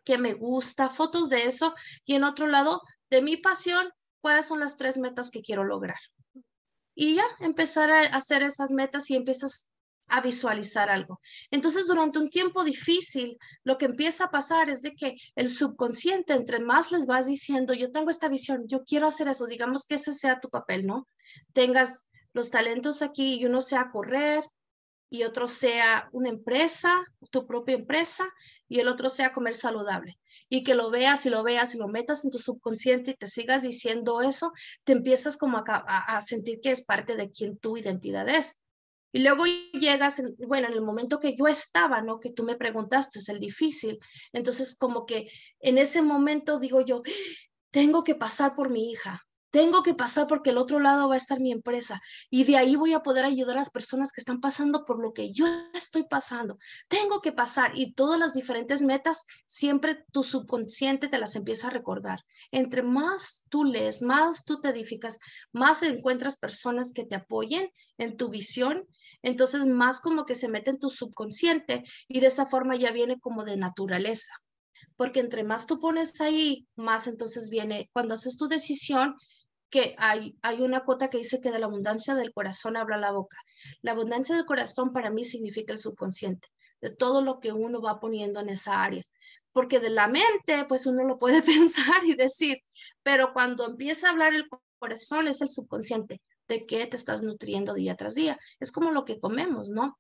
¿Qué 0.04 0.18
me 0.18 0.34
gusta? 0.34 0.90
Fotos 0.90 1.30
de 1.30 1.46
eso. 1.46 1.74
Y 2.06 2.16
en 2.16 2.24
otro 2.24 2.48
lado, 2.48 2.82
de 3.10 3.22
mi 3.22 3.38
pasión, 3.38 3.90
cuáles 4.22 4.48
son 4.48 4.60
las 4.60 4.78
tres 4.78 4.98
metas 4.98 5.32
que 5.32 5.42
quiero 5.42 5.64
lograr. 5.64 5.98
Y 6.96 7.16
ya 7.16 7.26
empezar 7.40 7.92
a 7.92 8.02
hacer 8.02 8.44
esas 8.44 8.72
metas 8.72 9.10
y 9.10 9.16
empiezas 9.16 9.70
a 10.08 10.22
visualizar 10.22 10.90
algo. 10.90 11.20
Entonces, 11.52 11.88
durante 11.88 12.20
un 12.20 12.30
tiempo 12.30 12.64
difícil, 12.64 13.38
lo 13.64 13.78
que 13.78 13.86
empieza 13.86 14.26
a 14.26 14.32
pasar 14.32 14.70
es 14.70 14.82
de 14.82 14.94
que 14.94 15.16
el 15.36 15.50
subconsciente, 15.50 16.34
entre 16.34 16.60
más 16.60 16.92
les 16.92 17.08
vas 17.08 17.26
diciendo, 17.26 17.74
yo 17.74 17.92
tengo 17.92 18.10
esta 18.10 18.30
visión, 18.30 18.68
yo 18.68 18.84
quiero 18.84 19.08
hacer 19.08 19.28
eso, 19.28 19.46
digamos 19.46 19.86
que 19.86 19.96
ese 19.96 20.12
sea 20.12 20.40
tu 20.40 20.50
papel, 20.50 20.86
¿no? 20.86 21.08
Tengas 21.54 22.08
los 22.36 22.52
talentos 22.52 23.02
aquí 23.02 23.36
y 23.40 23.46
uno 23.46 23.62
sea 23.62 23.90
correr 23.92 24.44
y 25.10 25.24
otro 25.24 25.48
sea 25.48 26.10
una 26.12 26.28
empresa, 26.28 27.06
tu 27.32 27.48
propia 27.48 27.76
empresa, 27.76 28.28
y 28.68 28.80
el 28.80 28.90
otro 28.90 29.08
sea 29.08 29.34
comer 29.34 29.56
saludable. 29.56 30.20
Y 30.50 30.64
que 30.64 30.76
lo 30.76 30.92
veas 30.92 31.26
y 31.26 31.30
lo 31.30 31.44
veas 31.44 31.74
y 31.74 31.78
lo 31.78 31.88
metas 31.88 32.26
en 32.26 32.32
tu 32.32 32.38
subconsciente 32.38 33.12
y 33.12 33.16
te 33.16 33.28
sigas 33.28 33.64
diciendo 33.64 34.22
eso, 34.22 34.52
te 34.84 34.92
empiezas 34.92 35.38
como 35.38 35.64
a, 35.66 36.22
sentir 36.22 36.60
que 36.60 36.72
es 36.72 36.84
parte 36.84 37.16
de 37.16 37.32
quien 37.32 37.58
tu 37.58 37.78
identidad 37.78 38.28
es. 38.28 38.60
Y 39.14 39.20
luego 39.20 39.46
llegas, 39.72 40.22
bueno, 40.46 40.68
en 40.68 40.74
el 40.74 40.82
momento 40.82 41.22
que 41.22 41.38
yo 41.38 41.48
estaba, 41.48 42.02
¿no? 42.02 42.20
Que 42.20 42.34
tú 42.34 42.44
me 42.44 42.58
preguntaste, 42.58 43.20
es 43.20 43.30
el 43.30 43.40
difícil. 43.40 43.98
Entonces, 44.34 44.76
como 44.76 45.06
que 45.06 45.30
en 45.62 45.78
ese 45.78 46.02
momento 46.02 46.60
digo 46.60 46.82
yo, 46.82 47.02
tengo 47.72 48.04
que 48.04 48.16
pasar 48.16 48.56
por 48.56 48.70
mi 48.70 48.92
hija, 48.92 49.26
tengo 49.56 49.84
que 49.84 49.94
pasar 49.94 50.28
porque 50.28 50.50
el 50.50 50.58
otro 50.58 50.82
lado 50.82 51.08
va 51.08 51.14
a 51.14 51.18
estar 51.18 51.40
mi 51.40 51.50
empresa 51.50 52.02
y 52.30 52.44
de 52.44 52.58
ahí 52.58 52.76
voy 52.76 52.92
a 52.92 53.00
poder 53.00 53.24
ayudar 53.24 53.56
a 53.56 53.60
las 53.60 53.70
personas 53.70 54.12
que 54.12 54.20
están 54.20 54.42
pasando 54.42 54.84
por 54.84 55.02
lo 55.02 55.14
que 55.14 55.32
yo 55.32 55.46
estoy 55.74 56.04
pasando. 56.04 56.58
Tengo 56.90 57.22
que 57.22 57.32
pasar 57.32 57.72
y 57.74 57.94
todas 57.94 58.20
las 58.20 58.34
diferentes 58.34 58.82
metas, 58.82 59.26
siempre 59.46 60.04
tu 60.12 60.24
subconsciente 60.24 61.08
te 61.08 61.20
las 61.20 61.38
empieza 61.38 61.70
a 61.70 61.72
recordar. 61.72 62.20
Entre 62.52 62.84
más 62.84 63.46
tú 63.48 63.64
lees, 63.64 64.02
más 64.02 64.44
tú 64.44 64.60
te 64.60 64.72
edificas, 64.72 65.20
más 65.54 65.84
encuentras 65.84 66.36
personas 66.36 66.92
que 66.92 67.06
te 67.06 67.16
apoyen 67.16 67.70
en 67.98 68.18
tu 68.18 68.28
visión 68.28 68.86
entonces 69.22 69.66
más 69.68 70.02
como 70.02 70.26
que 70.26 70.36
se 70.36 70.50
mete 70.50 70.72
en 70.72 70.80
tu 70.80 70.90
subconsciente 70.90 71.86
y 72.10 72.20
de 72.20 72.28
esa 72.28 72.46
forma 72.46 72.76
ya 72.76 72.92
viene 72.92 73.22
como 73.22 73.46
de 73.46 73.56
naturaleza. 73.56 74.34
Porque 74.98 75.22
entre 75.22 75.46
más 75.46 75.66
tú 75.66 75.80
pones 75.80 76.20
ahí, 76.20 76.68
más 76.76 77.08
entonces 77.08 77.50
viene, 77.50 77.90
cuando 77.94 78.14
haces 78.14 78.38
tu 78.38 78.48
decisión, 78.48 79.16
que 79.76 79.94
hay, 79.98 80.38
hay 80.42 80.62
una 80.62 80.86
cuota 80.86 81.10
que 81.10 81.18
dice 81.18 81.42
que 81.42 81.52
de 81.52 81.60
la 81.60 81.66
abundancia 81.66 82.16
del 82.16 82.32
corazón 82.32 82.78
habla 82.78 82.96
la 82.96 83.12
boca. 83.12 83.36
La 83.82 83.92
abundancia 83.92 84.34
del 84.34 84.46
corazón 84.46 84.94
para 84.94 85.10
mí 85.10 85.26
significa 85.26 85.74
el 85.74 85.80
subconsciente, 85.80 86.48
de 86.80 86.92
todo 86.92 87.22
lo 87.22 87.42
que 87.42 87.52
uno 87.52 87.82
va 87.82 88.00
poniendo 88.00 88.40
en 88.40 88.48
esa 88.48 88.82
área. 88.82 89.04
Porque 89.52 89.82
de 89.82 89.90
la 89.90 90.08
mente, 90.08 90.64
pues 90.70 90.86
uno 90.88 91.04
lo 91.04 91.20
puede 91.20 91.42
pensar 91.44 92.06
y 92.06 92.16
decir, 92.16 92.60
pero 93.04 93.34
cuando 93.34 93.66
empieza 93.66 94.08
a 94.08 94.12
hablar 94.12 94.34
el 94.34 94.48
corazón 94.80 95.28
es 95.28 95.42
el 95.42 95.50
subconsciente 95.50 96.22
de 96.48 96.66
qué 96.66 96.88
te 96.88 96.96
estás 96.96 97.22
nutriendo 97.22 97.74
día 97.74 97.96
tras 97.96 98.16
día. 98.16 98.40
Es 98.62 98.72
como 98.72 98.92
lo 98.92 99.04
que 99.04 99.20
comemos, 99.20 99.72
¿no? 99.72 100.00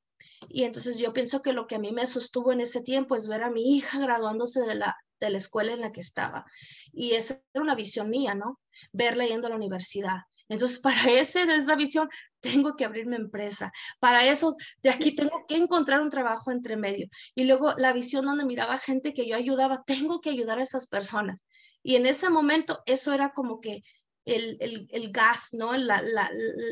Y 0.49 0.63
entonces 0.63 0.97
yo 0.97 1.13
pienso 1.13 1.41
que 1.41 1.53
lo 1.53 1.67
que 1.67 1.75
a 1.75 1.79
mí 1.79 1.91
me 1.91 2.05
sostuvo 2.05 2.51
en 2.51 2.61
ese 2.61 2.81
tiempo 2.81 3.15
es 3.15 3.27
ver 3.27 3.43
a 3.43 3.51
mi 3.51 3.75
hija 3.75 3.99
graduándose 3.99 4.61
de 4.61 4.75
la, 4.75 4.95
de 5.19 5.29
la 5.29 5.37
escuela 5.37 5.73
en 5.73 5.81
la 5.81 5.91
que 5.91 6.01
estaba. 6.01 6.45
Y 6.91 7.11
esa 7.11 7.41
era 7.53 7.63
una 7.63 7.75
visión 7.75 8.09
mía, 8.09 8.35
¿no? 8.35 8.59
Verla 8.91 9.25
yendo 9.25 9.47
a 9.47 9.49
la 9.51 9.55
universidad. 9.55 10.19
Entonces, 10.47 10.79
para 10.81 11.11
ese, 11.11 11.43
esa 11.43 11.75
visión, 11.75 12.09
tengo 12.39 12.75
que 12.75 12.85
abrirme 12.85 13.15
empresa. 13.15 13.71
Para 13.99 14.25
eso, 14.25 14.55
de 14.81 14.89
aquí 14.89 15.15
tengo 15.15 15.45
que 15.47 15.55
encontrar 15.57 16.01
un 16.01 16.09
trabajo 16.09 16.51
entre 16.51 16.77
medio. 16.77 17.07
Y 17.33 17.45
luego 17.45 17.73
la 17.77 17.93
visión 17.93 18.25
donde 18.25 18.45
miraba 18.45 18.77
gente 18.77 19.13
que 19.13 19.27
yo 19.27 19.35
ayudaba, 19.35 19.83
tengo 19.85 20.21
que 20.21 20.29
ayudar 20.29 20.59
a 20.59 20.63
esas 20.63 20.87
personas. 20.87 21.45
Y 21.83 21.95
en 21.95 22.05
ese 22.05 22.29
momento, 22.29 22.81
eso 22.85 23.13
era 23.13 23.31
como 23.33 23.59
que 23.59 23.83
el, 24.25 25.11
gas, 25.11 25.49
¿no? 25.53 25.73
el 25.73 25.87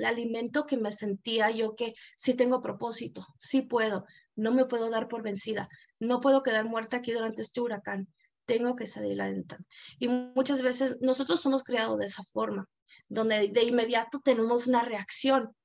alimento 0.05 0.65
que 0.65 0.77
me 0.77 0.91
sentía 0.91 1.51
yo 1.51 1.75
que 1.75 1.93
sí 2.15 2.33
tengo 2.33 2.61
propósito, 2.61 3.25
sí 3.37 3.61
puedo, 3.61 4.05
no 4.35 4.51
me 4.51 4.65
puedo 4.65 4.89
dar 4.89 5.07
por 5.07 5.21
vencida, 5.21 5.69
no 5.99 6.19
puedo 6.19 6.43
quedar 6.43 6.65
muerta 6.65 6.97
aquí 6.97 7.11
durante 7.11 7.41
este 7.41 7.61
huracán, 7.61 8.07
tengo 8.45 8.75
que 8.75 8.87
salir 8.87 9.21
adelante. 9.21 9.57
Y 9.99 10.07
muchas 10.07 10.61
veces 10.61 10.97
nosotros 11.01 11.41
somos 11.41 11.63
creados 11.63 11.99
de 11.99 12.05
esa 12.05 12.23
forma, 12.23 12.67
donde 13.07 13.49
de 13.49 13.63
inmediato 13.63 14.19
tenemos 14.19 14.67
una 14.67 14.83
reacción, 14.83 15.55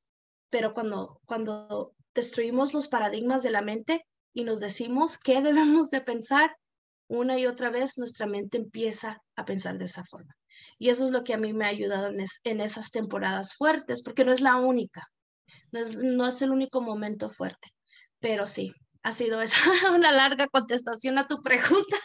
pero 0.50 0.74
cuando, 0.74 1.20
cuando 1.24 1.94
destruimos 2.14 2.74
los 2.74 2.88
paradigmas 2.88 3.42
de 3.42 3.50
la 3.50 3.62
mente 3.62 4.06
y 4.32 4.44
nos 4.44 4.60
decimos 4.60 5.18
qué 5.18 5.40
debemos 5.42 5.90
de 5.90 6.00
pensar, 6.00 6.56
una 7.08 7.38
y 7.38 7.46
otra 7.46 7.70
vez 7.70 7.96
nuestra 7.96 8.26
mente 8.26 8.58
empieza 8.58 9.22
a 9.34 9.46
pensar 9.46 9.78
de 9.78 9.86
esa 9.86 10.04
forma. 10.04 10.37
Y 10.78 10.88
eso 10.88 11.04
es 11.04 11.10
lo 11.10 11.24
que 11.24 11.34
a 11.34 11.38
mí 11.38 11.52
me 11.52 11.64
ha 11.64 11.68
ayudado 11.68 12.08
en, 12.08 12.60
esas 12.60 12.90
temporadas 12.90 13.54
fuertes, 13.54 14.02
porque 14.02 14.24
no 14.24 14.32
es 14.32 14.40
la 14.40 14.56
única, 14.56 15.08
no 15.72 15.80
es, 15.80 16.02
no 16.02 16.26
es 16.26 16.42
el 16.42 16.50
único 16.50 16.80
momento 16.80 17.30
fuerte, 17.30 17.68
pero 18.20 18.46
sí, 18.46 18.72
ha 19.02 19.12
sido 19.12 19.40
esa 19.40 19.58
una 19.94 20.12
larga 20.12 20.48
contestación 20.48 21.18
a 21.18 21.26
tu 21.26 21.42
pregunta. 21.42 21.96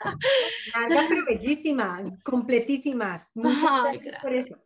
Larga, 0.74 1.06
pero 1.08 1.24
bellísima, 1.26 2.02
completísimas. 2.24 3.30
Muchas 3.34 3.82
gracias, 3.82 4.22
por 4.22 4.32
eso. 4.32 4.56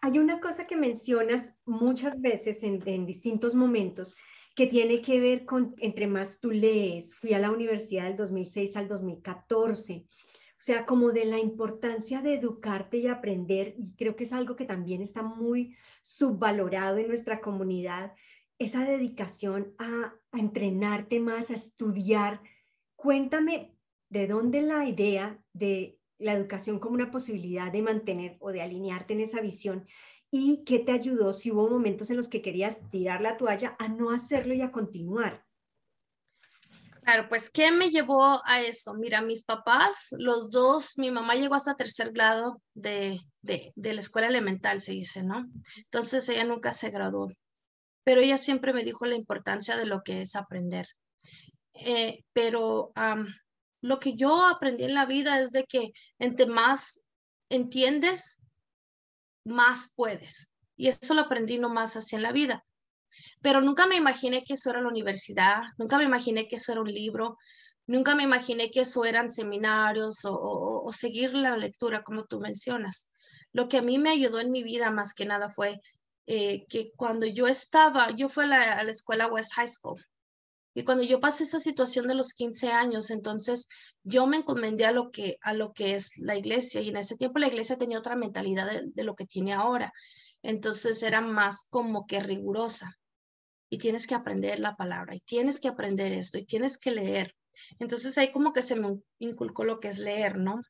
Hay 0.00 0.18
una 0.18 0.40
cosa 0.40 0.66
que 0.66 0.76
mencionas 0.76 1.56
muchas 1.64 2.20
veces 2.20 2.62
en, 2.62 2.82
en, 2.86 3.06
distintos 3.06 3.54
momentos 3.54 4.16
que 4.56 4.66
tiene 4.66 5.00
que 5.00 5.20
ver 5.20 5.44
con, 5.44 5.74
entre 5.78 6.06
más 6.06 6.40
tú 6.40 6.50
lees, 6.50 7.14
fui 7.14 7.34
a 7.34 7.38
la 7.38 7.50
universidad 7.50 8.04
del 8.04 8.16
2006 8.16 8.76
al 8.76 8.88
2014 8.88 10.04
o 10.04 10.31
sea, 10.64 10.86
como 10.86 11.10
de 11.10 11.24
la 11.24 11.40
importancia 11.40 12.20
de 12.22 12.34
educarte 12.34 12.98
y 12.98 13.08
aprender, 13.08 13.74
y 13.76 13.96
creo 13.96 14.14
que 14.14 14.24
es 14.24 14.32
algo 14.32 14.54
que 14.54 14.64
también 14.64 15.02
está 15.02 15.22
muy 15.22 15.76
subvalorado 16.02 16.98
en 16.98 17.08
nuestra 17.08 17.40
comunidad, 17.40 18.12
esa 18.58 18.84
dedicación 18.84 19.74
a, 19.78 20.14
entrenarte 20.32 21.18
más, 21.18 21.50
a 21.50 21.54
estudiar. 21.54 22.40
Cuéntame 22.94 23.76
de 24.08 24.28
dónde 24.28 24.62
la 24.62 24.88
idea 24.88 25.42
de 25.52 25.98
la 26.18 26.34
educación 26.34 26.78
como 26.78 26.94
una 26.94 27.10
posibilidad 27.10 27.72
de 27.72 27.82
mantener 27.82 28.36
o 28.38 28.52
de 28.52 28.62
alinearte 28.62 29.14
en 29.14 29.20
esa 29.20 29.40
visión 29.40 29.86
y 30.30 30.62
qué 30.64 30.78
te 30.78 30.92
ayudó 30.92 31.32
si 31.32 31.50
hubo 31.50 31.68
momentos 31.68 32.08
en 32.10 32.16
los 32.16 32.28
que 32.28 32.40
querías 32.40 32.88
tirar 32.90 33.20
la 33.20 33.36
toalla 33.36 33.74
a 33.78 33.88
no 33.88 34.10
hacerlo 34.10 34.54
y 34.54 34.62
a 34.62 34.70
continuar. 34.70 35.41
Claro, 37.02 37.28
pues, 37.28 37.50
¿qué 37.50 37.72
me 37.72 37.90
llevó 37.90 38.40
a 38.44 38.60
eso? 38.62 38.94
Mira, 38.94 39.22
mis 39.22 39.42
papás, 39.42 40.14
los 40.18 40.50
dos, 40.50 40.98
mi 40.98 41.10
mamá 41.10 41.34
llegó 41.34 41.56
hasta 41.56 41.74
tercer 41.74 42.12
grado 42.12 42.62
de, 42.74 43.20
de, 43.40 43.72
la 43.74 43.98
escuela 43.98 44.28
elemental, 44.28 44.80
se 44.80 44.92
dice, 44.92 45.24
¿no? 45.24 45.44
Entonces 45.76 46.28
ella 46.28 46.44
nunca 46.44 46.72
se 46.72 46.90
graduó, 46.90 47.28
pero 48.04 48.20
ella 48.20 48.38
siempre 48.38 48.72
me 48.72 48.84
dijo 48.84 49.04
la 49.04 49.16
importancia 49.16 49.76
de 49.76 49.86
lo 49.86 50.02
que 50.02 50.22
es 50.22 50.36
aprender. 50.36 50.86
Eh, 51.74 52.22
pero 52.32 52.92
lo 53.80 53.98
que 53.98 54.14
yo 54.14 54.44
aprendí 54.44 54.84
en 54.84 54.94
la 54.94 55.06
vida 55.06 55.40
es 55.40 55.50
de 55.50 55.64
que 55.64 55.90
entre 56.20 56.46
más 56.46 57.02
entiendes, 57.50 58.44
más 59.44 59.92
puedes. 59.96 60.52
Y 60.76 60.86
eso 60.86 61.14
lo 61.14 61.22
aprendí 61.22 61.58
nomás 61.58 61.96
así 61.96 62.14
en 62.14 62.22
la 62.22 62.30
vida 62.30 62.64
pero 63.42 63.60
nunca 63.60 63.86
me 63.86 63.96
imaginé 63.96 64.44
que 64.44 64.54
eso 64.54 64.70
era 64.70 64.80
la 64.80 64.88
universidad, 64.88 65.62
nunca 65.76 65.98
me 65.98 66.04
imaginé 66.04 66.48
que 66.48 66.56
eso 66.56 66.72
era 66.72 66.80
un 66.80 66.92
libro, 66.92 67.36
nunca 67.86 68.14
me 68.14 68.22
imaginé 68.22 68.70
que 68.70 68.80
eso 68.80 69.04
eran 69.04 69.30
seminarios 69.30 70.20
o, 70.24 70.88
seguir 70.92 71.34
la 71.34 71.56
lectura 71.56 72.04
como 72.04 72.24
tú 72.24 72.40
mencionas. 72.40 73.10
Lo 73.52 73.68
que 73.68 73.78
a 73.78 73.82
mí 73.82 73.98
me 73.98 74.10
ayudó 74.10 74.40
en 74.40 74.52
mi 74.52 74.62
vida 74.62 74.90
más 74.90 75.12
que 75.14 75.26
nada 75.26 75.50
fue 75.50 75.80
eh, 76.26 76.66
que 76.68 76.92
cuando 76.96 77.26
yo 77.26 77.48
estaba, 77.48 78.12
yo 78.12 78.28
fui 78.28 78.44
a 78.44 78.46
la, 78.46 78.82
escuela 78.82 79.26
West 79.26 79.54
High 79.54 79.68
School 79.68 80.04
y 80.74 80.84
cuando 80.84 81.02
yo 81.02 81.20
pasé 81.20 81.44
esa 81.44 81.58
situación 81.58 82.06
de 82.06 82.14
los 82.14 82.32
15 82.34 82.70
años, 82.70 83.10
entonces 83.10 83.68
yo 84.04 84.26
me 84.26 84.38
encomendé 84.38 84.86
a 84.86 84.92
lo 84.92 85.10
que, 85.10 85.38
a 85.42 85.52
lo 85.52 85.72
que 85.72 85.94
es 85.94 86.16
la 86.18 86.36
iglesia 86.36 86.80
y 86.80 86.90
en 86.90 86.96
ese 86.96 87.16
tiempo 87.16 87.40
la 87.40 87.48
iglesia 87.48 87.76
tenía 87.76 87.98
otra 87.98 88.16
mentalidad 88.16 88.70
de 88.84 89.04
lo 89.04 89.14
que 89.14 89.26
tiene 89.26 89.52
ahora. 89.52 89.92
Entonces 90.42 91.02
era 91.02 91.20
más 91.20 91.66
como 91.68 92.06
que 92.06 92.20
rigurosa 92.20 92.98
y 93.72 93.78
tienes 93.78 94.06
que 94.06 94.14
aprender 94.14 94.60
la 94.60 94.76
palabra 94.76 95.14
y 95.14 95.20
tienes 95.20 95.58
que 95.58 95.66
aprender 95.66 96.12
esto 96.12 96.36
y 96.36 96.44
tienes 96.44 96.76
que 96.76 96.90
leer. 96.90 97.34
Entonces 97.78 98.18
ahí 98.18 98.30
como 98.30 98.52
que 98.52 98.60
se 98.60 98.76
me 98.76 98.98
inculcó 99.18 99.64
lo 99.64 99.80
que 99.80 99.88
es 99.88 99.98
leer, 99.98 100.36
¿no? 100.36 100.60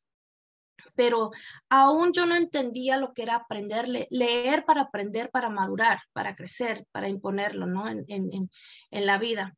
Pero 0.95 1.33
aún 1.69 2.13
yo 2.13 2.27
no 2.27 2.37
entendía 2.37 2.99
lo 2.99 3.13
que 3.13 3.25
era 3.25 3.35
aprender, 3.35 3.89
leer 3.89 4.65
para 4.65 4.83
aprender, 4.83 5.31
para 5.31 5.51
madurar, 5.51 5.99
para 6.13 6.37
crecer, 6.37 6.87
para 6.93 7.09
imponerlo, 7.09 7.67
¿no? 7.67 7.89
En, 7.89 8.05
en, 8.07 8.49
en 8.93 9.07
la 9.07 9.19
vida. 9.19 9.57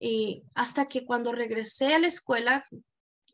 Y 0.00 0.44
hasta 0.54 0.86
que 0.86 1.04
cuando 1.04 1.32
regresé 1.32 1.94
a 1.94 1.98
la 1.98 2.06
escuela, 2.06 2.64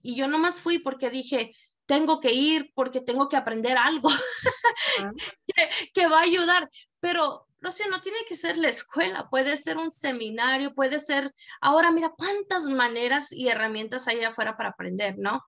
y 0.03 0.17
yo 0.17 0.27
nomás 0.27 0.63
fui 0.63 0.81
porque 0.81 1.11
dije, 1.11 1.53
tengo 1.87 2.19
que 2.19 2.33
ir 2.33 2.73
porque 2.75 3.01
tengo 3.01 3.29
que 3.29 3.37
aprender 3.37 3.77
algo 3.77 4.09
que, 5.47 5.69
que, 5.95 6.07
va 6.09 6.19
a 6.19 6.25
ayudar, 6.25 6.69
pero 6.99 7.47
sea, 7.71 7.89
no 7.89 8.01
tiene 8.01 8.19
que 8.29 8.35
ser 8.35 8.59
la 8.59 8.69
escuela, 8.69 9.29
puede 9.31 9.57
ser 9.57 9.79
un 9.79 9.91
seminario, 9.91 10.75
puede 10.75 10.99
ser, 10.99 11.33
ahora 11.61 11.91
mira 11.91 12.13
cuántas 12.17 12.69
maneras 12.69 13.33
y 13.33 13.49
herramientas 13.49 14.09
hay 14.09 14.23
afuera 14.23 14.57
para 14.57 14.71
aprender, 14.71 15.17
¿no? 15.19 15.45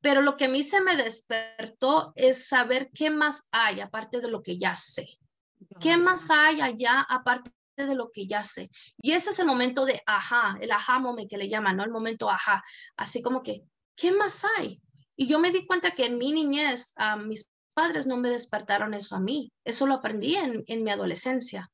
Pero 0.00 0.22
lo 0.22 0.36
que 0.36 0.46
a 0.46 0.48
mí 0.48 0.62
se 0.62 0.80
me 0.80 0.96
despertó 0.96 2.12
es 2.16 2.48
saber 2.48 2.90
qué 2.94 3.10
más 3.10 3.48
hay 3.50 3.80
aparte 3.80 4.20
de 4.20 4.28
lo 4.28 4.42
que 4.42 4.58
ya 4.58 4.76
sé. 4.76 5.08
¿Qué 5.78 5.96
más 5.96 6.30
hay 6.30 6.60
allá 6.60 7.00
aparte 7.08 7.52
de 7.76 7.94
lo 7.94 8.10
que 8.10 8.26
ya 8.26 8.44
sé. 8.44 8.70
Y 9.00 9.12
ese 9.12 9.30
es 9.30 9.38
el 9.38 9.46
momento 9.46 9.84
de 9.84 10.02
ajá, 10.06 10.56
el 10.60 10.70
ajá 10.70 10.98
moment 10.98 11.28
que 11.28 11.38
le 11.38 11.48
llaman, 11.48 11.76
¿no? 11.76 11.84
El 11.84 11.90
momento 11.90 12.30
ajá, 12.30 12.62
así 12.96 13.22
como 13.22 13.42
que, 13.42 13.62
¿qué 13.96 14.12
más 14.12 14.44
hay? 14.56 14.80
Y 15.16 15.26
yo 15.26 15.38
me 15.38 15.50
di 15.50 15.66
cuenta 15.66 15.92
que 15.92 16.06
en 16.06 16.18
mi 16.18 16.32
niñez, 16.32 16.92
a 16.96 17.16
mis 17.16 17.46
padres 17.70 18.06
no 18.06 18.16
me 18.16 18.30
despertaron 18.30 18.94
eso 18.94 19.16
a 19.16 19.20
mí, 19.20 19.52
eso 19.64 19.86
lo 19.86 19.94
aprendí 19.94 20.36
en, 20.36 20.64
en 20.66 20.82
mi 20.84 20.90
adolescencia. 20.90 21.70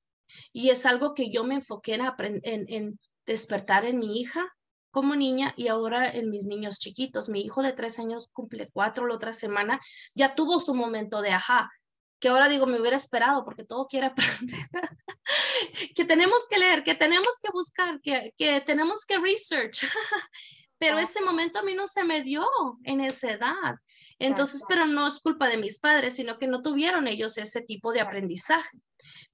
Y 0.53 0.71
es 0.71 0.87
algo 0.87 1.15
que 1.15 1.31
yo 1.31 1.45
me 1.45 1.55
enfoqué 1.57 1.95
en, 1.95 2.41
en, 2.43 2.65
en 2.69 3.01
despertar 3.27 3.85
en 3.85 3.99
mi 3.99 4.21
hija 4.21 4.53
como 4.91 5.15
niña 5.15 5.53
y 5.57 5.69
ahora 5.69 6.11
en 6.11 6.31
mis 6.31 6.47
niños 6.47 6.79
chiquitos. 6.79 7.29
Mi 7.29 7.43
hijo 7.43 7.63
de 7.63 7.73
tres 7.73 7.99
años 7.99 8.31
cumple 8.33 8.71
cuatro 8.73 9.07
la 9.07 9.15
otra 9.15 9.33
semana, 9.33 9.81
ya 10.15 10.35
tuvo 10.35 10.59
su 10.59 10.75
momento 10.75 11.21
de 11.21 11.33
ajá, 11.33 11.71
que 12.19 12.29
ahora 12.29 12.49
digo, 12.49 12.67
me 12.67 12.81
hubiera 12.81 12.97
esperado 12.97 13.45
porque 13.45 13.65
todo 13.65 13.87
quiere 13.89 14.07
aprender, 14.07 14.69
que 15.95 16.05
tenemos 16.05 16.47
que 16.49 16.59
leer, 16.59 16.83
que 16.83 16.95
tenemos 16.95 17.41
que 17.43 17.51
buscar, 17.53 18.01
que, 18.01 18.33
que 18.39 18.61
tenemos 18.63 19.05
que 19.05 19.19
research. 19.19 19.85
Pero 20.79 20.99
ese 20.99 21.23
momento 21.23 21.59
a 21.59 21.63
mí 21.63 21.75
no 21.75 21.87
se 21.87 22.05
me 22.05 22.23
dio 22.23 22.47
en 22.85 23.01
esa 23.01 23.33
edad. 23.33 23.77
Entonces, 24.19 24.65
pero 24.69 24.87
no 24.87 25.07
es 25.07 25.19
culpa 25.19 25.49
de 25.49 25.59
mis 25.59 25.79
padres, 25.79 26.17
sino 26.17 26.39
que 26.39 26.47
no 26.47 26.63
tuvieron 26.63 27.07
ellos 27.07 27.37
ese 27.37 27.61
tipo 27.61 27.93
de 27.93 28.01
aprendizaje. 28.01 28.79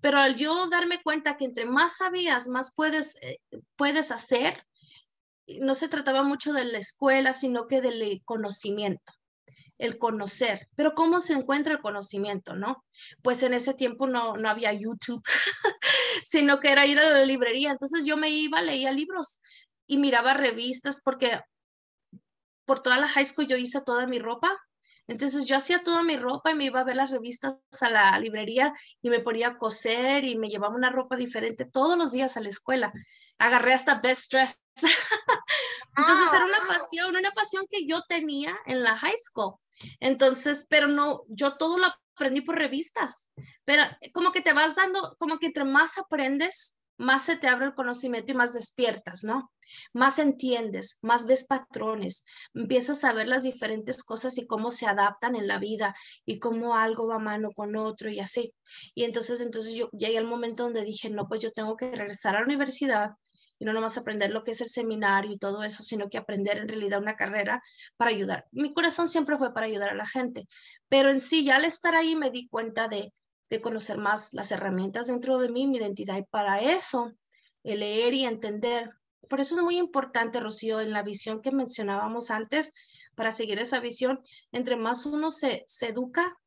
Pero 0.01 0.19
al 0.19 0.37
yo 0.37 0.69
darme 0.69 1.03
cuenta 1.03 1.37
que 1.37 1.45
entre 1.45 1.67
más 1.67 1.99
sabías, 1.99 2.49
más 2.49 2.73
puedes, 2.75 3.17
eh, 3.23 3.39
puedes 3.77 4.11
hacer, 4.11 4.67
no 5.61 5.75
se 5.75 5.89
trataba 5.89 6.23
mucho 6.23 6.53
de 6.53 6.65
la 6.65 6.79
escuela, 6.79 7.33
sino 7.33 7.69
que 7.69 7.81
del 7.81 8.23
conocimiento 8.25 9.13
el 9.83 9.99
conocer. 9.99 10.69
Pero 10.77 10.95
¿cómo 10.95 11.19
se 11.19 11.33
encuentra 11.33 11.75
el 11.75 11.81
conocimiento, 11.81 12.55
no? 12.55 12.85
Pues 13.21 13.43
en 13.43 13.53
ese 13.53 13.75
tiempo 13.75 14.07
no, 14.07 14.37
no 14.37 14.49
había 14.49 14.73
YouTube, 14.73 15.23
sino 16.25 16.61
que 16.61 16.71
era 16.71 16.87
ir 16.87 17.01
a 17.01 17.11
la 17.11 17.25
librería. 17.25 17.73
Entonces 17.73 18.05
yo 18.07 18.17
me 18.17 18.31
iba, 18.31 18.63
leía 18.63 18.93
libros 18.93 19.41
y 19.89 19.99
miraba 19.99 20.35
revistas 20.35 21.01
porque 21.03 21.41
por 22.65 22.81
toda 22.81 22.99
la 22.99 23.09
high 23.09 23.27
school 23.27 23.49
yo 23.49 23.57
hice 23.57 23.81
toda 23.81 24.07
mi 24.07 24.21
ropa. 24.21 24.57
Entonces 25.09 25.47
yo 25.47 25.57
hacía 25.57 25.83
toda 25.83 26.03
mi 26.03 26.17
ropa 26.17 26.51
y 26.51 26.55
me 26.55 26.65
iba 26.65 26.81
a 26.81 26.85
ver 26.85 26.97
las 26.97 27.11
revistas 27.11 27.57
a 27.81 27.91
la 27.91 28.19
librería 28.19 28.73
y 29.01 29.11
me 29.11 29.21
ponía 29.21 29.49
a 29.49 29.59
coser 29.59 30.25
y 30.25 30.37
me 30.37 30.49
llevaba 30.49 30.75
una 30.75 30.91
ropa 30.91 31.17
diferente 31.17 31.65
todos 31.65 31.99
los 31.99 32.13
días 32.13 32.37
a 32.37 32.41
la 32.41 32.49
escuela. 32.49 32.93
Agarré 33.39 33.75
hasta 33.75 34.01
Best 34.01 34.33
Dress. 34.33 34.63
Entonces 35.97 36.33
era 36.33 36.45
una 36.45 36.59
ah. 36.59 36.69
pasión, 36.69 37.17
una 37.17 37.33
pasión 37.33 37.67
que 37.69 37.87
yo 37.87 38.03
tenía 38.09 38.57
en 38.67 38.83
la 38.83 38.97
high 38.97 39.17
school. 39.17 39.57
Entonces, 40.01 40.67
pero 40.71 40.87
no, 40.87 41.23
yo 41.29 41.57
todo 41.57 41.79
lo 41.79 41.87
aprendí 42.15 42.43
por 42.43 42.57
revistas, 42.57 43.31
pero 43.65 43.83
como 44.13 44.33
que 44.33 44.43
te 44.43 44.53
vas 44.53 44.77
dando, 44.77 45.17
como 45.19 45.39
que 45.39 45.47
entre 45.47 45.65
más 45.65 45.99
aprendes, 45.99 46.79
más 47.03 47.25
se 47.25 47.37
te 47.37 47.49
abre 47.49 47.67
el 47.67 47.75
conocimiento 47.75 48.33
y 48.33 48.37
más 48.37 48.55
despiertas, 48.55 49.25
¿no? 49.25 49.53
Más 49.93 50.19
entiendes, 50.19 50.99
más 51.03 51.27
ves 51.27 51.45
patrones, 51.45 52.25
empiezas 52.55 53.05
a 53.05 53.13
ver 53.13 53.27
las 53.27 53.43
diferentes 53.43 54.05
cosas 54.05 54.39
y 54.39 54.47
cómo 54.47 54.71
se 54.71 54.87
adaptan 54.87 55.35
en 55.35 55.49
la 55.49 55.59
vida 55.59 55.95
y 56.25 56.39
cómo 56.39 56.77
algo 56.77 57.09
va 57.09 57.19
mano 57.19 57.51
con 57.53 57.75
otro 57.77 58.09
y 58.09 58.21
así. 58.21 58.55
Y 58.95 59.05
entonces, 59.05 59.41
entonces 59.41 59.75
yo 59.75 59.91
llegué 59.91 60.17
al 60.17 60.27
momento 60.27 60.63
donde 60.63 60.85
dije, 60.85 61.11
no, 61.11 61.27
pues 61.27 61.41
yo 61.41 61.51
tengo 61.51 61.77
que 61.77 61.91
regresar 61.91 62.37
a 62.37 62.41
la 62.41 62.47
universidad 62.47 63.11
y 63.59 63.65
no 63.65 63.73
nomás 63.73 63.99
aprender 63.99 64.31
lo 64.31 64.45
que 64.45 64.53
es 64.53 64.61
el 64.61 64.69
seminario 64.69 65.33
y 65.33 65.39
todo 65.39 65.65
eso, 65.65 65.83
sino 65.83 66.09
que 66.09 66.19
aprender 66.19 66.59
en 66.59 66.69
realidad 66.69 67.01
una 67.01 67.17
carrera 67.17 67.63
para 67.97 68.11
ayudar. 68.11 68.47
Mi 68.53 68.73
corazón 68.75 69.09
siempre 69.09 69.39
fue 69.39 69.53
para 69.53 69.67
ayudar 69.67 69.91
a 69.91 69.95
la 69.95 70.07
gente, 70.07 70.47
pero 70.89 71.11
en 71.11 71.21
sí 71.21 71.45
ya 71.45 71.57
al 71.57 71.65
estar 71.65 71.95
ahí 71.95 72.15
me 72.15 72.31
di 72.31 72.49
cuenta 72.49 72.87
de, 72.87 73.13
de 73.53 73.61
conocer 73.61 73.99
más 73.99 74.33
las 74.33 74.51
herramientas 74.51 75.09
dentro 75.09 75.39
de 75.39 75.51
mí, 75.51 75.67
mi 75.67 75.77
identidad, 75.77 76.17
y 76.17 76.23
para 76.23 76.63
eso, 76.63 77.13
el 77.63 77.81
leer 77.81 78.15
y 78.15 78.25
entender. 78.25 78.91
Por 79.29 79.41
eso 79.41 79.55
es 79.55 79.63
muy 79.63 79.77
importante, 79.77 80.41
Rocío, 80.41 80.81
en 80.81 80.91
la 80.91 81.03
visión 81.03 81.43
que 81.43 81.53
mencionábamos 81.53 82.31
antes, 82.31 82.73
para 83.15 83.31
seguir 83.31 83.59
esa 83.59 83.79
visión, 83.79 84.21
entre 84.53 84.77
más 84.77 85.05
uno 85.05 85.31
se, 85.31 85.65
se 85.67 85.89
educa, 85.89 86.39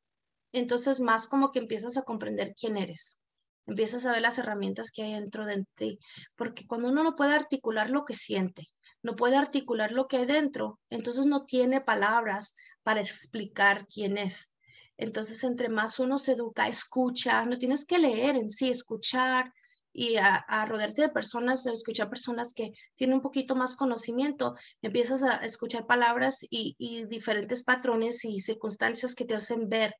entonces 0.51 0.99
más 0.99 1.27
como 1.27 1.51
que 1.51 1.59
empiezas 1.59 1.95
a 1.97 2.01
comprender 2.01 2.55
quién 2.59 2.75
eres 2.75 3.21
empiezas 3.67 4.05
a 4.05 4.11
ver 4.11 4.21
las 4.21 4.37
herramientas 4.37 4.91
que 4.91 5.01
hay 5.01 5.13
dentro 5.13 5.43
de 5.43 5.65
ti, 5.73 5.97
porque 6.35 6.67
cuando 6.67 6.89
uno 6.89 7.03
no 7.03 7.15
puede 7.15 7.33
articular 7.33 7.89
lo 7.89 8.05
que 8.05 8.13
siente, 8.13 8.67
no 9.01 9.15
puede 9.15 9.37
articular 9.37 9.91
lo 9.91 10.07
que 10.07 10.17
hay 10.17 10.27
dentro, 10.27 10.79
entonces 10.91 11.25
no 11.25 11.45
tiene 11.45 11.81
palabras 11.81 12.55
para 12.83 13.01
explicar 13.01 13.87
quién 13.87 14.19
es. 14.19 14.54
Entonces, 14.97 15.43
entre 15.43 15.69
más 15.69 15.99
uno 15.99 16.17
se 16.17 16.33
educa, 16.33 16.67
escucha, 16.67 17.45
no 17.45 17.57
tienes 17.57 17.85
que 17.85 17.99
leer 17.99 18.35
en 18.35 18.49
sí, 18.49 18.69
escuchar 18.69 19.53
y 19.93 20.17
a, 20.17 20.65
rodearte 20.67 21.03
de 21.03 21.09
personas, 21.09 21.65
escuchar 21.67 22.09
personas 22.09 22.53
que 22.53 22.71
tienen 22.95 23.17
un 23.17 23.21
poquito 23.21 23.55
más 23.55 23.75
conocimiento, 23.75 24.55
empiezas 24.81 25.23
a 25.23 25.37
escuchar 25.37 25.85
palabras 25.85 26.45
y, 26.49 26.75
y 26.77 27.05
diferentes 27.05 27.63
patrones 27.63 28.25
y 28.25 28.41
circunstancias 28.41 29.15
que 29.15 29.25
te 29.25 29.35
hacen 29.35 29.69
ver 29.69 29.95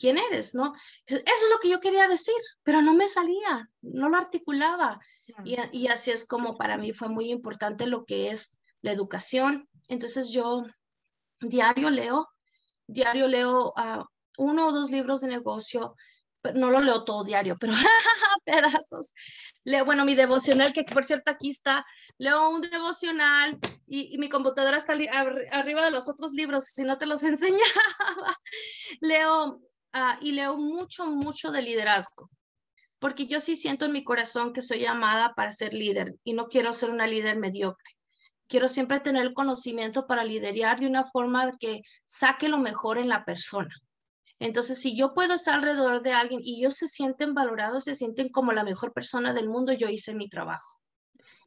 quién 0.00 0.18
eres, 0.18 0.54
¿no? 0.54 0.72
Eso 1.06 1.18
es 1.18 1.50
lo 1.52 1.58
que 1.60 1.68
yo 1.68 1.80
quería 1.80 2.08
decir, 2.08 2.34
pero 2.62 2.80
no 2.80 2.94
me 2.94 3.06
salía, 3.06 3.68
no 3.82 4.08
lo 4.08 4.16
articulaba. 4.16 4.98
Y, 5.44 5.86
así 5.88 6.10
es 6.10 6.26
como 6.26 6.56
para 6.56 6.76
mí 6.78 6.92
fue 6.92 7.08
muy 7.08 7.30
importante 7.30 7.86
lo 7.86 8.04
que 8.04 8.30
es 8.30 8.56
la 8.80 8.92
educación. 8.92 9.68
Entonces 9.88 10.30
yo 10.30 10.64
diario 11.40 11.90
leo, 11.90 12.28
diario 12.86 13.28
leo 13.28 13.72
uh, 13.76 14.04
uno 14.40 14.68
o 14.68 14.72
dos 14.72 14.90
libros 14.90 15.20
de 15.20 15.28
negocio, 15.28 15.96
no 16.54 16.70
lo 16.70 16.80
leo 16.80 17.04
todo 17.04 17.22
diario, 17.24 17.56
pero 17.60 17.72
pedazos. 18.44 19.12
Leo, 19.64 19.84
bueno, 19.84 20.04
mi 20.04 20.14
devocional, 20.14 20.72
que 20.72 20.84
por 20.84 21.04
cierto 21.04 21.30
aquí 21.30 21.50
está, 21.50 21.84
leo 22.18 22.48
un 22.48 22.62
devocional 22.62 23.58
y, 23.86 24.16
mi 24.18 24.28
computadora 24.28 24.78
está 24.78 24.94
arriba 25.52 25.84
de 25.84 25.90
los 25.90 26.08
otros 26.08 26.32
libros, 26.32 26.64
si 26.64 26.84
no 26.84 26.98
te 26.98 27.06
los 27.06 27.22
enseñaba. 27.24 28.36
leo 29.00 29.60
Ah, 29.92 30.18
y 30.20 30.32
leo 30.32 30.56
mucho, 30.56 31.06
mucho 31.06 31.50
de 31.50 31.62
liderazgo, 31.62 32.30
porque 33.00 33.26
yo 33.26 33.40
sí 33.40 33.56
siento 33.56 33.86
en 33.86 33.92
mi 33.92 34.04
corazón 34.04 34.52
que 34.52 34.62
soy 34.62 34.80
llamada 34.80 35.34
para 35.34 35.50
ser 35.50 35.74
líder 35.74 36.14
y 36.22 36.32
no 36.32 36.48
quiero 36.48 36.72
ser 36.72 36.90
una 36.90 37.08
líder 37.08 37.38
mediocre. 37.38 37.96
Quiero 38.46 38.68
siempre 38.68 39.00
tener 39.00 39.22
el 39.22 39.34
conocimiento 39.34 40.06
para 40.06 40.24
liderar 40.24 40.78
de 40.78 40.86
una 40.86 41.04
forma 41.04 41.50
que 41.58 41.82
saque 42.06 42.48
lo 42.48 42.58
mejor 42.58 42.98
en 42.98 43.08
la 43.08 43.24
persona. 43.24 43.74
Entonces, 44.40 44.80
si 44.80 44.96
yo 44.96 45.14
puedo 45.14 45.34
estar 45.34 45.54
alrededor 45.54 46.02
de 46.02 46.12
alguien 46.12 46.40
y 46.42 46.58
ellos 46.58 46.74
se 46.74 46.88
sienten 46.88 47.34
valorados, 47.34 47.84
se 47.84 47.94
sienten 47.94 48.30
como 48.30 48.52
la 48.52 48.64
mejor 48.64 48.92
persona 48.92 49.32
del 49.32 49.48
mundo, 49.48 49.72
yo 49.72 49.88
hice 49.88 50.14
mi 50.14 50.28
trabajo. 50.28 50.80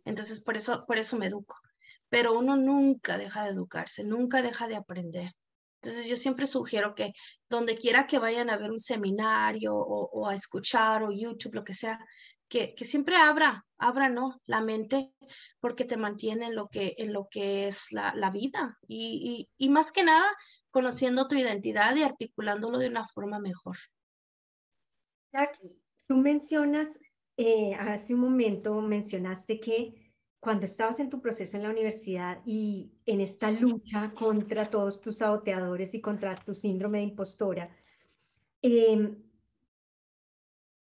Entonces, 0.06 0.42
por 0.44 0.56
eso, 0.56 0.86
por 0.86 0.98
eso 0.98 1.18
me 1.18 1.28
educo. 1.28 1.58
Pero 2.10 2.38
uno 2.38 2.56
nunca 2.56 3.18
deja 3.18 3.44
de 3.44 3.50
educarse, 3.50 4.04
nunca 4.04 4.42
deja 4.42 4.68
de 4.68 4.76
aprender. 4.78 5.32
Entonces 5.84 6.08
yo 6.08 6.16
siempre 6.16 6.48
sugiero 6.48 6.96
que 6.96 7.12
donde 7.50 7.78
quiera 7.78 8.08
que 8.08 8.18
vayan 8.18 8.50
a 8.50 8.56
ver 8.58 8.72
un 8.72 8.80
seminario 8.80 9.76
o, 9.76 10.30
a 10.30 10.34
escuchar 10.34 11.04
o 11.04 11.12
YouTube, 11.12 11.56
lo 11.56 11.66
que 11.66 11.74
sea, 11.74 12.00
que, 12.48 12.74
siempre 12.86 13.18
abra, 13.18 13.66
abra, 13.78 14.08
¿no? 14.08 14.40
La 14.46 14.62
mente 14.62 15.12
porque 15.60 15.84
te 15.84 15.98
mantiene 15.98 16.46
en 16.46 16.56
lo 16.56 16.70
que, 16.70 16.96
en 16.98 17.12
lo 17.12 17.28
que 17.30 17.68
es 17.68 17.92
la, 17.92 18.30
vida 18.32 18.78
y, 18.88 19.50
más 19.70 19.92
que 19.92 20.04
nada 20.04 20.32
conociendo 20.74 21.28
tu 21.28 21.36
identidad 21.36 21.96
y 21.96 22.02
articulándolo 22.02 22.80
de 22.80 22.90
una 22.90 23.06
forma 23.06 23.40
mejor. 23.40 23.78
Jackie, 25.32 25.72
tú 26.08 26.18
mencionas, 26.18 26.88
eh, 27.38 27.76
hace 27.76 28.16
un 28.16 28.22
momento 28.22 28.82
mencionaste 28.82 29.60
que 29.60 30.12
cuando 30.40 30.66
estabas 30.66 31.00
en 31.00 31.12
tu 31.12 31.22
proceso 31.22 31.56
en 31.56 31.64
la 31.64 31.70
universidad 31.70 32.42
y 32.44 32.92
en 33.06 33.22
esta 33.22 33.52
lucha 33.52 34.14
contra 34.16 34.70
todos 34.70 35.00
tus 35.00 35.20
saboteadores 35.20 35.94
y 35.94 36.02
contra 36.02 36.36
tu 36.36 36.56
síndrome 36.56 36.98
de 36.98 37.04
impostora, 37.06 37.70
em, 38.64 39.16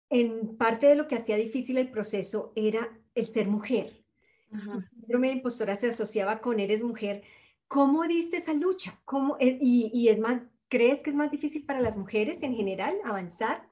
en 0.09 0.57
parte 0.57 0.87
de 0.87 0.95
lo 0.95 1.07
que 1.07 1.17
hacía 1.17 1.35
difícil 1.35 1.77
el 1.77 1.91
proceso 1.91 2.51
era 2.55 2.99
el 3.13 3.27
ser 3.27 3.47
mujer. 3.47 4.03
El 4.51 4.89
síndrome 4.89 5.27
de 5.27 5.33
impostora 5.33 5.75
se 5.75 5.89
asociaba 5.89 6.41
con 6.41 6.59
eres 6.59 6.81
mujer. 6.81 7.23
¿Cómo 7.67 8.03
diste 8.03 8.37
esa 8.37 8.53
lucha? 8.53 8.99
¿Cómo, 9.05 9.37
eh, 9.39 9.57
y, 9.61 9.91
y 9.93 10.09
es 10.09 10.19
más, 10.19 10.41
¿crees 10.69 11.03
que 11.03 11.09
es 11.09 11.15
más 11.15 11.31
difícil 11.31 11.65
para 11.65 11.81
las 11.81 11.97
mujeres 11.97 12.43
en 12.43 12.55
general 12.55 12.97
avanzar? 13.03 13.69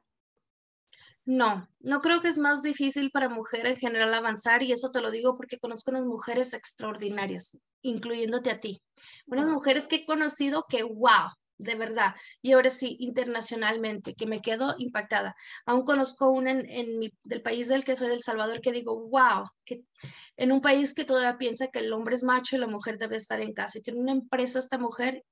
No, 1.25 1.67
no 1.79 2.01
creo 2.01 2.21
que 2.21 2.27
es 2.27 2.37
más 2.37 2.61
difícil 2.61 3.09
para 3.09 3.29
mujeres 3.29 3.75
en 3.75 3.79
general 3.79 4.13
avanzar 4.13 4.61
y 4.61 4.71
eso 4.71 4.91
te 4.91 5.01
lo 5.01 5.09
digo 5.09 5.35
porque 5.35 5.57
conozco 5.57 5.89
unas 5.89 6.05
mujeres 6.05 6.53
extraordinarias, 6.53 7.57
incluyéndote 7.81 8.51
a 8.51 8.59
ti. 8.59 8.79
Unas 9.25 9.49
mujeres 9.49 9.87
que 9.87 9.97
he 9.97 10.05
conocido 10.05 10.65
que, 10.69 10.83
wow, 10.83 11.29
de 11.57 11.75
verdad, 11.75 12.15
y 12.41 12.53
ahora 12.53 12.69
sí, 12.69 12.97
internacionalmente, 12.99 14.13
que 14.15 14.25
me 14.25 14.41
quedo 14.41 14.75
impactada. 14.77 15.35
Aún 15.65 15.83
conozco 15.83 16.29
una 16.29 16.51
en, 16.51 16.99
mi, 16.99 17.13
del 17.23 17.41
país 17.41 17.67
del 17.69 17.83
que 17.83 17.95
soy, 17.95 18.09
del 18.09 18.21
Salvador, 18.21 18.61
que 18.61 18.71
digo, 18.71 19.07
wow, 19.09 19.45
que 19.63 19.83
en 20.37 20.51
un 20.51 20.61
país 20.61 20.93
que 20.93 21.05
todavía 21.05 21.37
piensa 21.37 21.67
que 21.67 21.79
el 21.79 21.93
hombre 21.93 22.15
es 22.15 22.23
macho 22.23 22.55
y 22.55 22.59
la 22.59 22.67
mujer 22.67 22.97
debe 22.97 23.17
estar 23.17 23.39
en 23.41 23.53
casa. 23.53 23.79
Y 23.79 23.81
tiene 23.81 23.99
una 23.99 24.11
empresa 24.11 24.59
esta 24.59 24.77
mujer 24.77 25.23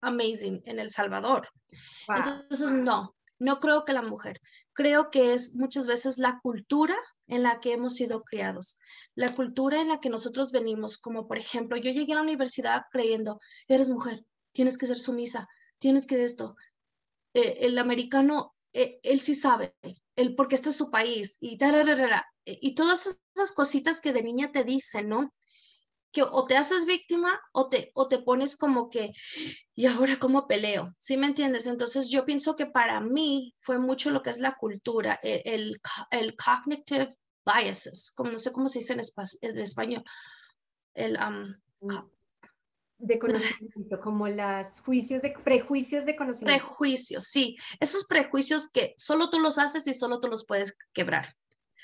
amazing 0.00 0.62
en 0.66 0.78
El 0.78 0.90
Salvador. 0.90 1.48
Entonces, 2.08 2.72
no, 2.72 3.14
no 3.38 3.58
creo 3.58 3.84
que 3.84 3.92
la 3.92 4.02
mujer, 4.02 4.40
creo 4.72 5.10
que 5.10 5.32
es 5.34 5.54
muchas 5.56 5.86
veces 5.86 6.18
la 6.18 6.38
cultura 6.42 6.96
en 7.26 7.42
la 7.42 7.60
que 7.60 7.72
hemos 7.72 7.94
sido 7.94 8.22
criados, 8.22 8.78
la 9.14 9.34
cultura 9.34 9.80
en 9.80 9.88
la 9.88 10.00
que 10.00 10.10
nosotros 10.10 10.52
venimos, 10.52 10.98
como 10.98 11.26
por 11.26 11.38
ejemplo, 11.38 11.76
yo 11.76 11.90
llegué 11.90 12.12
a 12.12 12.16
la 12.16 12.22
universidad 12.22 12.82
creyendo, 12.92 13.40
eres 13.66 13.88
mujer, 13.88 14.24
tienes 14.52 14.76
que 14.76 14.86
ser 14.86 14.98
sumisa, 14.98 15.48
tienes 15.78 16.06
que 16.06 16.16
de 16.16 16.24
esto. 16.24 16.56
Eh, 17.34 17.58
el 17.60 17.78
americano, 17.78 18.54
eh, 18.72 19.00
él 19.02 19.20
sí 19.20 19.34
sabe, 19.34 19.74
él, 20.16 20.34
porque 20.34 20.54
este 20.54 20.70
es 20.70 20.76
su 20.76 20.90
país, 20.90 21.38
y, 21.40 21.58
y 22.44 22.74
todas 22.74 23.18
esas 23.34 23.52
cositas 23.52 24.00
que 24.00 24.12
de 24.12 24.22
niña 24.22 24.52
te 24.52 24.64
dicen, 24.64 25.08
¿no? 25.08 25.32
que 26.14 26.22
o 26.22 26.46
te 26.46 26.56
haces 26.56 26.86
víctima 26.86 27.40
o 27.52 27.68
te, 27.68 27.90
o 27.94 28.06
te 28.06 28.20
pones 28.20 28.56
como 28.56 28.88
que, 28.88 29.12
¿y 29.74 29.86
ahora 29.86 30.16
cómo 30.18 30.46
peleo? 30.46 30.94
¿Sí 30.96 31.16
me 31.16 31.26
entiendes? 31.26 31.66
Entonces 31.66 32.08
yo 32.08 32.24
pienso 32.24 32.54
que 32.54 32.66
para 32.66 33.00
mí 33.00 33.54
fue 33.60 33.80
mucho 33.80 34.10
lo 34.10 34.22
que 34.22 34.30
es 34.30 34.38
la 34.38 34.54
cultura, 34.54 35.18
e, 35.22 35.42
el, 35.44 35.80
el, 36.12 36.36
cognitive 36.36 37.18
biases, 37.44 38.12
como 38.14 38.30
no 38.30 38.38
sé 38.38 38.52
cómo 38.52 38.68
se 38.68 38.78
dice 38.78 38.94
en, 38.94 39.58
español, 39.58 40.04
el... 40.94 41.18
Um, 41.18 42.10
de 43.06 43.18
conocimiento, 43.18 44.00
como 44.00 44.28
los 44.28 44.80
juicios 44.80 45.22
de 45.22 45.34
prejuicios 45.44 46.04
de 46.04 46.16
conocimiento. 46.16 46.64
Prejuicios, 46.64 47.24
sí. 47.24 47.56
Esos 47.80 48.06
prejuicios 48.06 48.68
que 48.68 48.94
solo 48.96 49.30
tú 49.30 49.40
los 49.40 49.58
haces 49.58 49.86
y 49.86 49.94
solo 49.94 50.20
tú 50.20 50.28
los 50.28 50.46
puedes 50.46 50.76
quebrar. 50.92 51.34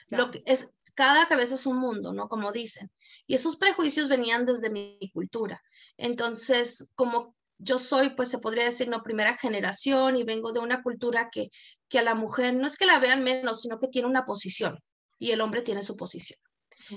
Lo 0.08 0.30
que 0.30 0.42
es, 0.46 0.72
cada 0.94 1.28
cabeza 1.28 1.54
es 1.54 1.66
un 1.66 1.76
mundo, 1.76 2.12
¿no? 2.12 2.28
Como 2.28 2.52
dicen. 2.52 2.90
Y 3.26 3.34
esos 3.34 3.56
prejuicios 3.56 4.08
venían 4.08 4.46
desde 4.46 4.70
mi 4.70 4.98
cultura. 5.12 5.62
Entonces, 5.96 6.90
como 6.94 7.36
yo 7.58 7.78
soy, 7.78 8.10
pues 8.10 8.30
se 8.30 8.38
podría 8.38 8.64
decir, 8.64 8.88
no, 8.88 9.02
primera 9.02 9.36
generación 9.36 10.16
y 10.16 10.24
vengo 10.24 10.52
de 10.52 10.60
una 10.60 10.82
cultura 10.82 11.28
que, 11.30 11.50
que 11.88 11.98
a 11.98 12.02
la 12.02 12.14
mujer 12.14 12.54
no 12.54 12.66
es 12.66 12.76
que 12.76 12.86
la 12.86 12.98
vean 12.98 13.22
menos, 13.22 13.60
sino 13.62 13.78
que 13.78 13.88
tiene 13.88 14.08
una 14.08 14.24
posición 14.24 14.78
y 15.18 15.32
el 15.32 15.42
hombre 15.42 15.62
tiene 15.62 15.82
su 15.82 15.96
posición. 15.96 16.40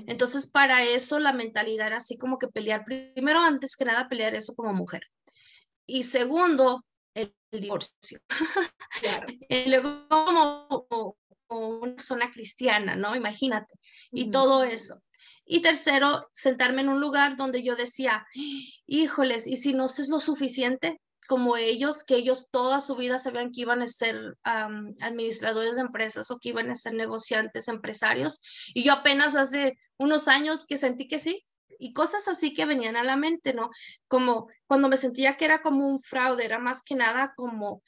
Entonces, 0.07 0.49
para 0.49 0.83
eso 0.83 1.19
la 1.19 1.33
mentalidad 1.33 1.87
era 1.87 1.97
así 1.97 2.17
como 2.17 2.39
que 2.39 2.47
pelear, 2.47 2.85
primero, 2.85 3.39
antes 3.39 3.75
que 3.75 3.85
nada, 3.85 4.09
pelear 4.09 4.35
eso 4.35 4.55
como 4.55 4.73
mujer. 4.73 5.03
Y 5.85 6.03
segundo, 6.03 6.85
el, 7.13 7.35
divorcio. 7.51 8.19
y 9.49 9.69
luego 9.69 10.07
como, 10.09 11.17
una 11.49 11.95
persona 11.95 12.31
cristiana, 12.31 12.95
¿no? 12.95 13.15
Imagínate. 13.15 13.75
Y 14.11 14.31
todo 14.31 14.63
eso. 14.63 15.01
Y 15.45 15.61
tercero, 15.61 16.29
sentarme 16.33 16.81
en 16.81 16.89
un 16.89 17.01
lugar 17.01 17.35
donde 17.35 17.63
yo 17.63 17.75
decía, 17.75 18.25
híjoles, 18.85 19.47
¿y 19.47 19.57
si 19.57 19.73
no 19.73 19.85
es 19.85 20.09
lo 20.09 20.19
suficiente? 20.19 20.99
Como 21.33 21.57
ellos, 21.57 22.03
que 22.03 22.13
ellos 22.13 22.51
toda 22.51 22.79
su 22.79 22.95
vida 22.95 23.17
sabían 23.17 23.51
que 23.51 23.61
iban 23.61 23.81
a 23.81 23.87
ser 23.87 24.37
administradores 24.43 25.77
de 25.77 25.81
empresas 25.81 26.29
o 26.29 26.37
que 26.37 26.49
iban 26.49 26.69
a 26.69 26.75
ser 26.75 26.93
negociantes, 26.93 27.69
empresarios. 27.69 28.39
Y 28.75 28.83
yo 28.83 28.93
apenas 28.93 29.35
hace 29.35 29.75
unos 29.97 30.27
años 30.27 30.67
que 30.67 30.77
sentí 30.77 31.07
que 31.07 31.17
sí, 31.17 31.43
y 31.79 31.91
cosas 31.91 32.27
así 32.27 32.53
que 32.53 32.67
venían 32.67 32.95
a 32.97 33.03
la 33.03 33.15
mente, 33.15 33.55
¿no? 33.55 33.71
Como 34.07 34.47
cuando 34.67 34.89
me 34.89 34.95
sentía 34.95 35.35
que 35.35 35.45
era 35.45 35.63
como 35.63 35.87
un 35.87 35.99
fraude, 35.99 36.45
era 36.45 36.59
más 36.59 36.83
que 36.83 36.93
nada 36.93 37.33
como 37.35 37.81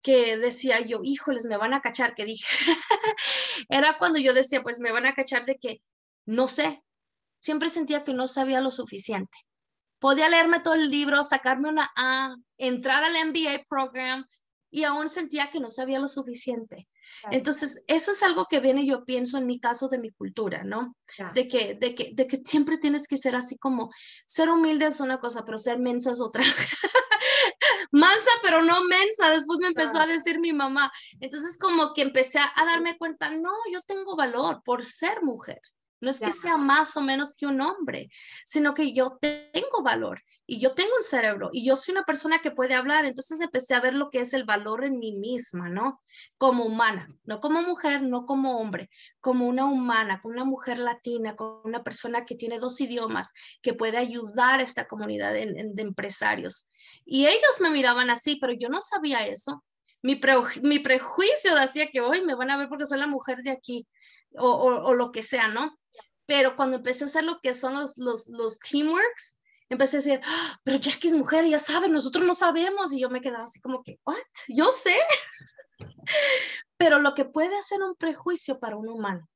que 0.00 0.38
decía 0.38 0.80
yo, 0.80 1.00
híjoles, 1.02 1.44
me 1.44 1.58
van 1.58 1.74
a 1.74 1.82
cachar, 1.82 2.14
que 2.14 2.24
dije, 2.24 2.46
era 3.68 3.98
cuando 3.98 4.18
yo 4.18 4.32
decía, 4.32 4.62
pues 4.62 4.80
me 4.80 4.90
van 4.90 5.04
a 5.04 5.14
cachar 5.14 5.44
de 5.44 5.58
que 5.58 5.82
no 6.24 6.48
sé, 6.48 6.82
siempre 7.40 7.68
sentía 7.68 8.04
que 8.04 8.14
no 8.14 8.26
sabía 8.26 8.62
lo 8.62 8.70
suficiente. 8.70 9.36
Podía 10.00 10.28
leerme 10.28 10.60
todo 10.60 10.74
el 10.74 10.90
libro, 10.90 11.22
sacarme 11.22 11.68
una 11.68 11.90
A, 11.94 12.34
entrar 12.58 13.04
al 13.04 13.14
MBA 13.28 13.64
program 13.68 14.26
y 14.70 14.84
aún 14.84 15.08
sentía 15.08 15.50
que 15.50 15.60
no 15.60 15.68
sabía 15.68 15.98
lo 15.98 16.08
suficiente. 16.08 16.88
Entonces, 17.30 17.82
eso 17.86 18.12
es 18.12 18.22
algo 18.22 18.46
que 18.48 18.60
viene, 18.60 18.86
yo 18.86 19.04
pienso, 19.04 19.36
en 19.38 19.46
mi 19.46 19.58
caso 19.60 19.88
de 19.88 19.98
mi 19.98 20.10
cultura, 20.10 20.62
¿no? 20.64 20.96
De, 21.34 21.48
que, 21.48 21.74
de, 21.74 21.94
que, 21.94 22.12
de 22.14 22.26
que 22.26 22.38
siempre 22.38 22.78
tienes 22.78 23.08
que 23.08 23.16
ser 23.16 23.34
así 23.34 23.58
como, 23.58 23.90
ser 24.26 24.48
humilde 24.48 24.86
es 24.86 25.00
una 25.00 25.18
cosa, 25.18 25.44
pero 25.44 25.58
ser 25.58 25.78
mensa 25.78 26.12
es 26.12 26.20
otra. 26.20 26.42
Mansa, 27.92 28.30
pero 28.42 28.62
no 28.62 28.84
mensa, 28.84 29.30
después 29.30 29.58
me 29.58 29.68
empezó 29.68 29.98
a 29.98 30.06
decir 30.06 30.38
mi 30.38 30.52
mamá. 30.52 30.92
Entonces, 31.18 31.58
como 31.58 31.92
que 31.92 32.02
empecé 32.02 32.38
a 32.38 32.64
darme 32.64 32.96
cuenta, 32.96 33.30
no, 33.30 33.52
yo 33.72 33.82
tengo 33.82 34.16
valor 34.16 34.62
por 34.64 34.84
ser 34.84 35.22
mujer. 35.22 35.60
No 36.00 36.10
es 36.10 36.20
que 36.20 36.32
sea 36.32 36.56
más 36.56 36.96
o 36.96 37.02
menos 37.02 37.34
que 37.34 37.46
un 37.46 37.60
hombre, 37.60 38.10
sino 38.46 38.74
que 38.74 38.92
yo 38.92 39.18
tengo 39.20 39.82
valor 39.82 40.22
y 40.46 40.58
yo 40.58 40.74
tengo 40.74 40.90
un 40.96 41.02
cerebro 41.02 41.50
y 41.52 41.64
yo 41.64 41.76
soy 41.76 41.92
una 41.92 42.04
persona 42.04 42.40
que 42.40 42.50
puede 42.50 42.74
hablar. 42.74 43.04
Entonces 43.04 43.40
empecé 43.40 43.74
a 43.74 43.80
ver 43.80 43.94
lo 43.94 44.10
que 44.10 44.20
es 44.20 44.32
el 44.32 44.44
valor 44.44 44.84
en 44.84 44.98
mí 44.98 45.12
misma, 45.12 45.68
¿no? 45.68 46.02
Como 46.38 46.64
humana, 46.64 47.08
no 47.24 47.40
como 47.40 47.62
mujer, 47.62 48.02
no 48.02 48.24
como 48.24 48.58
hombre, 48.58 48.88
como 49.20 49.46
una 49.46 49.66
humana, 49.66 50.20
como 50.22 50.34
una 50.34 50.44
mujer 50.44 50.78
latina, 50.78 51.36
como 51.36 51.60
una 51.64 51.82
persona 51.82 52.24
que 52.24 52.34
tiene 52.34 52.58
dos 52.58 52.80
idiomas, 52.80 53.32
que 53.62 53.74
puede 53.74 53.98
ayudar 53.98 54.60
a 54.60 54.62
esta 54.62 54.88
comunidad 54.88 55.32
de, 55.32 55.70
de 55.72 55.82
empresarios. 55.82 56.70
Y 57.04 57.26
ellos 57.26 57.60
me 57.60 57.70
miraban 57.70 58.10
así, 58.10 58.36
pero 58.40 58.54
yo 58.54 58.68
no 58.70 58.80
sabía 58.80 59.26
eso. 59.26 59.62
Mi, 60.02 60.18
mi 60.62 60.78
prejuicio 60.78 61.54
decía 61.54 61.90
que 61.92 62.00
hoy 62.00 62.22
me 62.22 62.34
van 62.34 62.50
a 62.50 62.56
ver 62.56 62.68
porque 62.68 62.86
soy 62.86 62.98
la 62.98 63.06
mujer 63.06 63.42
de 63.42 63.50
aquí 63.50 63.86
o, 64.36 64.48
o 64.48 64.94
lo 64.94 65.12
que 65.12 65.22
sea, 65.22 65.48
¿no? 65.48 65.79
Pero 66.30 66.54
cuando 66.54 66.76
empecé 66.76 67.02
a 67.02 67.06
hacer 67.08 67.24
lo 67.24 67.40
que 67.40 67.52
son 67.52 67.74
los, 67.74 67.98
los, 67.98 68.28
los 68.28 68.60
teamworks, 68.60 69.40
empecé 69.68 69.96
a 69.96 69.98
decir, 69.98 70.20
¡Ah! 70.24 70.60
pero 70.62 70.78
Jackie 70.78 71.08
es 71.08 71.14
mujer, 71.14 71.44
ya 71.44 71.58
sabe, 71.58 71.88
nosotros 71.88 72.24
no 72.24 72.34
sabemos. 72.34 72.92
Y 72.92 73.00
yo 73.00 73.10
me 73.10 73.20
quedaba 73.20 73.42
así 73.42 73.60
como 73.60 73.82
que, 73.82 73.98
¿what? 74.04 74.14
Yo 74.46 74.70
sé. 74.70 74.94
pero 76.76 77.00
lo 77.00 77.16
que 77.16 77.24
puede 77.24 77.58
hacer 77.58 77.82
un 77.82 77.96
prejuicio 77.96 78.60
para 78.60 78.76
un 78.76 78.88
humano, 78.88 79.28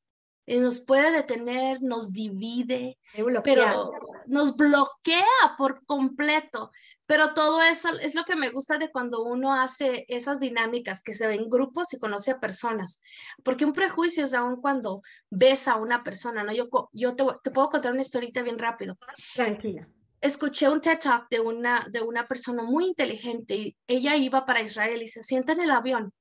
nos 0.47 0.81
puede 0.81 1.11
detener, 1.11 1.83
nos 1.83 2.13
divide, 2.13 2.99
pero 3.43 3.93
nos 4.27 4.57
bloquea 4.57 5.25
por 5.57 5.85
completo. 5.87 6.71
Pero 7.07 7.35
todo 7.35 7.61
eso 7.63 7.91
es 8.01 8.15
lo 8.15 8.25
que 8.25 8.37
me 8.37 8.51
gusta 8.51 8.79
de 8.79 8.91
cuando 8.91 9.23
uno 9.23 9.55
hace 9.55 10.07
esas 10.09 10.41
dinámicas, 10.41 11.03
que 11.03 11.13
se 11.13 11.27
ven 11.27 11.49
grupos 11.49 11.93
y 11.93 11.99
conoce 11.99 12.31
a 12.31 12.41
personas. 12.41 13.01
Porque 13.43 13.65
un 13.65 13.73
prejuicio 13.73 14.25
es 14.25 14.35
aún 14.35 14.61
cuando 14.61 15.03
ves 15.31 15.69
a 15.69 15.77
una 15.77 16.03
persona, 16.03 16.43
¿no? 16.43 16.53
Yo, 16.53 16.69
yo 16.93 17.15
te, 17.15 17.25
te 17.43 17.51
puedo 17.51 17.69
contar 17.69 17.93
una 17.93 18.01
historita 18.01 18.43
bien 18.43 18.59
rápido. 18.59 18.97
Tranquila. 19.35 19.89
Escuché 20.21 20.71
un 20.71 20.81
TED 20.81 20.99
Talk 21.01 21.29
de 21.29 21.41
una, 21.41 21.87
de 21.91 22.01
una 22.01 22.27
persona 22.27 22.63
muy 22.63 22.87
inteligente 22.87 23.55
y 23.55 23.77
ella 23.87 24.17
iba 24.17 24.47
para 24.47 24.63
Israel 24.63 25.03
y 25.03 25.09
se 25.09 25.23
sienta 25.23 25.53
en 25.53 25.61
el 25.61 25.71
avión 25.71 26.13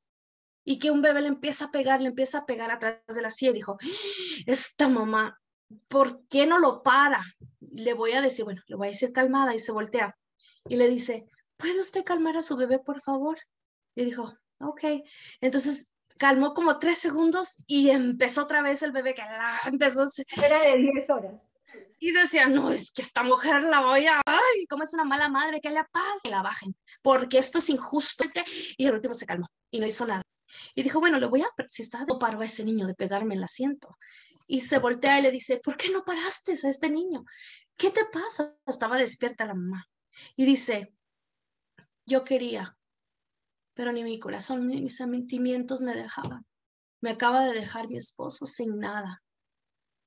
y 0.66 0.80
que 0.80 0.92
un 0.92 1.02
bebé 1.02 1.22
le 1.22 1.28
empieza 1.28 1.66
a 1.66 1.72
pegar, 1.72 2.02
le 2.02 2.08
empieza 2.08 2.40
a 2.40 2.46
pegar 2.46 2.72
atrás 2.72 3.00
de 3.08 3.22
la 3.22 3.32
silla 3.32 3.52
y 3.52 3.56
dijo, 3.56 3.78
esta 4.46 4.88
mamá, 4.88 5.40
¿por 5.88 6.26
qué 6.28 6.46
no 6.46 6.60
lo 6.60 6.84
para? 6.84 7.24
Le 7.60 7.94
voy 7.94 8.14
a 8.14 8.22
decir, 8.22 8.46
bueno, 8.46 8.62
le 8.68 8.76
voy 8.76 8.88
a 8.88 8.92
decir 8.92 9.12
calmada 9.12 9.54
y 9.54 9.60
se 9.60 9.72
voltea 9.72 10.16
y 10.70 10.76
le 10.76 10.88
dice, 10.88 11.28
¿puede 11.58 11.80
usted 11.80 12.04
calmar 12.04 12.38
a 12.38 12.44
su 12.44 12.56
bebé, 12.56 12.80
por 12.80 13.02
favor? 13.02 13.38
Y 13.96 14.06
dijo, 14.06 14.32
ok. 14.60 14.82
Entonces 15.42 15.92
calmó 16.18 16.54
como 16.54 16.80
tres 16.80 16.98
segundos 17.00 17.64
y 17.68 17.90
empezó 17.90 18.44
otra 18.44 18.62
vez 18.62 18.82
el 18.84 18.92
bebé 18.92 19.14
que 19.14 19.22
la 19.22 19.60
empezó. 19.66 20.06
Era 20.42 20.60
de 20.64 20.78
10 20.78 21.10
horas. 21.10 21.50
Y 22.00 22.12
decía, 22.12 22.48
no, 22.48 22.70
es 22.70 22.92
que 22.92 23.02
esta 23.02 23.24
mujer 23.24 23.64
la 23.64 23.82
voy 23.82 24.06
a, 24.08 24.22
ay, 24.26 24.68
como 24.70 24.84
es 24.84 24.94
una 24.94 25.06
mala 25.06 25.30
madre, 25.30 25.62
que 25.62 25.70
la 25.70 25.88
paz, 25.90 26.22
la 26.30 26.42
bajen, 26.42 26.76
porque 27.02 27.38
esto 27.38 27.60
es 27.60 27.70
injusto. 27.70 28.26
Y 28.78 28.86
el 28.86 28.94
último 28.94 29.14
se 29.14 29.26
calmó 29.26 29.48
y 29.72 29.80
no 29.80 29.88
hizo 29.88 30.06
nada. 30.06 30.22
Y 30.76 30.84
dijo, 30.84 31.00
bueno, 31.00 31.20
le 31.20 31.28
voy 31.28 31.42
a, 31.42 31.48
si 31.68 31.82
está, 31.82 32.06
no 32.06 32.20
paró 32.20 32.42
a 32.42 32.46
ese 32.46 32.64
niño 32.64 32.88
de 32.88 32.96
pegarme 32.96 33.36
el 33.36 33.44
asiento. 33.44 33.98
Y 34.48 34.62
se 34.62 34.80
voltea 34.80 35.20
y 35.20 35.24
le 35.24 35.32
dice, 35.32 35.58
¿por 35.58 35.78
qué 35.78 35.90
no 35.90 36.04
paraste 36.04 36.52
a 36.52 36.70
este 36.70 36.90
niño? 36.90 37.24
¿Qué 37.78 37.90
te 37.90 38.06
pasa? 38.06 38.56
Estaba 38.66 38.98
despierta 38.98 39.46
la 39.46 39.54
mamá. 39.54 39.88
Y 40.36 40.46
dice, 40.46 40.94
yo 42.06 42.24
quería, 42.24 42.78
pero 43.74 43.92
ni 43.92 44.04
mi 44.04 44.20
corazón 44.20 44.68
ni 44.68 44.82
mis 44.82 44.96
sentimientos 44.96 45.82
me 45.82 45.96
dejaban. 45.96 46.46
Me 47.02 47.12
acaba 47.12 47.46
de 47.46 47.54
dejar 47.54 47.90
mi 47.90 47.98
esposo 47.98 48.46
sin 48.46 48.80
nada. 48.80 49.24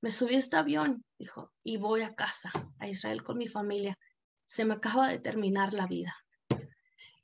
Me 0.01 0.11
subí 0.11 0.35
a 0.35 0.39
este 0.39 0.57
avión, 0.57 1.03
dijo, 1.17 1.51
y 1.63 1.77
voy 1.77 2.01
a 2.01 2.15
casa, 2.15 2.51
a 2.79 2.87
Israel 2.87 3.23
con 3.23 3.37
mi 3.37 3.47
familia. 3.47 3.97
Se 4.45 4.63
me 4.63 4.75
acaba 4.75 5.09
de 5.09 5.19
terminar 5.19 5.73
la 5.73 5.87
vida. 5.87 6.15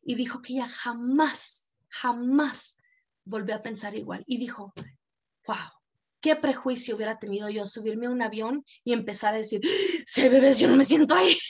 Y 0.02 0.16
dijo 0.16 0.42
que 0.42 0.54
ella 0.54 0.68
jamás, 0.68 1.72
jamás 1.88 2.78
volvió 3.26 3.56
a 3.56 3.62
pensar 3.62 3.96
igual. 3.96 4.24
Y 4.28 4.38
dijo, 4.38 4.74
wow, 5.48 5.58
qué 6.22 6.36
prejuicio 6.36 6.96
hubiera 6.96 7.20
tenido 7.20 7.50
yo 7.50 7.66
subirme 7.66 8.08
a 8.08 8.12
un 8.12 8.22
avión 8.22 8.66
y 8.84 8.94
empezar 8.94 9.34
a 9.34 9.38
decir, 9.38 9.62
hay 10.18 10.30
bebés, 10.30 10.60
yo 10.60 10.70
no 10.70 10.78
me 10.78 10.84
siento 10.84 11.16
ahí. 11.16 11.36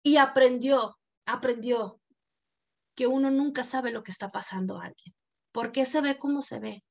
Y 0.00 0.16
aprendió, 0.16 0.96
aprendió 1.26 2.00
que 2.96 3.06
uno 3.06 3.30
nunca 3.30 3.62
sabe 3.62 3.90
lo 3.90 4.02
que 4.02 4.10
está 4.10 4.30
pasando 4.30 4.78
a 4.78 4.84
alguien. 4.86 5.14
¿Por 5.52 5.70
qué 5.70 5.84
se 5.84 6.00
ve 6.00 6.18
como 6.18 6.40
se 6.40 6.60
ve? 6.60 6.84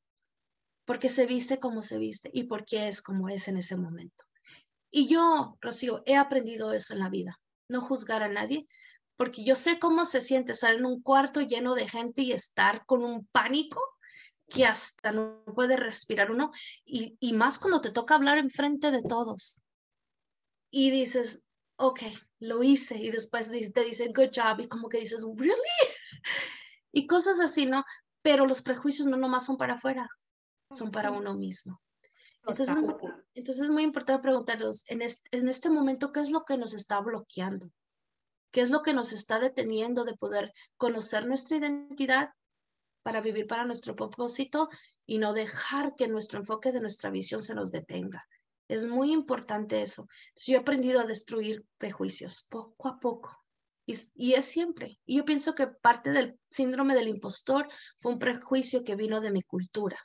¿Por 0.85 0.99
qué 0.99 1.09
se 1.09 1.25
viste 1.25 1.59
como 1.59 1.81
se 1.81 1.97
viste? 1.97 2.29
¿Y 2.31 2.43
por 2.43 2.63
qué 2.63 2.87
es 2.87 3.01
como 3.01 3.27
es 3.29 3.47
en 3.47 3.57
ese 3.57 3.75
momento? 3.75 4.25
Y 4.91 5.07
yo, 5.07 5.57
Rocío, 5.61 6.03
he 6.05 6.15
aprendido 6.15 6.73
eso 6.73 6.93
en 6.93 6.99
la 6.99 7.09
vida. 7.09 7.39
No 7.69 7.81
juzgar 7.81 8.23
a 8.23 8.29
nadie, 8.29 8.67
porque 9.17 9.43
yo 9.43 9.55
sé 9.55 9.79
cómo 9.79 10.05
se 10.05 10.21
siente 10.21 10.53
estar 10.53 10.73
en 10.73 10.85
un 10.85 11.01
cuarto 11.01 11.41
lleno 11.41 11.75
de 11.75 11.89
gente 11.89 12.21
y 12.21 12.31
estar 12.31 12.85
con 12.85 13.03
un 13.03 13.25
pánico 13.27 13.81
que 14.47 14.65
hasta 14.65 15.11
no 15.11 15.43
puede 15.53 15.75
respirar 15.75 16.31
uno, 16.31 16.51
y, 16.85 17.17
y 17.19 17.33
más 17.33 17.59
cuando 17.59 17.81
te 17.81 17.91
toca 17.91 18.15
hablar 18.15 18.37
enfrente 18.37 18.91
de 18.91 19.01
todos. 19.01 19.61
Y 20.71 20.89
dices, 20.89 21.43
ok, 21.77 22.01
lo 22.39 22.63
hice, 22.63 22.97
y 22.97 23.11
después 23.11 23.51
te 23.51 23.83
dicen, 23.83 24.13
good 24.13 24.29
job, 24.33 24.61
y 24.61 24.67
como 24.67 24.87
que 24.87 24.99
dices, 24.99 25.25
really? 25.35 25.53
Y 26.93 27.05
cosas 27.05 27.39
así, 27.41 27.65
¿no? 27.65 27.83
Pero 28.21 28.47
los 28.47 28.61
prejuicios 28.61 29.07
no 29.07 29.17
nomás 29.17 29.45
son 29.45 29.57
para 29.57 29.73
afuera, 29.73 30.09
son 30.71 30.89
para 30.89 31.11
uno 31.11 31.35
mismo. 31.35 31.79
Entonces, 32.47 32.77
entonces 33.33 33.65
es 33.65 33.69
muy 33.69 33.83
importante 33.83 34.21
preguntarnos, 34.23 34.89
en 34.89 35.01
este, 35.01 35.37
en 35.37 35.49
este 35.49 35.69
momento, 35.69 36.11
¿qué 36.11 36.21
es 36.21 36.31
lo 36.31 36.45
que 36.45 36.57
nos 36.57 36.73
está 36.73 36.99
bloqueando? 37.01 37.69
¿Qué 38.57 38.61
es 38.61 38.71
lo 38.71 38.81
que 38.81 38.95
nos 38.95 39.13
está 39.13 39.39
deteniendo 39.39 40.03
de 40.03 40.17
poder 40.17 40.51
conocer 40.77 41.27
nuestra 41.27 41.57
identidad 41.57 42.31
para 43.03 43.21
vivir 43.21 43.45
para 43.45 43.65
nuestro 43.65 43.95
propósito 43.95 44.69
y 45.05 45.19
no 45.19 45.33
dejar 45.33 45.95
que 45.95 46.07
nuestro 46.07 46.39
enfoque 46.39 46.71
de 46.71 46.81
nuestra 46.81 47.11
visión 47.11 47.39
se 47.39 47.53
nos 47.53 47.71
detenga? 47.71 48.27
Es 48.67 48.87
muy 48.87 49.11
importante 49.11 49.83
eso. 49.83 50.07
yo 50.43 50.55
he 50.55 50.57
aprendido 50.57 50.99
a 50.99 51.05
destruir 51.05 51.65
prejuicios 51.77 52.47
poco 52.49 52.87
a 52.87 52.99
poco. 52.99 53.37
Y, 53.85 53.95
y, 54.15 54.33
es 54.33 54.45
siempre. 54.45 54.99
Y 55.05 55.17
yo 55.17 55.25
pienso 55.25 55.53
que 55.53 55.67
parte 55.67 56.09
del 56.09 56.39
síndrome 56.49 56.95
del 56.95 57.09
impostor 57.09 57.69
fue 57.99 58.13
un 58.13 58.17
prejuicio 58.17 58.83
que 58.83 58.95
vino 58.95 59.21
de 59.21 59.29
mi 59.29 59.43
cultura 59.43 59.99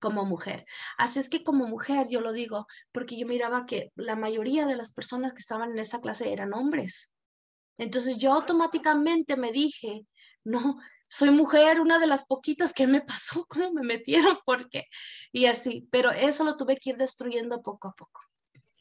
como 0.00 0.24
mujer. 0.24 0.66
Así 0.98 1.20
es 1.20 1.30
que 1.30 1.44
como 1.44 1.68
mujer, 1.68 2.08
yo 2.08 2.20
lo 2.20 2.32
digo, 2.32 2.66
porque 2.90 3.16
yo 3.16 3.28
miraba 3.28 3.64
que 3.64 3.92
la 3.94 4.16
mayoría 4.16 4.66
de 4.66 4.74
las 4.74 4.92
personas 4.92 5.34
que 5.34 5.38
estaban 5.38 5.70
en 5.70 5.78
esa 5.78 6.00
clase 6.00 6.32
eran 6.32 6.52
hombres. 6.52 7.12
Entonces 7.78 8.16
yo 8.16 8.32
automáticamente 8.32 9.36
me 9.36 9.52
dije, 9.52 10.06
no, 10.44 10.78
soy 11.06 11.30
mujer, 11.30 11.80
una 11.80 11.98
de 11.98 12.06
las 12.06 12.26
poquitas 12.26 12.72
que 12.72 12.86
me 12.86 13.00
pasó, 13.00 13.44
cómo 13.48 13.72
me 13.72 13.82
metieron, 13.82 14.38
porque, 14.44 14.86
y 15.32 15.46
así, 15.46 15.86
pero 15.90 16.10
eso 16.10 16.44
lo 16.44 16.56
tuve 16.56 16.76
que 16.76 16.90
ir 16.90 16.96
destruyendo 16.96 17.62
poco 17.62 17.88
a 17.88 17.92
poco. 17.92 18.20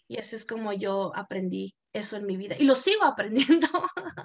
Y 0.08 0.18
así 0.18 0.36
es 0.36 0.46
como 0.46 0.74
yo 0.74 1.14
aprendí 1.16 1.74
eso 1.94 2.18
en 2.18 2.26
mi 2.26 2.36
vida 2.36 2.56
y 2.60 2.66
lo 2.66 2.76
sigo 2.76 3.04
aprendiendo. 3.06 3.68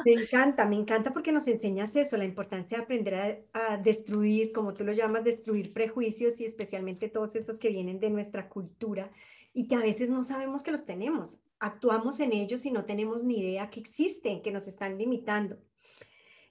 Me 0.04 0.12
encanta, 0.12 0.64
me 0.66 0.76
encanta 0.76 1.12
porque 1.12 1.32
nos 1.32 1.46
enseñas 1.46 1.94
eso, 1.94 2.16
la 2.16 2.24
importancia 2.24 2.78
de 2.78 2.84
aprender 2.84 3.14
a, 3.52 3.72
a, 3.72 3.76
destruir, 3.76 4.52
como 4.52 4.74
tú 4.74 4.84
lo 4.84 4.92
llamas, 4.92 5.24
destruir 5.24 5.72
prejuicios 5.72 6.40
y 6.40 6.44
especialmente 6.46 7.08
todos 7.08 7.36
estos 7.36 7.58
que 7.58 7.70
vienen 7.70 8.00
de 8.00 8.10
nuestra 8.10 8.48
cultura 8.48 9.10
y 9.56 9.68
que 9.68 9.74
a 9.74 9.80
veces 9.80 10.10
no 10.10 10.22
sabemos 10.22 10.62
que 10.62 10.70
los 10.70 10.84
tenemos. 10.84 11.40
Actuamos 11.60 12.20
en 12.20 12.34
ellos 12.34 12.66
y 12.66 12.70
no 12.70 12.84
tenemos 12.84 13.24
ni 13.24 13.38
idea 13.38 13.70
que 13.70 13.80
existen, 13.80 14.42
que 14.42 14.50
nos 14.50 14.68
están 14.68 14.98
limitando. 14.98 15.56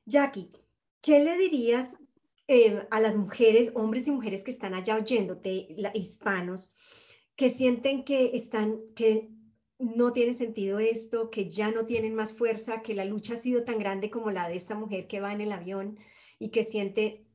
Jackie, 0.08 0.52
¿qué 1.02 1.24
le 1.24 1.38
dirías 1.38 2.00
eh, 2.48 2.88
a 2.90 3.00
las 3.00 3.16
mujeres, 3.16 3.72
hombres 3.76 4.08
y 4.08 4.12
mujeres 4.12 4.44
que 4.44 4.50
están 4.50 4.74
allá 4.74 4.96
oyéndote, 4.96 5.68
hispanos, 5.94 6.76
que 7.36 7.52
sienten 7.52 8.06
que 8.06 8.36
están, 8.38 8.80
que 8.96 9.30
no 9.78 10.12
tiene 10.12 10.34
sentido 10.34 10.80
esto, 10.80 11.30
que 11.30 11.48
ya 11.52 11.70
no 11.70 11.86
tienen 11.86 12.16
más 12.16 12.34
fuerza, 12.34 12.82
que 12.82 12.96
la 12.96 13.06
lucha 13.06 13.36
ha 13.36 13.38
sido 13.38 13.64
tan 13.66 13.78
grande 13.78 14.10
como 14.10 14.32
la 14.32 14.50
de 14.50 14.56
esta 14.56 14.74
mujer 14.74 15.06
que 15.06 15.20
va 15.20 15.32
en 15.32 15.42
el 15.42 15.52
avión 15.52 16.00
y 16.40 16.50
que 16.50 16.64
siente, 16.64 17.28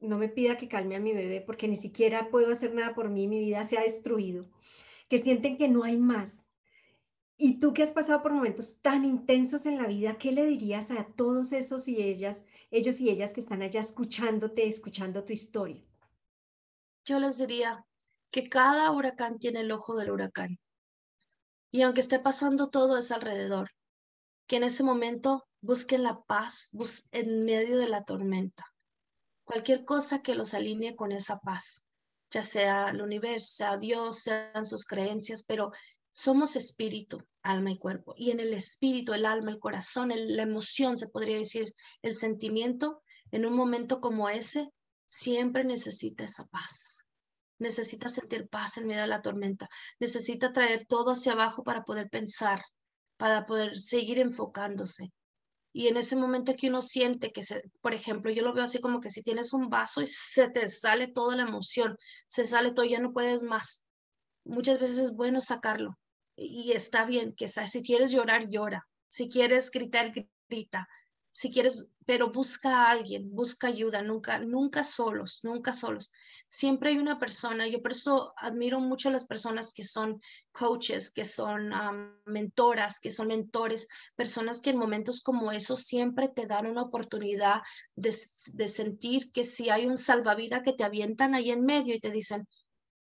no 0.00 0.18
me 0.18 0.28
pida 0.28 0.58
que 0.58 0.66
calme 0.66 0.96
a 0.96 1.00
mi 1.00 1.12
bebé 1.12 1.40
porque 1.40 1.68
ni 1.68 1.76
siquiera 1.76 2.30
puedo 2.30 2.50
hacer 2.50 2.74
nada 2.74 2.96
por 2.96 3.10
mí, 3.10 3.28
mi 3.28 3.38
vida 3.38 3.62
se 3.62 3.78
ha 3.78 3.82
destruido, 3.82 4.46
que 5.14 5.22
sienten 5.22 5.56
que 5.56 5.68
no 5.68 5.84
hay 5.84 5.96
más. 5.96 6.50
Y 7.36 7.60
tú 7.60 7.72
que 7.72 7.84
has 7.84 7.92
pasado 7.92 8.20
por 8.20 8.32
momentos 8.32 8.80
tan 8.80 9.04
intensos 9.04 9.64
en 9.64 9.78
la 9.78 9.86
vida, 9.86 10.18
¿qué 10.18 10.32
le 10.32 10.44
dirías 10.44 10.90
a 10.90 11.06
todos 11.06 11.52
esos 11.52 11.86
y 11.86 12.02
ellas, 12.02 12.44
ellos 12.72 13.00
y 13.00 13.10
ellas 13.10 13.32
que 13.32 13.38
están 13.38 13.62
allá 13.62 13.80
escuchándote, 13.80 14.66
escuchando 14.66 15.22
tu 15.22 15.32
historia? 15.32 15.84
Yo 17.04 17.20
les 17.20 17.38
diría, 17.38 17.86
que 18.32 18.48
cada 18.48 18.90
huracán 18.90 19.38
tiene 19.38 19.60
el 19.60 19.70
ojo 19.70 19.94
del 19.94 20.10
huracán. 20.10 20.58
Y 21.70 21.82
aunque 21.82 22.00
esté 22.00 22.18
pasando 22.18 22.70
todo 22.70 22.98
es 22.98 23.12
alrededor, 23.12 23.70
que 24.48 24.56
en 24.56 24.64
ese 24.64 24.82
momento 24.82 25.44
busquen 25.60 26.02
la 26.02 26.24
paz 26.24 26.72
en 27.12 27.44
medio 27.44 27.78
de 27.78 27.86
la 27.86 28.02
tormenta. 28.02 28.64
Cualquier 29.44 29.84
cosa 29.84 30.22
que 30.22 30.34
los 30.34 30.54
alinee 30.54 30.96
con 30.96 31.12
esa 31.12 31.38
paz, 31.38 31.86
ya 32.34 32.42
sea 32.42 32.90
el 32.90 33.00
universo, 33.00 33.46
sea 33.54 33.76
Dios, 33.76 34.18
sean 34.18 34.66
sus 34.66 34.84
creencias, 34.84 35.44
pero 35.44 35.70
somos 36.10 36.56
espíritu, 36.56 37.22
alma 37.42 37.70
y 37.70 37.78
cuerpo. 37.78 38.14
Y 38.16 38.32
en 38.32 38.40
el 38.40 38.52
espíritu, 38.52 39.14
el 39.14 39.24
alma, 39.24 39.52
el 39.52 39.60
corazón, 39.60 40.12
la 40.12 40.42
emoción, 40.42 40.96
se 40.96 41.08
podría 41.08 41.38
decir, 41.38 41.72
el 42.02 42.16
sentimiento, 42.16 43.02
en 43.30 43.46
un 43.46 43.54
momento 43.54 44.00
como 44.00 44.28
ese, 44.28 44.68
siempre 45.06 45.62
necesita 45.62 46.24
esa 46.24 46.44
paz 46.46 47.04
necesita 47.58 48.08
sentir 48.08 48.48
paz 48.48 48.78
en 48.78 48.88
medio 48.88 49.02
de 49.02 49.06
la 49.06 49.22
tormenta, 49.22 49.68
necesita 50.00 50.52
traer 50.52 50.86
todo 50.86 51.12
hacia 51.12 51.32
abajo 51.32 51.62
para 51.62 51.84
poder 51.84 52.10
pensar, 52.10 52.62
para 53.16 53.46
poder 53.46 53.78
seguir 53.78 54.18
enfocándose. 54.18 55.12
Y 55.76 55.88
en 55.88 55.96
ese 55.96 56.14
momento 56.14 56.54
que 56.56 56.68
uno 56.68 56.80
siente 56.80 57.32
que, 57.32 57.42
se, 57.42 57.64
por 57.80 57.94
ejemplo, 57.94 58.30
yo 58.30 58.44
lo 58.44 58.54
veo 58.54 58.62
así 58.62 58.80
como 58.80 59.00
que 59.00 59.10
si 59.10 59.22
tienes 59.22 59.52
un 59.52 59.68
vaso 59.68 60.00
y 60.02 60.06
se 60.06 60.48
te 60.48 60.68
sale 60.68 61.08
toda 61.08 61.34
la 61.34 61.42
emoción, 61.42 61.98
se 62.28 62.44
sale 62.44 62.72
todo, 62.72 62.86
ya 62.86 63.00
no 63.00 63.12
puedes 63.12 63.42
más. 63.42 63.84
Muchas 64.44 64.78
veces 64.78 64.98
es 64.98 65.16
bueno 65.16 65.40
sacarlo 65.40 65.98
y 66.36 66.70
está 66.72 67.04
bien 67.04 67.34
que 67.36 67.48
si 67.48 67.82
quieres 67.82 68.12
llorar, 68.12 68.48
llora. 68.48 68.86
Si 69.08 69.28
quieres 69.28 69.72
gritar, 69.72 70.12
grita 70.48 70.88
si 71.34 71.50
quieres, 71.50 71.84
pero 72.06 72.30
busca 72.30 72.84
a 72.84 72.90
alguien, 72.92 73.34
busca 73.34 73.66
ayuda, 73.66 74.02
nunca, 74.02 74.38
nunca 74.38 74.84
solos, 74.84 75.40
nunca 75.42 75.72
solos. 75.72 76.12
Siempre 76.46 76.90
hay 76.90 76.98
una 76.98 77.18
persona, 77.18 77.66
yo 77.66 77.82
por 77.82 77.90
eso 77.90 78.32
admiro 78.36 78.78
mucho 78.78 79.08
a 79.08 79.12
las 79.12 79.26
personas 79.26 79.72
que 79.72 79.82
son 79.82 80.20
coaches, 80.52 81.10
que 81.10 81.24
son 81.24 81.72
mentoras, 82.24 83.00
que 83.00 83.10
son 83.10 83.28
mentores, 83.28 83.88
personas 84.14 84.60
que 84.60 84.70
en 84.70 84.76
momentos 84.76 85.22
como 85.22 85.50
esos 85.50 85.80
siempre 85.80 86.28
te 86.28 86.46
dan 86.46 86.68
una 86.68 86.82
oportunidad 86.82 87.62
de, 87.96 88.14
de 88.52 88.68
sentir 88.68 89.32
que 89.32 89.42
si 89.42 89.70
hay 89.70 89.86
un 89.86 89.96
salvavidas 89.96 90.62
que 90.62 90.72
te 90.72 90.84
avientan 90.84 91.34
ahí 91.34 91.50
en 91.50 91.64
medio 91.64 91.96
y 91.96 92.00
te 92.00 92.12
dicen, 92.12 92.46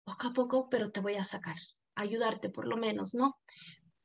poco 0.04 0.26
a 0.26 0.32
poco, 0.34 0.68
pero 0.68 0.90
te 0.90 1.00
voy 1.00 1.14
a 1.14 1.24
sacar, 1.24 1.56
ayudarte 1.94 2.50
por 2.50 2.66
lo 2.66 2.76
menos, 2.76 3.14
¿no? 3.14 3.38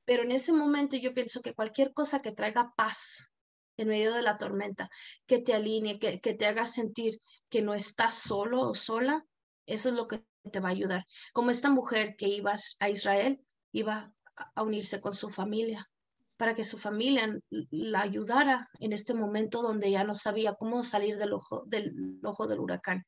Pero 0.05 0.23
en 0.23 0.31
ese 0.31 0.53
momento 0.53 0.95
yo 0.95 1.13
pienso 1.13 1.41
que 1.41 1.53
cualquier 1.53 1.91
cosa 1.91 2.21
que 2.21 2.31
traiga 2.31 2.73
paz, 2.77 3.32
en 3.77 3.87
medio 3.87 4.13
de 4.13 4.21
la 4.21 4.37
tormenta, 4.37 4.89
que 5.25 5.39
te 5.39 5.53
alinee, 5.53 5.99
que, 5.99 6.19
que 6.19 6.33
te 6.33 6.45
haga 6.45 6.65
sentir 6.65 7.19
que 7.49 7.61
no 7.61 7.73
estás 7.73 8.15
solo 8.15 8.61
o 8.61 8.75
sola, 8.75 9.25
eso 9.65 9.89
es 9.89 9.95
lo 9.95 10.07
que 10.07 10.23
te 10.51 10.59
va 10.59 10.69
a 10.69 10.71
ayudar. 10.71 11.05
Como 11.33 11.51
esta 11.51 11.69
mujer 11.69 12.15
que 12.17 12.27
iba 12.27 12.53
a 12.79 12.89
Israel, 12.89 13.41
iba 13.71 14.13
a 14.55 14.63
unirse 14.63 15.01
con 15.01 15.13
su 15.13 15.29
familia 15.29 15.89
para 16.37 16.55
que 16.55 16.63
su 16.63 16.77
familia 16.77 17.39
la 17.49 18.01
ayudara 18.01 18.69
en 18.79 18.91
este 18.91 19.13
momento 19.13 19.61
donde 19.61 19.91
ya 19.91 20.03
no 20.03 20.15
sabía 20.15 20.55
cómo 20.55 20.83
salir 20.83 21.17
del 21.17 21.33
ojo 21.33 21.63
del, 21.67 22.19
ojo 22.23 22.47
del 22.47 22.59
huracán. 22.59 23.05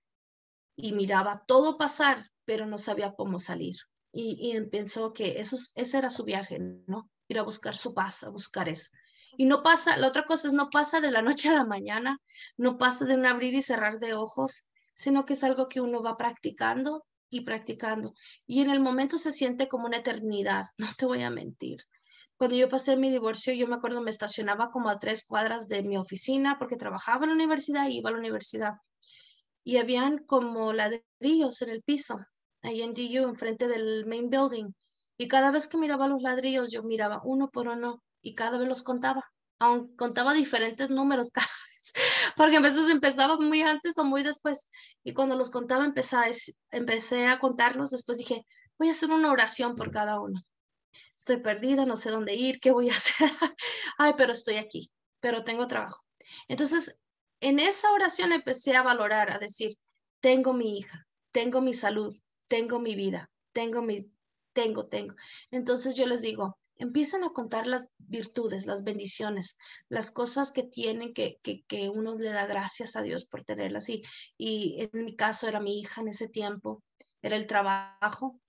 Y 0.78 0.94
miraba 0.94 1.44
todo 1.48 1.78
pasar, 1.78 2.30
pero 2.46 2.66
no 2.66 2.78
sabía 2.78 3.14
cómo 3.14 3.40
salir. 3.40 3.76
Y, 4.12 4.38
y 4.56 4.62
pensó 4.68 5.14
que 5.14 5.40
eso, 5.40 5.58
ese 5.76 5.98
era 5.98 6.10
su 6.10 6.24
viaje, 6.24 6.60
¿no? 6.88 7.10
Ir 7.28 7.40
a 7.40 7.44
buscar 7.44 7.76
su 7.76 7.94
paz, 7.94 8.24
a 8.24 8.30
buscar 8.30 8.70
eso. 8.70 8.92
Y 9.38 9.46
no 9.46 9.64
pasa, 9.64 9.98
la 9.98 10.08
otra 10.08 10.26
cosa 10.26 10.48
es, 10.48 10.54
no 10.54 10.70
pasa 10.70 11.02
de 11.02 11.12
la 11.12 11.22
noche 11.22 11.50
a 11.50 11.54
la 11.54 11.66
mañana, 11.66 12.20
no 12.58 12.78
pasa 12.78 13.06
de 13.06 13.16
un 13.16 13.26
abrir 13.26 13.54
y 13.54 13.62
cerrar 13.62 14.00
de 14.00 14.14
ojos, 14.14 14.70
sino 14.94 15.26
que 15.26 15.34
es 15.34 15.44
algo 15.44 15.68
que 15.68 15.82
uno 15.82 16.02
va 16.02 16.18
practicando 16.18 17.06
y 17.30 17.42
practicando. 17.42 18.14
Y 18.48 18.62
en 18.62 18.70
el 18.70 18.80
momento 18.80 19.18
se 19.18 19.32
siente 19.32 19.68
como 19.68 19.86
una 19.88 19.98
eternidad, 19.98 20.66
no 20.78 20.88
te 20.98 21.06
voy 21.06 21.22
a 21.24 21.30
mentir. 21.30 21.82
Cuando 22.38 22.58
yo 22.58 22.68
pasé 22.68 22.98
mi 22.98 23.10
divorcio, 23.10 23.54
yo 23.54 23.68
me 23.68 23.76
acuerdo, 23.76 24.02
me 24.02 24.12
estacionaba 24.12 24.70
como 24.70 24.90
a 24.90 25.00
tres 25.00 25.26
cuadras 25.26 25.70
de 25.70 25.84
mi 25.84 25.98
oficina 25.98 26.58
porque 26.60 26.76
trabajaba 26.76 27.24
en 27.24 27.30
la 27.30 27.36
universidad 27.36 27.88
y 27.88 28.00
iba 28.00 28.10
a 28.10 28.14
la 28.14 28.20
universidad. 28.20 28.74
Y 29.64 29.78
habían 29.78 30.18
como 30.18 30.74
ladrillos 30.74 31.62
en 31.62 31.70
el 31.70 31.82
piso, 31.82 32.20
ahí 32.62 32.82
en 32.82 32.94
DU, 32.94 33.30
enfrente 33.30 33.68
del 33.68 34.06
main 34.06 34.30
building. 34.30 34.74
Y 35.18 35.30
cada 35.30 35.50
vez 35.50 35.68
que 35.70 35.78
miraba 35.78 36.08
los 36.08 36.22
ladrillos, 36.22 36.72
yo 36.72 36.84
miraba 36.84 37.22
uno 37.24 37.50
por 37.50 37.70
uno 37.70 38.04
y 38.26 38.34
cada 38.34 38.58
vez 38.58 38.68
los 38.68 38.82
contaba, 38.82 39.24
aunque 39.60 39.96
contaba 39.96 40.34
diferentes 40.34 40.90
números 40.90 41.30
cada 41.34 41.46
vez, 41.46 41.94
porque 42.36 42.58
a 42.58 42.62
veces 42.62 42.90
empezaba 42.90 43.38
muy 43.38 43.62
antes 43.62 43.98
o 44.00 44.04
muy 44.04 44.24
después, 44.24 44.70
y 45.04 45.14
cuando 45.14 45.36
los 45.36 45.52
contaba 45.52 45.86
empecé 45.86 46.16
a, 46.18 46.26
empecé 46.72 47.28
a 47.28 47.40
contarlos, 47.40 47.92
después 47.92 48.18
dije, 48.18 48.46
voy 48.80 48.88
a 48.88 48.92
hacer 48.92 49.12
una 49.12 49.32
oración 49.32 49.76
por 49.76 49.92
cada 49.92 50.20
uno. 50.20 50.42
Estoy 51.16 51.38
perdida, 51.38 51.86
no 51.86 51.96
sé 51.96 52.10
dónde 52.10 52.34
ir, 52.34 52.60
qué 52.60 52.72
voy 52.72 52.90
a 52.90 52.94
hacer. 52.96 53.32
Ay, 53.98 54.14
pero 54.18 54.34
estoy 54.34 54.56
aquí, 54.56 54.92
pero 55.20 55.44
tengo 55.44 55.68
trabajo. 55.68 56.04
Entonces, 56.48 56.98
en 57.42 57.60
esa 57.60 57.92
oración 57.92 58.32
empecé 58.32 58.76
a 58.76 58.82
valorar, 58.82 59.32
a 59.32 59.38
decir, 59.38 59.74
tengo 60.20 60.52
mi 60.54 60.80
hija, 60.80 61.06
tengo 61.32 61.62
mi 61.62 61.74
salud, 61.74 62.16
tengo 62.48 62.80
mi 62.80 62.96
vida, 62.96 63.30
tengo 63.54 63.84
mi 63.84 64.10
tengo, 64.54 64.88
tengo. 64.88 65.16
Entonces 65.52 65.96
yo 65.96 66.08
les 66.08 66.22
digo, 66.24 66.58
empiezan 66.78 67.24
a 67.24 67.30
contar 67.30 67.68
las 67.68 67.92
virtudes, 67.98 68.66
las 68.66 68.84
bendiciones, 68.84 69.58
las 69.90 70.12
cosas 70.12 70.52
que 70.52 70.64
tienen 70.64 71.14
que, 71.14 71.40
que, 71.42 71.64
que 71.64 71.90
uno 71.90 72.16
le 72.16 72.30
da 72.30 72.46
gracias 72.46 72.96
a 72.96 73.02
Dios 73.02 73.26
por 73.26 73.44
tenerlas. 73.44 73.90
Y, 73.90 74.04
y 74.38 74.78
en 74.80 75.06
mi 75.06 75.16
caso 75.16 75.48
era 75.48 75.60
mi 75.60 75.80
hija 75.80 76.02
en 76.02 76.10
ese 76.10 76.28
tiempo, 76.28 76.84
era 77.22 77.36
el 77.36 77.48
trabajo, 77.48 78.40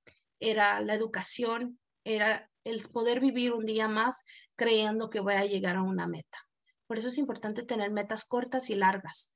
era 0.41 0.81
la 0.81 0.95
educación, 0.95 1.79
era 2.05 2.51
el 2.65 2.83
poder 2.83 3.21
vivir 3.21 3.53
un 3.53 3.65
día 3.65 3.89
más 3.89 4.25
creyendo 4.57 5.09
que 5.09 5.21
voy 5.21 5.35
a 5.35 5.47
llegar 5.47 5.77
a 5.77 5.83
una 5.83 6.07
meta. 6.07 6.39
Por 6.87 6.99
eso 6.99 7.09
es 7.09 7.19
importante 7.19 7.63
tener 7.63 7.91
metas 7.91 8.25
cortas 8.25 8.71
y 8.71 8.75
largas, 8.75 9.35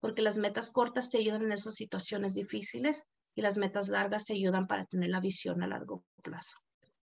porque 0.00 0.22
las 0.22 0.38
metas 0.38 0.70
cortas 0.70 1.10
te 1.10 1.18
ayudan 1.18 1.42
en 1.42 1.52
esas 1.52 1.74
situaciones 1.74 2.34
difíciles 2.34 3.08
y 3.34 3.42
las 3.42 3.56
metas 3.56 3.88
largas 3.88 4.26
te 4.26 4.34
ayudan 4.34 4.66
para 4.66 4.84
tener 4.86 5.10
la 5.10 5.20
visión 5.20 5.62
a 5.62 5.66
largo 5.66 6.04
plazo. 6.22 6.58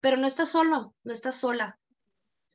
Pero 0.02 0.18
no 0.18 0.26
estás 0.26 0.50
solo, 0.50 0.94
no 1.04 1.12
estás 1.12 1.36
sola. 1.36 1.78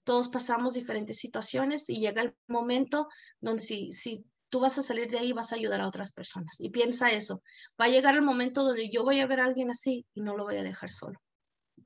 Todos 0.04 0.30
pasamos 0.30 0.76
diferentes 0.76 1.18
situaciones 1.18 1.89
y 1.89 2.00
llega 2.00 2.22
el 2.22 2.36
momento 2.48 3.08
donde 3.39 3.64
si, 3.64 3.91
si 3.93 4.26
tú 4.50 4.60
vas 4.60 4.78
a 4.78 4.82
salir 4.82 5.10
de 5.10 5.20
ahí, 5.20 5.32
vas 5.32 5.54
a 5.54 5.56
ayudar 5.56 5.82
a 5.82 5.88
otras 5.88 6.14
personas. 6.14 6.60
Y 6.60 6.70
piensa 6.70 7.12
eso, 7.12 7.41
va 7.80 7.86
a 7.86 7.89
llegar 7.89 8.16
el 8.16 8.22
momento 8.22 8.64
donde 8.64 8.89
yo 8.89 9.04
voy 9.04 9.22
a 9.22 9.28
ver 9.28 9.39
a 9.39 9.45
alguien 9.45 9.70
así 9.70 10.06
y 10.14 10.22
no 10.22 10.36
lo 10.36 10.43
voy 10.43 10.58
a 10.58 10.64
dejar 10.64 10.91
solo. 10.91 11.20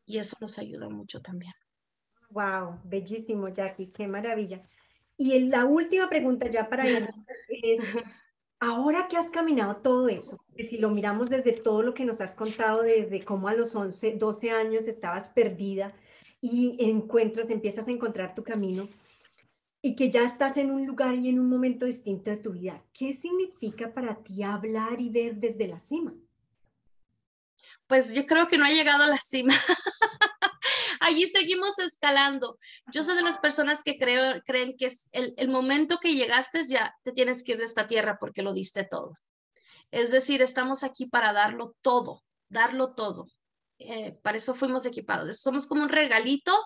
Y 0.06 0.18
eso 0.18 0.36
nos 0.42 0.58
ayuda 0.60 0.90
mucho 0.90 1.22
también. 1.22 1.54
Wow, 2.32 2.82
bellísimo, 2.84 3.50
Jackie, 3.50 3.92
qué 3.92 4.08
maravilla. 4.08 4.68
Y 5.18 5.40
la 5.42 5.66
última 5.66 6.10
pregunta 6.10 6.50
ya 6.50 6.68
para 6.68 6.84
ir 6.90 7.08
es, 7.50 7.84
ahora 8.62 9.08
que 9.10 9.18
has 9.18 9.30
caminado 9.30 9.78
todo 9.78 10.08
eso, 10.08 10.38
si 10.56 10.78
lo 10.78 10.92
miramos 10.92 11.30
desde 11.30 11.52
todo 11.52 11.82
lo 11.82 11.94
que 11.94 12.06
nos 12.06 12.22
has 12.22 12.36
contado, 12.36 12.84
desde 12.84 13.26
cómo 13.26 13.48
a 13.48 13.56
los 13.56 13.76
11, 13.76 14.14
12 14.14 14.52
años 14.52 14.88
estabas 14.88 15.32
perdida 15.32 15.94
y 16.42 16.78
encuentras, 16.80 17.50
empiezas 17.50 17.88
a 17.88 17.92
encontrar 17.92 18.36
tu 18.36 18.44
camino, 18.44 18.88
y 19.82 19.96
que 19.96 20.12
ya 20.12 20.24
estás 20.24 20.58
en 20.58 20.70
un 20.70 20.86
lugar 20.86 21.16
y 21.16 21.30
en 21.30 21.40
un 21.40 21.50
momento 21.50 21.88
distinto 21.88 22.30
de 22.30 22.38
tu 22.38 22.52
vida. 22.52 22.84
¿Qué 22.94 23.14
significa 23.14 23.92
para 23.92 24.16
ti 24.16 24.44
hablar 24.44 25.02
y 25.02 25.10
ver 25.10 25.38
desde 25.38 25.68
la 25.68 25.80
cima? 25.80 26.14
Pues 27.88 28.14
yo 28.14 28.28
creo 28.28 28.48
que 28.48 28.60
no 28.60 28.66
ha 28.66 28.70
llegado 28.70 29.04
a 29.04 29.08
la 29.08 29.18
cima. 29.18 29.54
Allí 31.12 31.28
seguimos 31.28 31.78
escalando. 31.78 32.58
Yo 32.94 33.04
soy 33.04 33.16
de 33.16 33.22
las 33.22 33.38
personas 33.38 33.84
que 33.84 34.00
creo, 34.00 34.42
creen 34.46 34.78
que 34.78 34.86
es 34.86 35.10
el, 35.12 35.34
el 35.36 35.50
momento 35.50 35.98
que 35.98 36.16
llegaste 36.16 36.64
ya 36.66 36.96
te 37.04 37.12
tienes 37.12 37.44
que 37.44 37.52
ir 37.52 37.58
de 37.58 37.66
esta 37.66 37.86
tierra 37.86 38.18
porque 38.18 38.42
lo 38.42 38.54
diste 38.54 38.86
todo. 38.90 39.18
Es 39.92 40.10
decir, 40.10 40.42
estamos 40.42 40.86
aquí 40.86 41.08
para 41.08 41.34
darlo 41.34 41.76
todo, 41.82 42.24
darlo 42.48 42.94
todo. 42.94 43.28
Eh, 43.78 44.18
para 44.24 44.38
eso 44.38 44.56
fuimos 44.56 44.86
equipados. 44.86 45.42
Somos 45.42 45.68
como 45.68 45.84
un 45.84 45.90
regalito 45.90 46.58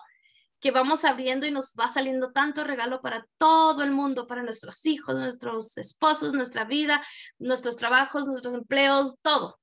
que 0.60 0.70
vamos 0.70 1.04
abriendo 1.04 1.44
y 1.44 1.50
nos 1.50 1.74
va 1.74 1.88
saliendo 1.88 2.30
tanto 2.30 2.62
regalo 2.62 3.02
para 3.02 3.26
todo 3.38 3.82
el 3.82 3.90
mundo, 3.90 4.28
para 4.28 4.44
nuestros 4.44 4.86
hijos, 4.86 5.18
nuestros 5.18 5.76
esposos, 5.76 6.34
nuestra 6.34 6.64
vida, 6.64 7.04
nuestros 7.38 7.78
trabajos, 7.78 8.28
nuestros 8.28 8.54
empleos, 8.54 9.20
todo. 9.22 9.58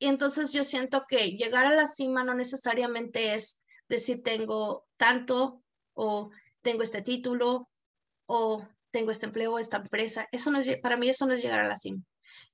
Y 0.00 0.06
entonces 0.06 0.52
yo 0.52 0.64
siento 0.64 1.04
que 1.08 1.36
llegar 1.36 1.66
a 1.66 1.76
la 1.76 1.86
cima 1.86 2.24
no 2.24 2.34
necesariamente 2.34 3.34
es 3.34 3.63
decir 3.88 4.22
tengo 4.22 4.86
tanto 4.96 5.62
o 5.94 6.30
tengo 6.62 6.82
este 6.82 7.02
título 7.02 7.68
o 8.26 8.66
tengo 8.90 9.10
este 9.10 9.26
empleo, 9.26 9.58
esta 9.58 9.78
empresa. 9.78 10.28
Eso 10.32 10.50
no 10.50 10.58
es, 10.58 10.78
para 10.78 10.96
mí 10.96 11.08
eso 11.08 11.26
no 11.26 11.34
es 11.34 11.42
llegar 11.42 11.60
a 11.60 11.68
la 11.68 11.76
cima. 11.76 12.02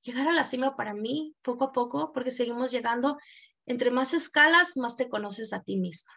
Llegar 0.03 0.29
a 0.29 0.33
la 0.33 0.45
cima 0.45 0.77
para 0.77 0.95
mí, 0.95 1.35
poco 1.43 1.65
a 1.65 1.73
poco, 1.73 2.13
porque 2.13 2.31
seguimos 2.31 2.71
llegando, 2.71 3.19
entre 3.67 3.91
más 3.91 4.15
escalas, 4.15 4.77
más 4.77 4.97
te 4.97 5.09
conoces 5.09 5.53
a 5.53 5.63
ti 5.63 5.77
misma 5.77 6.13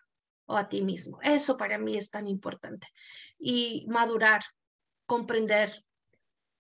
o 0.46 0.58
a 0.58 0.70
ti 0.70 0.82
mismo. 0.82 1.20
Eso 1.22 1.58
para 1.58 1.78
mí 1.78 1.98
es 1.98 2.10
tan 2.10 2.28
importante. 2.28 2.88
Y 3.38 3.86
madurar, 3.90 4.42
comprender, 5.06 5.84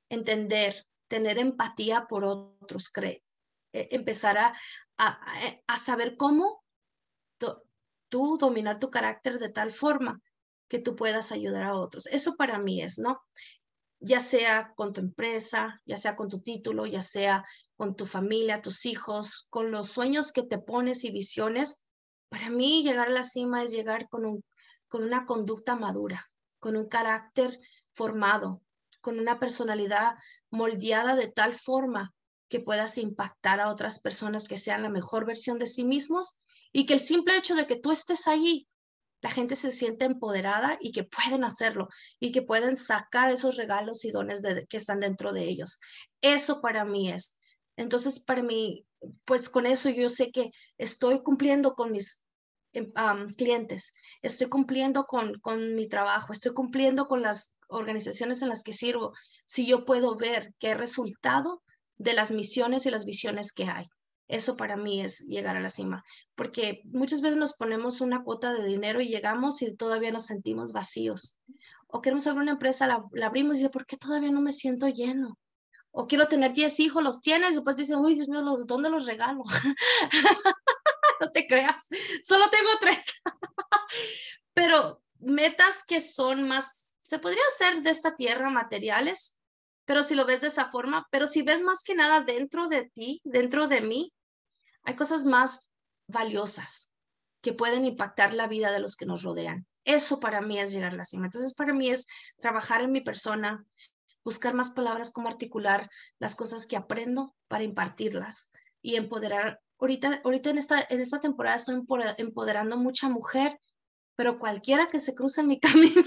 entender, 0.10 0.86
tener 1.08 1.38
empatía 1.38 2.06
por 2.08 2.26
otros, 2.26 2.90
cree, 2.90 3.24
e, 3.72 3.90
empezar 3.92 4.38
a, 4.38 4.54
a, 4.98 5.78
saber 5.78 6.16
cómo 6.18 6.63
tú 8.14 8.38
dominar 8.38 8.78
tu 8.78 8.92
carácter 8.92 9.40
de 9.40 9.50
tal 9.50 9.72
forma 9.72 10.22
que 10.68 10.78
tú 10.78 10.96
puedas 10.96 11.32
ayudar 11.32 11.64
a 11.64 11.74
otros. 11.74 12.06
Eso 12.06 12.36
para 12.36 12.60
mí 12.60 12.80
es, 12.80 13.00
¿no? 13.00 13.20
Ya 14.00 14.22
sea 14.22 14.72
con 14.76 14.94
tu 14.94 15.02
empresa, 15.02 15.82
ya 15.84 15.98
sea 15.98 16.16
con 16.16 16.30
tu 16.30 16.40
título, 16.40 16.86
ya 16.86 17.02
sea 17.02 17.44
con 17.76 17.96
tu 17.96 18.06
familia, 18.06 18.62
tus 18.62 18.86
hijos, 18.86 19.48
con 19.50 19.72
los 19.72 19.90
sueños 19.90 20.32
que 20.32 20.44
te 20.44 20.60
pones 20.60 21.06
y 21.06 21.10
visiones, 21.10 21.88
para 22.30 22.52
mí 22.52 22.84
llegar 22.84 23.08
a 23.08 23.14
la 23.14 23.24
cima 23.24 23.64
es 23.64 23.72
llegar 23.72 24.08
con, 24.10 24.28
un, 24.28 24.46
con 24.88 25.02
una 25.02 25.26
conducta 25.26 25.76
madura, 25.76 26.30
con 26.60 26.78
un 26.78 26.88
carácter 26.88 27.58
formado, 27.94 28.62
con 29.02 29.18
una 29.18 29.40
personalidad 29.40 30.14
moldeada 30.52 31.16
de 31.16 31.30
tal 31.30 31.56
forma 31.56 32.14
que 32.48 32.60
puedas 32.60 33.00
impactar 33.00 33.60
a 33.60 33.70
otras 33.70 34.00
personas 34.00 34.48
que 34.48 34.60
sean 34.60 34.84
la 34.84 34.90
mejor 34.90 35.26
versión 35.26 35.58
de 35.58 35.66
sí 35.66 35.84
mismos 35.84 36.44
y 36.74 36.86
que 36.86 36.96
el 36.96 37.00
simple 37.00 37.38
hecho 37.38 37.56
de 37.56 37.68
que 37.68 37.78
tú 37.78 37.92
estés 37.92 38.28
allí, 38.28 38.68
la 39.22 39.30
gente 39.30 39.56
se 39.56 39.72
siente 39.72 40.04
empoderada 40.04 40.78
y 40.82 40.92
que 40.92 41.06
pueden 41.06 41.46
hacerlo 41.46 41.88
y 42.20 42.34
que 42.34 42.42
pueden 42.42 42.76
sacar 42.76 43.32
esos 43.32 43.56
regalos 43.56 44.04
y 44.04 44.12
dones 44.12 44.42
que 44.68 44.78
están 44.78 45.00
dentro 45.00 45.32
de 45.32 45.46
ellos. 45.46 45.80
Eso 46.22 46.62
para 46.62 46.84
mí 46.84 47.10
es. 47.10 47.40
Entonces, 47.78 48.20
para 48.20 48.44
mí, 48.44 48.86
pues 49.24 49.50
con 49.50 49.66
eso 49.66 49.90
yo 49.90 50.10
sé 50.10 50.32
que 50.32 50.52
estoy 50.78 51.24
cumpliendo 51.24 51.74
con 51.74 51.92
mis 51.92 52.26
em, 52.74 52.92
clientes, 53.38 53.94
estoy 54.22 54.50
cumpliendo 54.50 55.06
con, 55.06 55.40
con 55.40 55.74
mi 55.74 55.88
trabajo, 55.88 56.34
estoy 56.34 56.54
cumpliendo 56.54 57.08
con 57.08 57.22
las 57.22 57.56
organizaciones 57.68 58.42
en 58.42 58.50
las 58.50 58.64
que 58.64 58.74
sirvo, 58.74 59.14
si 59.46 59.66
yo 59.66 59.86
puedo 59.86 60.18
ver 60.18 60.54
qué 60.60 60.74
resultado 60.76 61.64
de 61.96 62.14
las 62.14 62.32
misiones 62.32 62.86
y 62.86 62.92
las 62.92 63.06
visiones 63.06 63.54
que 63.54 63.66
hay. 63.66 63.88
Eso 64.28 64.56
para 64.58 64.78
mí 64.78 65.02
es 65.02 65.20
llegar 65.28 65.58
a 65.58 65.60
la 65.60 65.70
cima, 65.70 66.04
porque 66.36 66.82
muchas 66.86 67.22
veces 67.22 67.38
nos 67.38 67.56
ponemos 67.56 68.02
una 68.02 68.24
cuota 68.24 68.54
de 68.54 68.66
dinero 68.66 69.02
y 69.02 69.10
llegamos 69.10 69.62
y 69.62 69.76
todavía 69.76 70.12
nos 70.12 70.26
sentimos 70.26 70.74
vacíos. 70.74 71.40
O 71.88 72.02
queremos 72.02 72.26
abrir 72.28 72.44
una 72.44 72.54
empresa, 72.54 72.88
la, 72.88 73.04
abrimos 73.26 73.58
y 73.58 73.60
dice, 73.60 73.70
¿por 73.70 73.86
qué 73.86 73.98
todavía 73.98 74.32
no 74.32 74.42
me 74.42 74.52
siento 74.52 74.88
lleno? 74.88 75.38
o 75.96 76.08
quiero 76.08 76.28
tener 76.28 76.54
10 76.54 76.80
hijos, 76.80 77.04
los 77.04 77.22
tienes, 77.22 77.54
después 77.54 77.76
dices, 77.76 77.96
uy, 77.96 78.16
Dios 78.16 78.28
mío, 78.28 78.42
¿los, 78.42 78.66
¿dónde 78.66 78.90
los 78.90 79.06
regalo? 79.06 79.44
no 81.22 81.32
te 81.32 81.46
creas, 81.48 81.88
solo 82.24 82.50
tengo 82.50 82.70
tres. 82.82 83.14
pero 84.54 85.04
metas 85.20 85.84
que 85.84 86.02
son 86.02 86.48
más, 86.48 86.98
se 87.04 87.20
podría 87.20 87.44
hacer 87.48 87.84
de 87.84 87.92
esta 87.92 88.16
tierra 88.16 88.50
materiales, 88.50 89.38
pero 89.86 90.02
si 90.02 90.16
lo 90.16 90.26
ves 90.26 90.42
de 90.42 90.48
esa 90.48 90.66
forma, 90.68 91.08
pero 91.12 91.28
si 91.28 91.42
ves 91.42 91.62
más 91.62 91.84
que 91.84 91.94
nada 91.94 92.22
dentro 92.22 92.68
de 92.68 92.90
ti, 92.90 93.22
dentro 93.24 93.68
de 93.68 93.82
mí, 93.82 94.13
hay 94.84 94.96
cosas 94.96 95.26
más 95.26 95.72
valiosas 96.08 96.94
que 97.42 97.54
pueden 97.54 97.86
impactar 97.86 98.34
la 98.34 98.48
vida 98.48 98.72
de 98.72 98.80
los 98.80 98.96
que 98.96 99.06
nos 99.06 99.24
rodean. 99.24 99.66
Eso 99.86 100.20
para 100.20 100.42
mí 100.42 100.60
es 100.60 100.72
llegar 100.72 100.94
a 100.94 100.98
la 100.98 101.06
cima. 101.06 101.26
Entonces, 101.26 101.54
para 101.56 101.74
mí 101.74 101.90
es 101.90 102.08
trabajar 102.38 102.82
en 102.82 102.92
mi 102.92 103.02
persona, 103.02 103.66
buscar 104.24 104.54
más 104.54 104.72
palabras, 104.72 105.12
cómo 105.12 105.28
articular 105.28 105.90
las 106.20 106.36
cosas 106.36 106.66
que 106.66 106.78
aprendo 106.78 107.36
para 107.50 107.64
impartirlas 107.64 108.52
y 108.82 108.96
empoderar. 108.96 109.60
Ahorita, 109.80 110.22
ahorita 110.24 110.52
en, 110.52 110.58
esta, 110.58 110.86
en 110.90 111.02
esta 111.02 111.20
temporada 111.20 111.58
estoy 111.58 111.82
empoderando 112.18 112.78
mucha 112.78 113.10
mujer, 113.10 113.60
pero 114.16 114.40
cualquiera 114.40 114.90
que 114.90 115.00
se 115.00 115.14
cruce 115.14 115.42
en 115.42 115.48
mi 115.48 115.60
camino, 115.60 116.04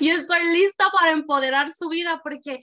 y 0.00 0.10
estoy 0.10 0.40
lista 0.52 0.86
para 0.96 1.12
empoderar 1.12 1.72
su 1.72 1.88
vida 1.88 2.20
porque 2.22 2.60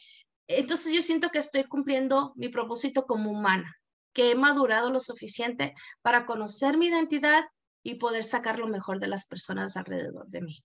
entonces 0.48 0.94
yo 0.94 1.02
siento 1.02 1.30
que 1.30 1.40
estoy 1.40 1.64
cumpliendo 1.64 2.34
mi 2.36 2.50
propósito 2.50 3.06
como 3.06 3.32
humana, 3.32 3.76
que 4.16 4.32
he 4.32 4.36
madurado 4.36 4.90
lo 4.90 5.00
suficiente 5.00 5.76
para 6.02 6.26
conocer 6.26 6.78
mi 6.78 6.88
identidad 6.88 7.44
y 7.84 7.96
poder 7.96 8.24
sacar 8.24 8.58
lo 8.58 8.68
mejor 8.68 9.00
de 9.00 9.08
las 9.08 9.28
personas 9.28 9.78
alrededor 9.78 10.28
de 10.28 10.42
mí. 10.42 10.64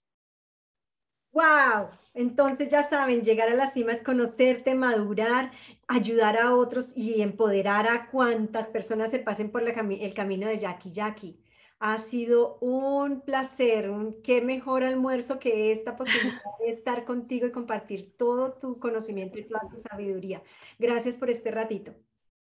¡Wow! 1.33 1.91
Entonces 2.15 2.69
ya 2.69 2.83
saben, 2.83 3.23
llegar 3.23 3.49
a 3.49 3.55
la 3.55 3.71
cima 3.71 3.93
es 3.93 4.03
conocerte, 4.03 4.75
madurar, 4.75 5.53
ayudar 5.87 6.39
a 6.39 6.55
otros 6.55 6.97
y 6.97 7.21
empoderar 7.21 7.87
a 7.89 8.11
cuantas 8.11 8.69
personas 8.69 9.11
se 9.11 9.19
pasen 9.19 9.51
por 9.51 9.63
el 9.63 10.15
camino 10.15 10.49
de 10.49 10.59
Jackie 10.59 10.91
Jackie. 10.91 11.39
Ha 11.79 11.99
sido 11.99 12.59
un 12.61 13.21
placer, 13.21 13.91
un 13.91 14.23
qué 14.23 14.43
mejor 14.43 14.85
almuerzo 14.85 15.39
que 15.39 15.73
esta 15.73 15.97
posibilidad 15.97 16.43
de 16.59 16.69
estar 16.69 17.05
contigo 17.05 17.47
y 17.47 17.53
compartir 17.53 18.17
todo 18.17 18.53
tu 18.55 18.79
conocimiento 18.79 19.39
y 19.39 19.45
toda 19.45 19.61
tu 19.61 19.81
sabiduría. 19.89 20.43
Gracias 20.79 21.17
por 21.17 21.31
este 21.31 21.51
ratito. 21.51 21.95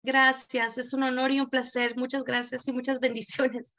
Gracias, 0.03 0.77
es 0.77 0.93
un 0.93 1.03
honor 1.03 1.31
y 1.31 1.39
un 1.39 1.47
placer. 1.47 1.95
Muchas 1.95 2.23
gracias 2.23 2.67
y 2.67 2.73
muchas 2.73 2.99
bendiciones. 2.99 3.75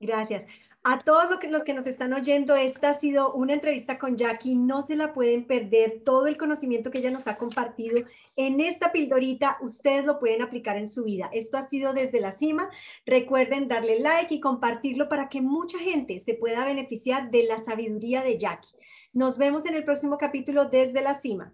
Gracias. 0.00 0.44
A 0.82 0.98
todos 0.98 1.28
los 1.28 1.38
que, 1.40 1.50
los 1.50 1.62
que 1.62 1.74
nos 1.74 1.86
están 1.86 2.14
oyendo, 2.14 2.56
esta 2.56 2.88
ha 2.88 2.94
sido 2.94 3.34
una 3.34 3.52
entrevista 3.52 3.98
con 3.98 4.16
Jackie, 4.16 4.54
no 4.54 4.80
se 4.80 4.96
la 4.96 5.12
pueden 5.12 5.46
perder, 5.46 6.00
todo 6.06 6.26
el 6.26 6.38
conocimiento 6.38 6.90
que 6.90 7.00
ella 7.00 7.10
nos 7.10 7.26
ha 7.26 7.36
compartido 7.36 8.00
en 8.34 8.60
esta 8.60 8.90
pildorita, 8.90 9.58
ustedes 9.60 10.06
lo 10.06 10.18
pueden 10.18 10.40
aplicar 10.40 10.78
en 10.78 10.88
su 10.88 11.04
vida. 11.04 11.28
Esto 11.34 11.58
ha 11.58 11.68
sido 11.68 11.92
desde 11.92 12.18
la 12.18 12.32
cima, 12.32 12.70
recuerden 13.04 13.68
darle 13.68 14.00
like 14.00 14.34
y 14.34 14.40
compartirlo 14.40 15.10
para 15.10 15.28
que 15.28 15.42
mucha 15.42 15.78
gente 15.78 16.18
se 16.18 16.32
pueda 16.32 16.64
beneficiar 16.64 17.30
de 17.30 17.42
la 17.42 17.58
sabiduría 17.58 18.22
de 18.22 18.38
Jackie. 18.38 18.74
Nos 19.12 19.36
vemos 19.36 19.66
en 19.66 19.74
el 19.74 19.84
próximo 19.84 20.16
capítulo 20.16 20.70
desde 20.70 21.02
la 21.02 21.12
cima. 21.12 21.52